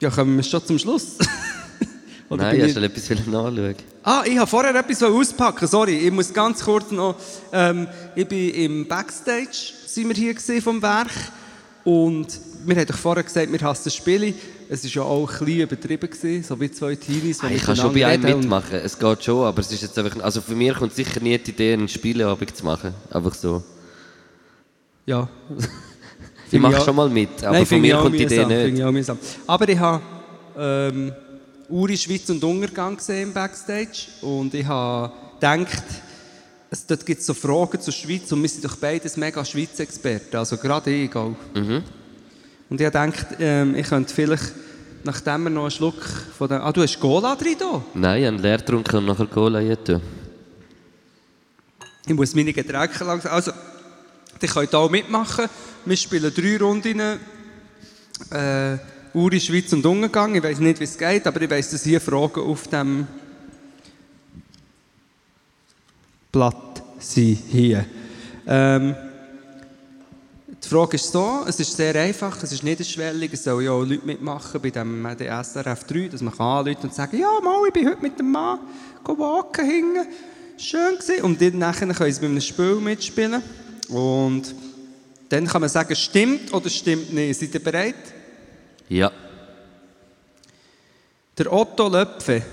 [0.01, 1.17] Ja, kommen wir schon zum Schluss?
[2.29, 3.75] Oder Nein, hast du etwas nachschauen?
[4.03, 5.67] Ah, ich habe vorher etwas auspacken.
[5.67, 7.15] Sorry, ich muss ganz kurz noch.
[7.51, 11.11] Ähm, ich bin im Backstage, sind wir hier gesehen vom Werk
[11.83, 12.27] und
[12.65, 14.33] wir haben doch vorher gesagt, wir hassen Spiele.
[14.73, 17.41] Es war ja auch ein bisschen übertrieben gewesen, so wie zwei Teenies.
[17.41, 18.75] Ah, ich kann schon bei einem mitmachen.
[18.75, 20.23] Es geht schon, aber es ist jetzt einfach...
[20.23, 22.93] Also für mich kommt sicher nie die Idee, einen Spieleabend zu machen.
[23.09, 23.61] Einfach so.
[25.05, 25.27] Ja.
[26.49, 28.79] Ich mache schon mal mit, aber Nein, von mir kommt die Idee nicht.
[28.79, 29.15] ich.
[29.45, 30.01] Aber ich habe
[30.57, 31.11] ähm,
[31.67, 35.83] Uri Schweiz und Untergang gesehen im Backstage und ich habe gedacht,
[36.69, 40.37] es, dort gibt es so Fragen zur Schweiz und wir sind doch beides mega Schweiz-Experten,
[40.37, 41.35] also gerade ich auch.
[41.55, 41.83] Mhm.
[42.71, 44.53] Und ich gedacht, ähm, ich könnte vielleicht,
[45.03, 46.01] nachdem wir noch einen Schluck
[46.37, 46.61] von dem...
[46.61, 47.83] Ah, du hast Cola drin da?
[47.93, 50.01] Nein, ich habe leer getrunken und nachher Cola rein.
[52.07, 53.33] Ich muss meine Getränke langsam...
[53.33, 53.51] Also,
[54.41, 55.47] die könnt auch mitmachen.
[55.83, 57.19] Wir spielen drei Runden.
[58.31, 58.77] Äh,
[59.13, 60.33] Uri, Schweiz und Untergang.
[60.35, 63.05] Ich weiß nicht, wie es geht, aber ich weiß, dass hier Fragen auf dem
[66.31, 67.37] Blatt sind.
[67.49, 67.85] Hier.
[68.47, 68.95] Ähm,
[70.63, 73.83] die Frage ist so, es ist sehr einfach, es ist niederschwellig, es sollen ja auch
[73.83, 77.73] Leute mitmachen bei dem SRF 3, dass man kann anrufen und sagen, ja, mal, ich
[77.73, 78.59] bin heute mit dem Mann
[79.03, 80.07] go walken hingen.
[80.57, 81.23] Schön gewesen.
[81.23, 83.41] Und dann nachher können sie bei einem Spiel mitspielen.
[83.89, 84.53] Und
[85.29, 87.39] dann kann man sagen, stimmt oder stimmt nicht.
[87.39, 87.95] Seid ihr bereit?
[88.87, 89.11] Ja.
[91.37, 92.43] Der Otto Löpfe.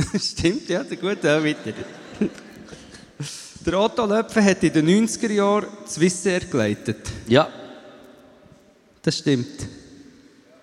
[0.18, 1.74] Stimmt, ja, der gut, ja, weiter.
[3.66, 6.98] Der Otto Löpfe hat in den 90er Jahren Swissair geleitet.
[7.28, 7.48] Ja,
[9.02, 9.66] Das stimmt.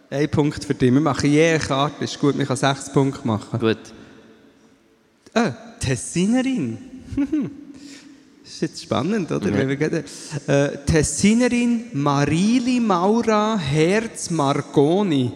[0.09, 0.91] Ein Punkt für dich.
[0.93, 3.59] Wir machen je eine Karte, ist gut, wir können sechs Punkte machen.
[3.59, 3.77] gut.
[5.33, 6.77] Ah, Tessinerin.
[8.43, 9.53] das ist jetzt spannend, oder?
[9.53, 10.03] Wir gerade,
[10.47, 15.31] äh, Tessinerin Marili Maura Herz Marconi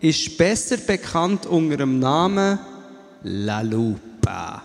[0.00, 2.58] ist besser bekannt unter dem Namen
[3.22, 4.62] La Lupa,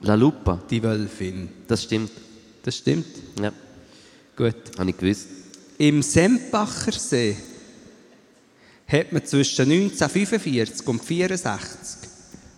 [0.00, 1.48] La Lupa, die Wölfin.
[1.66, 2.10] das stimmt.
[2.62, 3.06] Das stimmt.
[3.40, 3.52] Ja,
[4.36, 4.54] Gut.
[4.78, 5.26] habe ich gewusst.
[5.78, 7.36] Im Sempacher See
[8.86, 12.10] hat man zwischen 1945 und 1964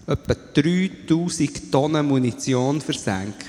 [0.07, 3.47] etwa 3000 Tonnen Munition versenkt.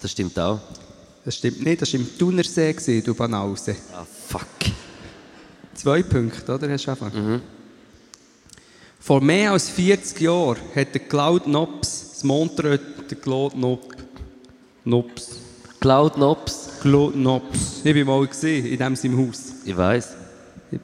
[0.00, 0.60] Das stimmt auch.
[1.24, 3.76] Das stimmt nicht, das war im Thunersee, du Banause.
[3.92, 4.46] Ah, fuck.
[5.74, 6.70] Zwei Punkte, oder?
[6.70, 7.42] Hast du angefangen?
[9.00, 13.94] Vor mehr als 40 Jahren hat der Cloud Nops, das Montreux, der Claude Nop,
[14.84, 15.38] Nops,
[15.80, 19.52] Cloud Nops, Claude Nops, ich war mal gesehen, in dem seinem Haus.
[19.64, 20.16] ich weiß.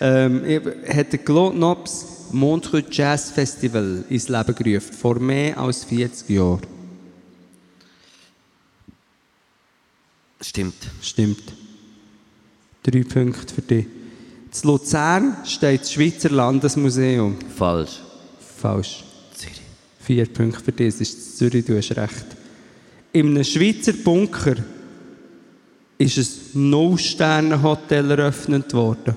[0.00, 0.42] ähm,
[0.88, 6.60] hat der Claude Nops Montreux Jazz Festival ins Leben gerufen, vor mehr als 40 Jahren.
[10.40, 10.76] Stimmt.
[11.02, 11.52] Stimmt.
[12.82, 13.86] Drei Punkte für dich.
[14.62, 17.36] In Luzern steht das Schweizer Landesmuseum.
[17.56, 18.00] Falsch.
[18.60, 19.04] Falsch.
[19.34, 19.60] Zürich.
[20.00, 22.26] Vier Punkte für dich, ist Zürich, du hast recht.
[23.12, 24.56] In einem Schweizer Bunker
[25.98, 29.14] ist ein No-Sterne-Hotel eröffnet worden.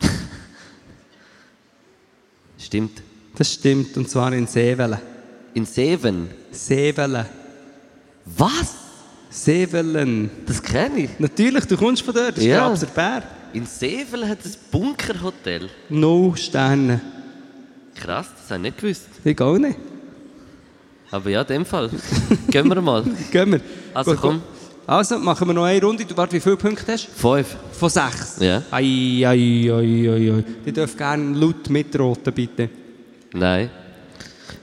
[2.58, 3.02] Stimmt.
[3.36, 4.98] Das stimmt, und zwar in Seevellen.
[5.54, 6.28] In Seven.
[6.50, 7.26] Seevellen.
[8.24, 8.74] Was?
[9.28, 10.30] Seevellen.
[10.46, 11.10] Das kenne ich.
[11.18, 12.60] Natürlich, du kommst von dort, das ist Ja.
[12.60, 13.22] der Grabser Bär.
[13.56, 15.70] In Sevel hat es ein Bunkerhotel.
[15.88, 17.00] No Sterne.
[17.94, 19.06] Krass, das habe ich nicht gewusst.
[19.24, 19.78] Ich auch nicht.
[21.10, 21.88] Aber ja, in dem Fall.
[22.50, 23.02] Gehen wir mal.
[23.32, 23.60] Gehen wir.
[23.94, 24.42] Also, Gut, komm.
[24.86, 26.04] Also, machen wir noch eine Runde.
[26.04, 27.12] Du, warte, wie viele Punkte hast du?
[27.12, 27.56] Fünf.
[27.72, 28.36] Von sechs?
[28.40, 28.62] Ja.
[28.70, 30.44] Ei, ei, ei, ei, ei.
[30.66, 32.68] Die dürfen gerne laut mitroten, bitte.
[33.32, 33.70] Nein.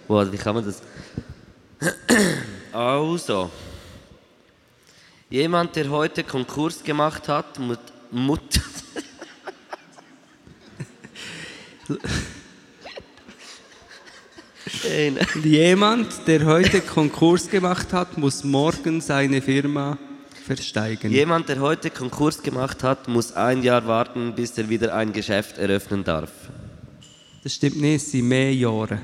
[0.07, 0.83] Boah, wie kann man das?
[2.71, 3.49] Also.
[5.31, 7.79] Jemand, der heute Konkurs gemacht hat, mut,
[8.11, 8.61] mut
[8.95, 9.03] Ey, nein.
[15.43, 19.97] Jemand, der heute Konkurs gemacht hat, muss morgen seine Firma
[20.45, 21.11] versteigen.
[21.11, 25.57] Jemand, der heute Konkurs gemacht hat, muss ein Jahr warten, bis er wieder ein Geschäft
[25.57, 26.31] eröffnen darf.
[27.43, 28.99] Das stimmt nicht, es sind mehr Jahre.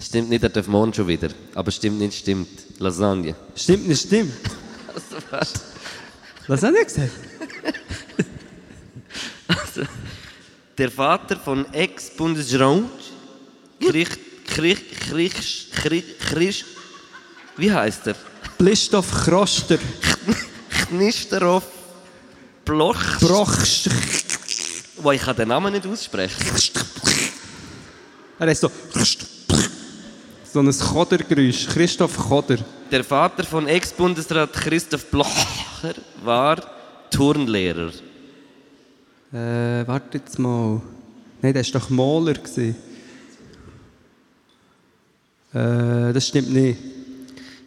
[0.00, 1.28] Stimmt nicht, er darf morgen schon wieder.
[1.54, 2.48] Aber stimmt nicht, stimmt.
[2.78, 3.34] Lasagne.
[3.54, 4.32] Stimmt nicht, stimmt.
[6.46, 7.10] Was hat er gesagt?
[10.76, 12.82] Der Vater von Ex-Bundesrat,
[13.80, 14.08] Krich,
[14.44, 14.78] Krich,
[15.08, 16.64] Krich, Krich, Krich,
[17.56, 18.16] wie heißt er?
[18.58, 19.78] Blistoff Kroster.
[20.88, 21.62] Knisterov
[22.64, 22.96] Bloch.
[23.20, 23.88] Brochst.
[24.96, 26.44] Wo ich kann den Namen nicht aussprechen.
[28.38, 28.70] Er ist so.
[30.52, 31.68] So ein Chodergeräusch.
[31.68, 32.58] Christoph Choder.
[32.90, 35.94] Der Vater von Ex-Bundesrat Christoph Blocher
[36.24, 36.56] war
[37.10, 37.92] Turnlehrer.
[39.34, 40.80] Äh, warte jetzt mal.
[41.42, 42.34] Nein, der war doch Maler.
[42.34, 42.76] gewesen.
[45.52, 46.78] Äh, das stimmt nicht.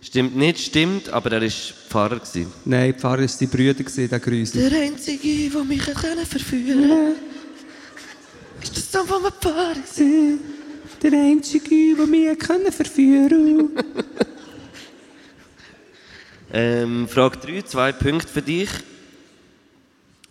[0.01, 2.19] Stimmt nicht, stimmt, aber er war Pfarrer.
[2.19, 2.53] Gewesen.
[2.63, 4.57] Nein, Pfarrer waren die Brüder, gewesen, der Grüße.
[4.69, 7.15] Der Einzige, der mich können verführen kann,
[8.63, 9.73] ist der Sohn von einem Pfarrer.
[9.73, 10.39] gewesen.
[11.03, 13.69] Der Einzige, der mich können verführen
[16.53, 18.69] Ähm, Frage 3, zwei Punkte für dich.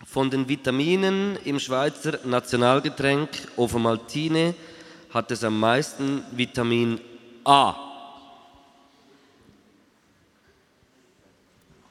[0.09, 3.27] Von den Vitaminen im Schweizer Nationalgetränk
[3.57, 4.55] Ovomaltine
[5.09, 6.97] hat es am meisten Vitamin
[7.43, 7.75] A.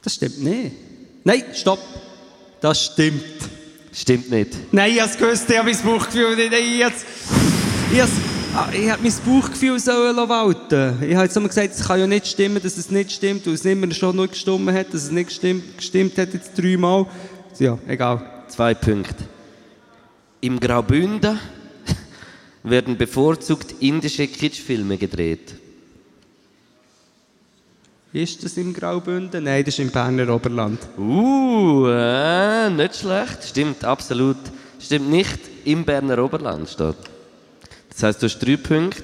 [0.03, 0.73] Das stimmt nicht.
[1.25, 1.79] Nein, stopp.
[2.63, 3.23] Das stimmt.
[3.93, 4.73] Stimmt nicht.
[4.73, 6.53] Nein, ich habe es gewusst, ich habe mein Bauchgefühl nicht.
[6.53, 6.95] Ich habe
[7.93, 8.03] ich
[8.55, 11.03] ah, ich habe mein Bauchgefühl sollen walten.
[11.03, 13.55] Ich habe jetzt immer gesagt, es kann ja nicht stimmen, dass es nicht stimmt, weil
[13.55, 17.07] es immer schon nur gestimmt hat, dass es nicht gestimmt, gestimmt hat, jetzt dreimal.
[17.59, 18.23] Ja, egal.
[18.49, 19.25] Zwei Punkte.
[20.41, 21.39] Im Graubünden
[22.63, 25.55] werden bevorzugt indische Kitschfilme gedreht.
[28.13, 29.45] Ist das im Graubünden?
[29.45, 30.79] Nein, das ist im Berner Oberland.
[30.97, 33.45] Uh, äh, nicht schlecht.
[33.45, 34.39] Stimmt, absolut.
[34.79, 36.97] Stimmt nicht, im Berner Oberland steht.
[37.91, 39.03] Das heisst, du hast drei Punkte.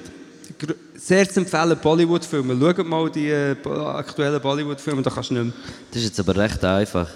[0.95, 2.57] Sehr zu empfehlen, Bollywood-Filme.
[2.59, 5.53] Schaut mal die äh, aktuellen Bollywood-Filme, da kannst du nicht mehr.
[5.91, 7.09] Das ist jetzt aber recht einfach.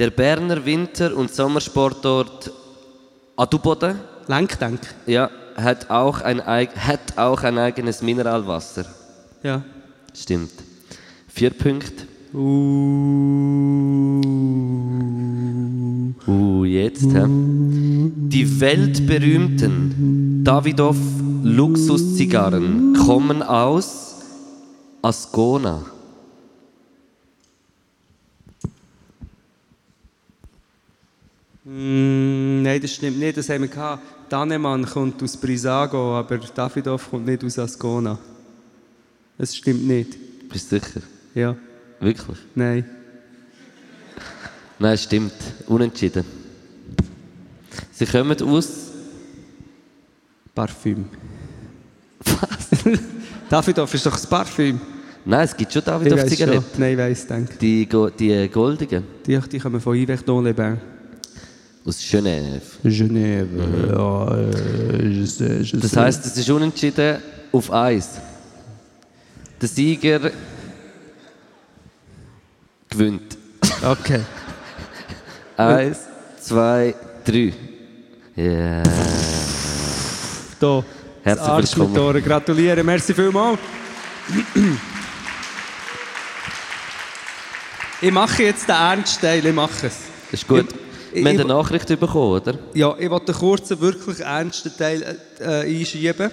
[0.00, 2.50] Der Berner Winter- und Sommersportort
[3.36, 4.80] Adelboden Lenkdenk.
[5.06, 8.86] Ja, hat auch ein, hat auch ein eigenes Mineralwasser.
[9.42, 9.62] Ja.
[10.14, 10.52] Stimmt.
[11.28, 12.06] Vier Punkte.
[12.32, 14.22] Uh,
[16.64, 17.26] jetzt, hä?
[17.28, 20.96] Die weltberühmten Davidoff
[21.42, 24.14] Luxuszigarren kommen aus
[25.02, 25.84] Ascona.
[31.72, 33.36] Mm, nein, das stimmt nicht.
[33.36, 34.02] Das haben wir gehabt.
[34.28, 38.18] Dannemann kommt aus Brisago, aber Davidoff kommt nicht aus Ascona.
[39.38, 40.48] Das stimmt nicht.
[40.48, 41.00] Bist du sicher?
[41.32, 41.54] Ja.
[42.00, 42.38] Wirklich?
[42.56, 42.84] Nein.
[44.80, 45.32] Nein, stimmt.
[45.68, 46.24] Unentschieden.
[47.92, 48.68] Sie kommen aus.
[50.52, 51.04] Parfüm.
[52.24, 52.68] Was?
[53.48, 54.80] Davidoff ist doch das Parfüm.
[55.24, 56.36] Nein, es gibt schon Ich Davidoff weiss schon.
[56.36, 56.80] Zigaretten.
[56.80, 57.54] Nein, ich weiss, denke.
[57.60, 57.88] Die,
[58.18, 59.04] die goldigen.
[59.24, 60.80] Die, die kommen von Yves Don-les-Bains.
[61.86, 62.60] Aus Genève.
[62.84, 63.48] Genève.
[63.88, 68.08] Ja, äh, je sais, je Das heisst, es ist unentschieden auf eins.
[69.60, 70.30] Der Sieger
[72.88, 73.36] gewinnt.
[73.82, 74.20] Okay.
[75.56, 75.98] Eins,
[76.40, 76.94] zwei,
[77.24, 77.52] drei.
[78.36, 78.82] Ja.
[80.58, 80.84] Da.
[81.22, 82.22] Herzlich willkommen.
[82.22, 82.82] Gratuliere.
[82.82, 83.58] Merci vielmals.
[88.00, 89.44] Ich mache jetzt den ernsten Teil.
[89.44, 89.96] Ich mache es.
[90.30, 90.79] Das ist gut.
[91.12, 92.58] Wir haben eine Nachricht bekommen, oder?
[92.74, 96.30] Ja, ich wollte einen kurzen, wirklich ernsten Teil äh, einschieben.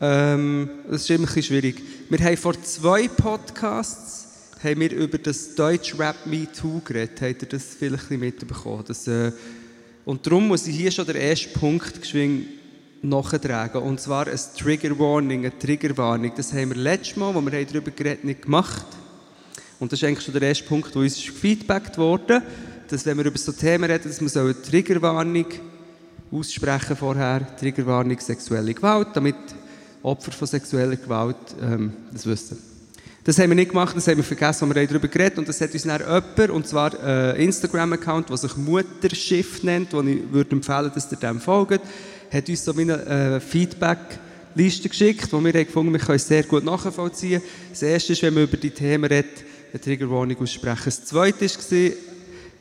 [0.00, 1.82] Ähm, das ist immer ein bisschen schwierig.
[2.08, 4.22] Wir haben vor zwei Podcasts
[4.62, 7.20] haben wir über das Deutsch Rap Me Too geredet.
[7.20, 8.84] Habt ihr das vielleicht mitbekommen?
[8.86, 9.32] Das, äh,
[10.04, 12.46] und darum muss ich hier schon den ersten Punkt geschwind
[13.02, 13.82] nachtragen.
[13.82, 16.32] Und zwar ein Trigger Warning, eine Triggerwarnung.
[16.36, 18.86] Das haben wir letztes Mal, wo wir darüber geredet haben, nicht gemacht.
[19.80, 22.42] Und das ist eigentlich schon der erste Punkt, wo uns gefeedbackt wurde,
[22.92, 25.46] dass wenn wir über so Themen reden, dass wir so eine Triggerwarnung
[26.30, 29.34] aussprechen vorher, Triggerwarnung sexuelle Gewalt, damit
[30.02, 32.58] Opfer von sexueller Gewalt ähm, das wissen.
[33.24, 35.60] Das haben wir nicht gemacht, das haben wir vergessen, als wir darüber geredet und das
[35.62, 40.50] hat uns dann jemand, und zwar ein Instagram-Account, der sich Mutterschiff nennt, wo ich würde
[40.50, 41.80] empfehlen, dass ihr dem folgt,
[42.30, 46.42] hat uns so eine äh, Feedback-Liste geschickt, wo wir haben gefunden, wir können es sehr
[46.42, 47.40] gut nachvollziehen.
[47.70, 50.84] Das erste ist, wenn man über die Themen redet, eine Triggerwarnung aussprechen.
[50.84, 52.11] Das zweite war,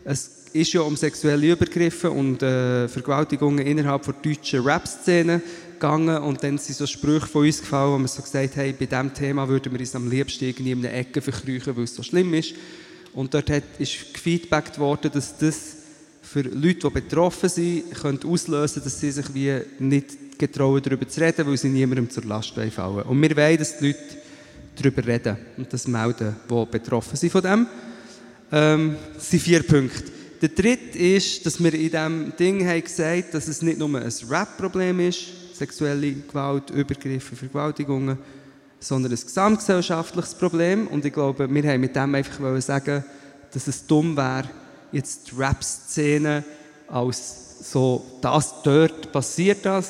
[0.04, 5.42] es ist ja um sexuelle Übergriffe und äh, Vergewaltigungen innerhalb der deutschen Rap-Szene
[5.74, 8.86] gegangen und dann sind so Sprüche von uns gefallen, wo wir so gesagt haben, bei
[8.86, 12.34] diesem Thema würden wir uns am liebsten in einer Ecke verkriechen, weil es so schlimm
[12.34, 12.54] ist.
[13.14, 15.78] Und dort hat, ist gefeedbackt worden, dass das
[16.22, 21.20] für Leute, die betroffen sind, könnte auslösen, dass sie sich wie nicht getrauen, darüber zu
[21.20, 23.04] reden, weil sie niemandem zur Last fallen.
[23.04, 24.00] Und wir wollen, dass die Leute
[24.76, 27.68] darüber reden und das melden, die betroffen sind von dem.
[28.52, 30.04] Ähm, das sind vier Punkte.
[30.42, 34.12] Der dritte ist, dass wir in diesem Ding haben gesagt dass es nicht nur ein
[34.30, 38.18] Rap-Problem ist, sexuelle Gewalt, Übergriffe, Vergewaltigungen,
[38.80, 40.88] sondern ein gesamtgesellschaftliches Problem.
[40.88, 43.04] Und ich glaube, wir haben mit dem einfach sagen,
[43.54, 44.50] dass es dumm wäre,
[44.92, 46.44] jetzt die Rap-Szene
[46.88, 49.90] als so, das dort passiert das,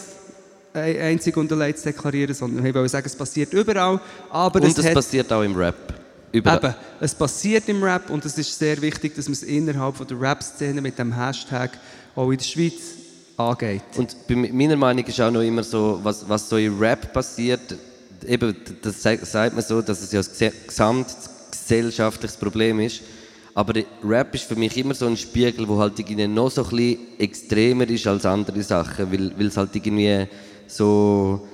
[0.73, 3.99] ein- einzig und allein zu deklarieren, sondern wir wollen sagen, es passiert überall.
[4.29, 6.00] Aber Und es das hat passiert auch im Rap.
[6.31, 6.57] Überall.
[6.57, 10.07] Eben, es passiert im Rap und es ist sehr wichtig, dass man es innerhalb von
[10.07, 11.71] der Rap-Szene mit dem Hashtag
[12.15, 12.73] auch in der Schweiz
[13.37, 13.83] angeht.
[13.97, 17.75] Und bei meiner Meinung ist auch noch immer so, was, was so im Rap passiert,
[18.25, 23.01] eben, das sagt man so, dass es ja ein gese- gesamtgesellschaftliches Problem ist.
[23.53, 26.69] Aber Rap ist für mich immer so ein Spiegel, wo halt irgendwie noch so ein
[26.69, 30.27] bisschen extremer ist als andere Sachen, weil, weil es halt irgendwie
[30.67, 31.45] so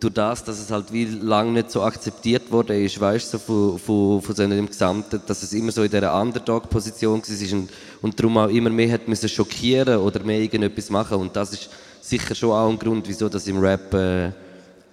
[0.00, 3.78] durch das, dass es halt wie lange nicht so akzeptiert worden ist, weißt du, so
[3.78, 7.70] von, von, von so Gesamten, dass es immer so in dieser Underdog-Position war und,
[8.02, 11.70] und darum auch immer mehr hat müssen schockieren oder mehr irgendetwas machen und das ist
[12.00, 14.32] sicher schon auch ein Grund, wieso das im Rap äh,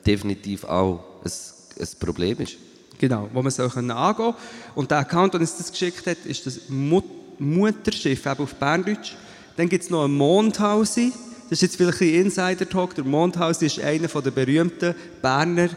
[0.05, 1.31] definitiv auch ein,
[1.79, 2.55] ein Problem ist.
[2.97, 4.33] Genau, wo man es auch angehen kann.
[4.75, 7.03] Und der Account, der uns das geschickt hat, ist das Mut
[7.39, 9.15] Mutterschiff, eben auf Berndeutsch.
[9.57, 11.11] Dann gibt es noch einen Mondhausi.
[11.53, 12.95] Das ist jetzt vielleicht ein Insider-Talk.
[12.95, 15.69] Der Mondhausi ist einer der berühmten Berner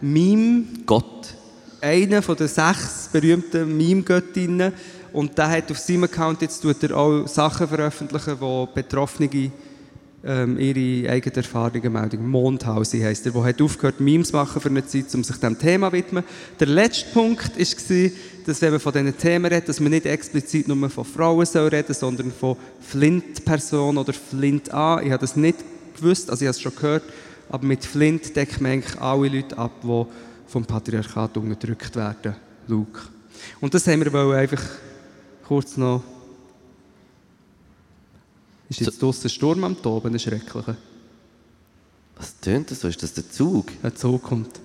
[0.00, 1.34] Meme- Gott.
[1.80, 4.72] einer von den sechs berühmten Meme-Göttinnen.
[5.12, 9.28] Und der hat auf seinem Account jetzt tut er auch Sachen veröffentlichen, wo Betroffene
[10.26, 12.26] ähm, ihre eigenen Erfahrungen melden.
[12.26, 15.88] Mondhausi heisst er, der hat aufgehört, Memes machen für eine Zeit, um sich dem Thema
[15.88, 16.24] zu widmen.
[16.58, 18.10] Der letzte Punkt war,
[18.46, 21.68] dass wenn man von diesen Themen redet, dass man nicht explizit nur von Frauen soll
[21.68, 25.04] reden sondern von Flint-Personen oder Flint an.
[25.04, 25.58] Ich habe das nicht
[25.96, 27.04] gewusst, also ich habe es schon gehört,
[27.50, 30.04] aber mit Flint deckt man eigentlich alle Leute ab, die
[30.46, 32.36] vom Patriarchat unterdrückt werden.
[32.66, 33.00] Luke.
[33.60, 34.62] Und das haben wir einfach
[35.46, 36.02] kurz noch...
[38.68, 40.76] Ist jetzt draussen ein Sturm am Toben, ein schrecklicher?
[42.16, 42.88] Was tönt das so?
[42.88, 43.66] Ist das der Zug?
[43.82, 44.60] Ein Zug kommt.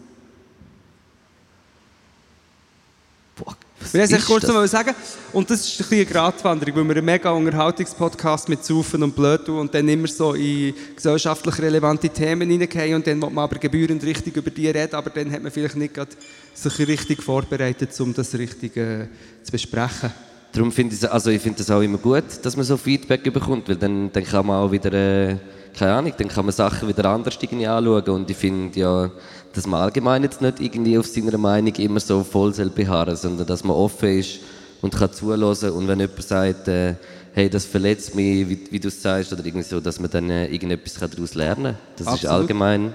[3.35, 4.53] Boah, was Ich ist kurz das?
[4.53, 4.93] mal sagen,
[5.34, 9.45] und das ist ein eine Gratwanderung, weil wir einen mega Unterhaltungspodcast mit Saufen und Blöd
[9.45, 13.57] tun und dann immer so in gesellschaftlich relevante Themen hineingehen und dann will man aber
[13.57, 16.11] gebührend richtig über die reden, aber dann hat man vielleicht nicht gerade
[16.53, 19.07] sich richtig vorbereitet, um das richtig äh,
[19.43, 20.11] zu besprechen.
[20.51, 23.23] Darum finde ich, es- also ich finde es auch immer gut, dass man so Feedback
[23.31, 25.35] bekommt, weil dann, dann kann man auch wieder, äh,
[25.77, 29.11] keine Ahnung, dann kann man Sachen wieder anders irgendwie anschauen und ich finde ja,
[29.53, 33.63] dass man allgemein jetzt nicht irgendwie auf seiner Meinung immer so voll beharren, sondern dass
[33.63, 34.39] man offen ist
[34.81, 36.95] und kann zuhören und wenn jemand sagt, äh,
[37.34, 40.30] hey, das verletzt mich, wie, wie du es sagst, oder irgendwie so, dass man dann
[40.31, 41.77] äh, irgendetwas daraus lernen kann.
[41.95, 42.35] Das ist Absolut.
[42.35, 42.91] allgemein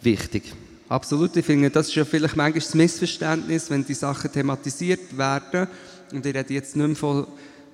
[0.00, 0.52] wichtig.
[0.88, 5.66] Absolut, ich finde, das ist ja vielleicht manchmal das Missverständnis, wenn die Sachen thematisiert werden.
[6.14, 7.26] Und ich rede jetzt nicht mehr von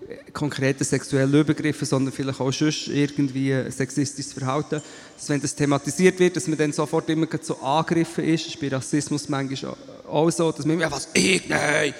[0.09, 4.81] äh, konkreten sexuellen Übergriffen, sondern vielleicht auch sonst irgendwie sexistisches Verhalten.
[5.17, 8.47] Dass wenn das thematisiert wird, dass man dann sofort immer so angegriffen ist.
[8.47, 9.77] Das ist bei Rassismus manchmal
[10.09, 11.95] auch so, dass man immer, ja, was, ich, nein!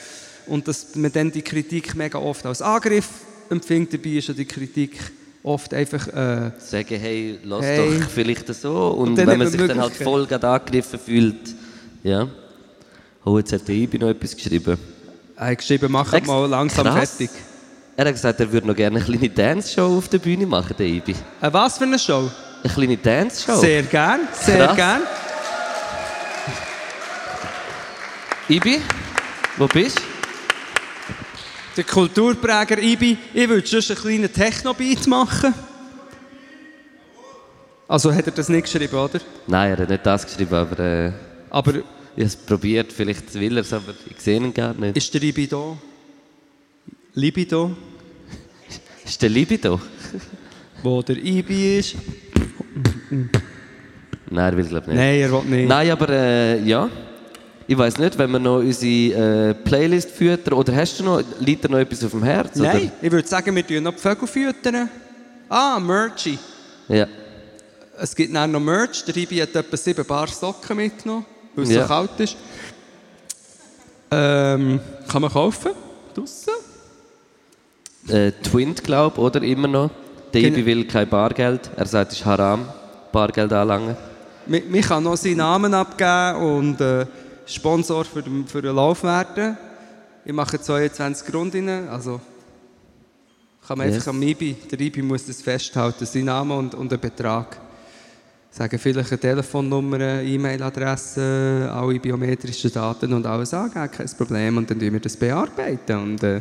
[0.47, 3.09] Und dass man dann die Kritik mega oft als Angriff
[3.51, 3.95] empfindet.
[3.95, 4.99] Dabei ist ja die Kritik
[5.43, 6.09] oft einfach...
[6.09, 7.99] Äh, Sagen, hey, lass Hey.
[8.01, 8.89] doch vielleicht so.
[8.89, 11.55] Und, Und wenn man sich dann halt voll angegriffen fühlt,
[12.03, 12.29] ja.
[13.25, 14.79] Oh, jetzt hat der Ibi noch etwas geschrieben.
[15.41, 17.17] Er hat geschrieben, mach mal langsam Krass.
[17.17, 17.31] fertig.
[17.97, 20.87] Er hat gesagt, er würde noch gerne eine kleine Dance-Show auf der Bühne machen, der
[20.87, 21.13] Ibi.
[21.41, 22.31] Äh, was für eine Show?
[22.63, 23.57] Eine kleine Dance-Show.
[23.57, 24.77] Sehr gern, sehr Krass.
[24.77, 25.01] gern.
[28.49, 28.83] Ibi,
[29.57, 30.03] wo bist du?
[31.77, 35.55] Der Kulturpräger Ibi, ich würde sonst einen kleinen Techno-Beat machen.
[37.89, 39.21] Also hat er das nicht geschrieben, oder?
[39.47, 41.13] Nein, er hat nicht das geschrieben, aber äh,
[41.49, 41.73] Aber
[42.17, 42.93] ich habe es probiert.
[42.93, 44.97] Vielleicht will er es, aber ich sehe ihn gar nicht.
[44.97, 45.77] ist der Ibi da?
[47.15, 47.73] Libido?
[49.05, 49.81] Ist der Libido?
[50.83, 51.97] Wo der Ibi ist?
[54.31, 54.97] Nein, er will glaube ich nicht.
[54.97, 55.69] Nein, er will nicht.
[55.69, 56.89] Nein, aber äh, ja.
[57.67, 61.65] Ich weiß nicht, wenn wir noch unsere äh, Playlist füttern, oder hast du noch, liegt
[61.65, 62.57] dir noch etwas auf dem Herz?
[62.57, 64.89] Nein, ich würde sagen, wir tun noch die Vögel füttern.
[65.49, 66.39] Ah, Merchy.
[66.89, 66.97] Oder?
[66.97, 67.07] Ja.
[67.99, 69.05] Es gibt dann noch Merch.
[69.05, 71.83] Der Ibi hat etwa sieben Paar Socken mitgenommen, weil es Ja.
[71.83, 72.37] so kalt ist.
[74.11, 75.73] Ähm, kann man kaufen.
[76.15, 76.53] Draussen.
[78.09, 79.43] Äh, Twint, glaube ich, oder?
[79.43, 79.91] Immer noch.
[80.33, 80.43] Der.
[80.43, 81.71] Ibi will kein Bargeld.
[81.77, 82.69] Er sagt, es ist haram,
[83.13, 83.97] Bargeld anlangen.
[84.49, 87.07] Mi- Ich kann noch seinen Namen abgeben und äh,
[87.47, 89.57] Sponsor für den, für den Lauf werden.
[90.25, 92.21] Ich mache 22 Runden, also
[93.67, 93.97] kann man Yes.
[93.97, 97.59] einfach am IBI, der IBI muss das festhalten, seinen Namen und, und einen Betrag.
[98.53, 104.57] Sagen vielleicht eine Telefonnummer, eine E-Mail-Adresse, alle biometrischen Daten und alles angeben, kein Problem.
[104.57, 105.97] Und dann tun wir das bearbeiten.
[105.97, 106.41] Und äh,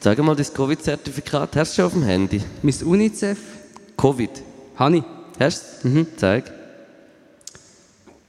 [0.00, 2.42] Sag mal, das Covid-Zertifikat hast du schon auf dem Handy?
[2.62, 3.38] mein UNICEF,
[3.96, 4.30] Covid.
[4.76, 5.02] Hani,
[5.40, 6.06] Hast du es?
[6.18, 6.52] Zeig.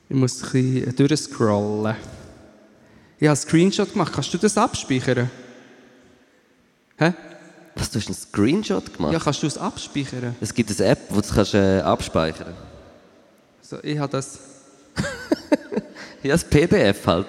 [0.10, 1.96] ich muss ein bisschen durchscrollen.
[3.20, 5.30] Ich habe einen Screenshot gemacht, kannst du das abspeichern?
[6.98, 7.14] Hä?
[7.76, 9.12] Was, du hast einen Screenshot gemacht?
[9.12, 10.34] Ja, kannst du es abspeichern?
[10.40, 12.54] Es gibt eine App, wo du das kannst, äh, abspeichern
[13.68, 14.40] So, ich habe das.
[16.22, 17.28] Ja, das PDF halt.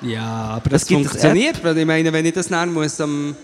[0.00, 3.34] Ja, aber das eine funktioniert, weil ich meine, wenn ich das nennen muss, am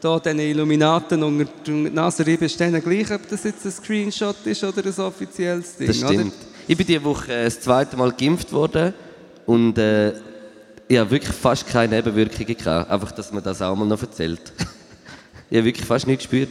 [0.00, 4.44] da den Illuminaten unter die Nase reiben, ist denen gleich, ob das jetzt ein Screenshot
[4.46, 6.32] ist oder ein offizielles Ding, Das stimmt.
[6.66, 8.94] Ich bin diese Woche äh, das zweite Mal geimpft worden
[9.46, 10.12] und äh,
[10.88, 12.90] ich habe wirklich fast keine Nebenwirkungen gehabt.
[12.90, 14.52] Einfach, dass man das auch mal noch erzählt.
[15.50, 16.48] ich habe wirklich fast nichts gespürt.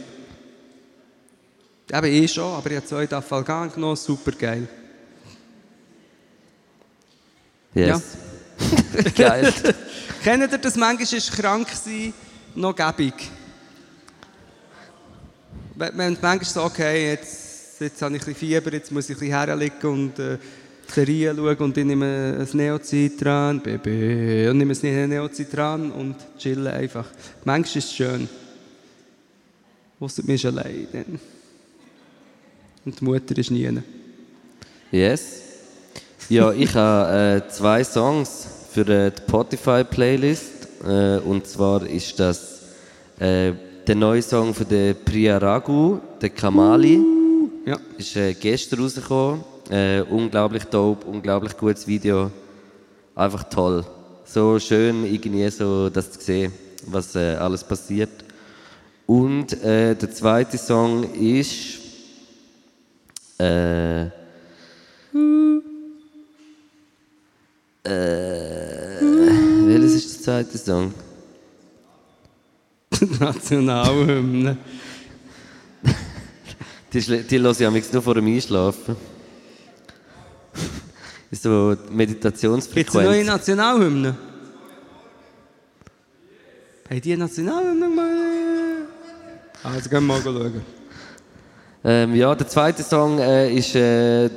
[1.90, 4.68] Eben ich schon, aber ich habe zwei Dafalgan genommen, super geil.
[7.74, 8.02] Yes.
[9.14, 9.54] Geil.
[10.24, 10.74] Kennt ihr das?
[10.74, 12.12] Manchmal ist krank sein
[12.54, 13.14] noch gäbig.
[15.76, 19.16] Wenn wenn manchmal so, okay, jetzt, jetzt habe ich ein bisschen Fieber, jetzt muss ich
[19.16, 20.38] ein bisschen herliegen und äh,
[20.88, 27.06] Serien schauen und ich nehme ein Neocitran, Baby, und nehme ein Neocitran und chille einfach.
[27.44, 28.28] Manchmal ist es schön.
[30.00, 31.20] Ausser mir ist allein dann.
[32.84, 33.68] Und die Mutter ist nie.
[34.90, 35.42] Yes.
[36.28, 40.68] Ja, ich habe äh, zwei Songs für äh, die Spotify-Playlist.
[40.86, 42.62] Äh, und zwar ist das
[43.18, 43.52] äh,
[43.86, 47.00] der neue Song von der Priya Raghu, der Kamali.
[47.66, 47.78] Ja.
[47.96, 49.42] Ist äh, gestern rausgekommen.
[49.70, 52.30] Äh, unglaublich dope, unglaublich gutes Video.
[53.14, 53.84] Einfach toll.
[54.24, 56.52] So schön, irgendwie so das zu sehen,
[56.86, 58.10] was alles passiert.
[59.06, 61.87] Und der zweite Song ist.
[63.40, 64.10] Äh, äh,
[69.66, 70.92] welches ist der zweite Song?
[76.92, 78.96] Die, schl- die höre ich amigs nur vor dem Einschlafen.
[81.30, 83.26] Ist so Gibt es neue Meditationsfrequenz.
[83.26, 84.16] Nationalhymne?
[86.88, 88.08] Haben die eine Nationalhymne gemacht?
[89.62, 90.62] Also gehen wir mal schauen.
[91.90, 94.28] Ähm, ja, der zweite Song äh, ist äh,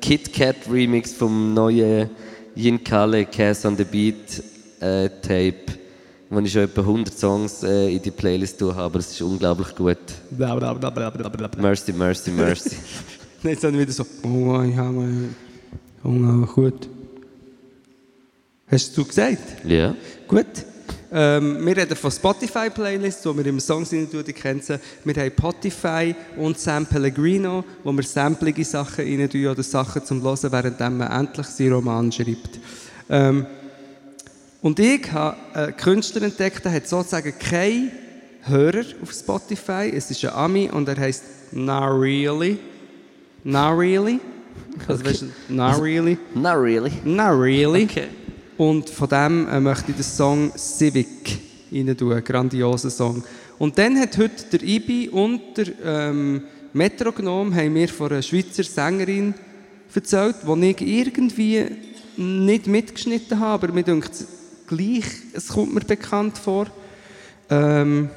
[0.00, 2.10] Kit Kat Remix vom neuen
[2.56, 4.42] Yin Kale Cass on the Beat
[4.80, 5.78] äh, Tape,
[6.28, 9.76] wo ich schon etwa 100 Songs äh, in die Playlist tue, aber es ist unglaublich
[9.76, 9.96] gut.
[10.32, 11.62] Bla bla bla bla bla bla.
[11.62, 12.74] Mercy, mercy, mercy.
[13.44, 15.28] Jetzt dann wieder so, oh, ich habe
[16.02, 16.88] unglaublich gut.
[18.66, 19.38] Hast du gesagt?
[19.64, 19.94] ja.
[20.26, 20.46] Gut.
[21.10, 24.78] Ähm, wir reden von Spotify-Playlists, wo wir im Songs tun, die kennen sie.
[25.04, 30.22] Wir haben Spotify und Sam Pellegrino, wo wir samplige Sachen rein tun oder Sachen zum
[30.22, 32.60] Hören, während man endlich seinen Roman schreibt.
[33.08, 33.46] Ähm,
[34.60, 37.90] und ich habe einen Künstler entdeckt, der hat sozusagen keinen
[38.42, 39.90] Hörer auf Spotify.
[39.94, 42.58] Es ist ein Ami und er heißt Not Really.
[43.44, 44.20] Not Really.
[44.86, 46.18] Also, weißt du, Not Really.
[46.34, 46.92] Not really.
[47.04, 47.84] Not really.
[47.84, 48.08] Okay.
[48.58, 51.38] Und von dem äh, möchte ich den Song Civic
[51.72, 53.22] rein tun, einen grandiosen Song.
[53.58, 58.64] Und dann hat heute der Ibi und der ähm, Metronom haben mir von einer Schweizer
[58.64, 59.32] Sängerin
[59.94, 61.66] erzählt, die ich irgendwie
[62.16, 64.12] nicht mitgeschnitten habe, aber mir denkt
[64.66, 66.66] gleich, es kommt mir bekannt vor.
[67.48, 68.10] Ähm,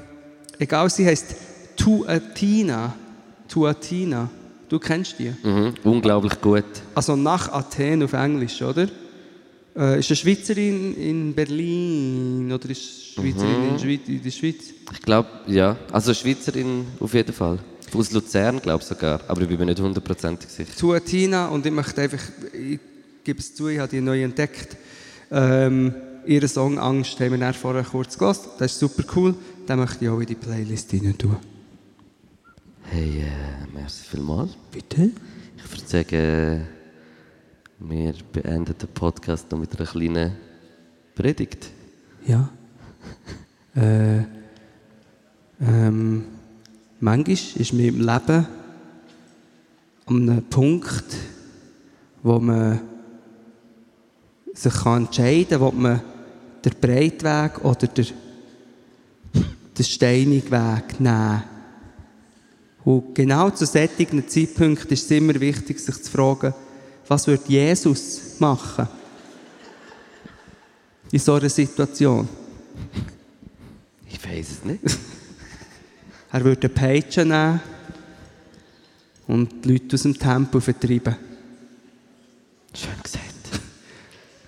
[0.57, 1.35] egal, sie heißt
[1.77, 2.93] Tuatina.
[3.47, 4.29] Tuatina.
[4.69, 5.33] Du kennst die?
[5.43, 5.75] Mhm.
[5.83, 6.65] Unglaublich gut.
[6.95, 8.87] Also nach Athen auf Englisch, oder?
[9.75, 14.73] Äh, ist eine Schweizerin in Berlin oder ist Schweizerin in, Schweiz, in der Schweiz?
[14.91, 15.77] Ich glaube, ja.
[15.91, 17.59] Also Schweizerin auf jeden Fall.
[17.93, 19.21] Aus Luzern, glaube ich sogar.
[19.27, 20.75] Aber ich bin mir nicht hundertprozentig sicher.
[20.75, 22.21] Zu Tina und ich möchte einfach,
[22.53, 22.79] ich
[23.23, 24.77] gebe es zu, ich habe die neu entdeckt.
[25.29, 25.93] Ähm,
[26.25, 28.39] ihren Song Angst haben wir vorher kurz gehört.
[28.59, 29.35] Das ist super cool.
[29.67, 31.37] Den möchte ich auch in die Playlist rein tun.
[32.83, 34.51] Hey, äh, merci vielmals.
[34.71, 35.11] Bitte?
[35.55, 36.67] Ich würde sagen,
[37.83, 40.33] wir beenden den Podcast noch mit einer kleinen
[41.15, 41.71] Predigt.
[42.27, 42.49] Ja.
[43.75, 44.19] äh,
[45.59, 46.25] ähm,
[46.99, 48.47] manchmal ist man im Leben
[50.05, 51.05] an einem Punkt,
[52.21, 52.81] wo man
[54.53, 56.01] sich kann entscheiden kann, ob man
[56.63, 58.07] den Breitweg oder den,
[59.77, 61.43] den steinigen Weg nehmen.
[62.83, 66.53] Und genau zu solchen Zeitpunkten ist es immer wichtig, sich zu fragen,
[67.11, 68.87] was würde Jesus machen
[71.11, 72.25] in so einer Situation?
[74.07, 74.81] Ich weiß es nicht.
[76.31, 77.59] Er würde eine Peitsche nehmen
[79.27, 81.17] und die Leute aus dem Tempel vertreiben.
[82.73, 83.25] Schön gesagt.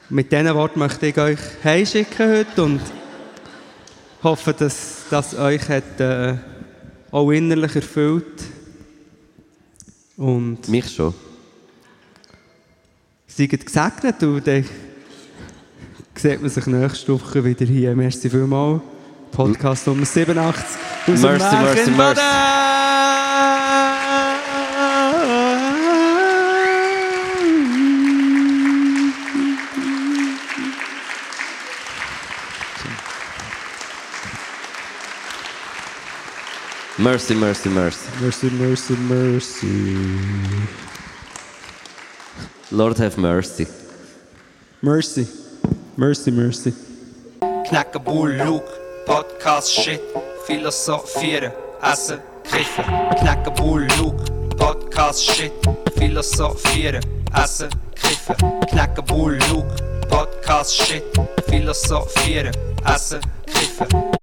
[0.09, 2.79] Mit diesen Worten möchte ich euch heimschicken heute und
[4.23, 6.37] hoffe, dass das euch hat, äh,
[7.11, 8.41] auch innerlich erfüllt.
[10.15, 11.13] Und Mich schon.
[13.35, 14.65] Seid gesegnet und dann
[16.15, 17.95] sieht man sich nächste Woche wieder hier.
[17.95, 18.81] Merci vielmals.
[19.31, 20.63] Podcast Nummer 87.
[21.07, 22.21] Aus dem Merci, merci, merci.
[36.95, 38.09] Mercy, mercy, mercy.
[38.21, 40.92] Mercy, mercy, mercy.
[42.73, 43.67] Lord have mercy.
[44.81, 45.27] Mercy.
[45.95, 46.71] Mercy, mercy.
[47.69, 48.67] Knacken Bull, Luke,
[49.05, 50.01] Podcast, Shit,
[50.47, 51.51] Philosophieren,
[51.83, 52.83] Essen, Kiffen.
[53.19, 54.25] Knacken Bull, Luke,
[54.57, 55.53] Podcast, Shit,
[55.95, 57.03] Philosophieren,
[57.35, 58.37] Essen, Kiffen.
[58.71, 61.03] Knacken Bull, Luke, Podcast, Shit,
[61.47, 62.53] Philosophieren,
[62.87, 64.22] Essen, Kiffen.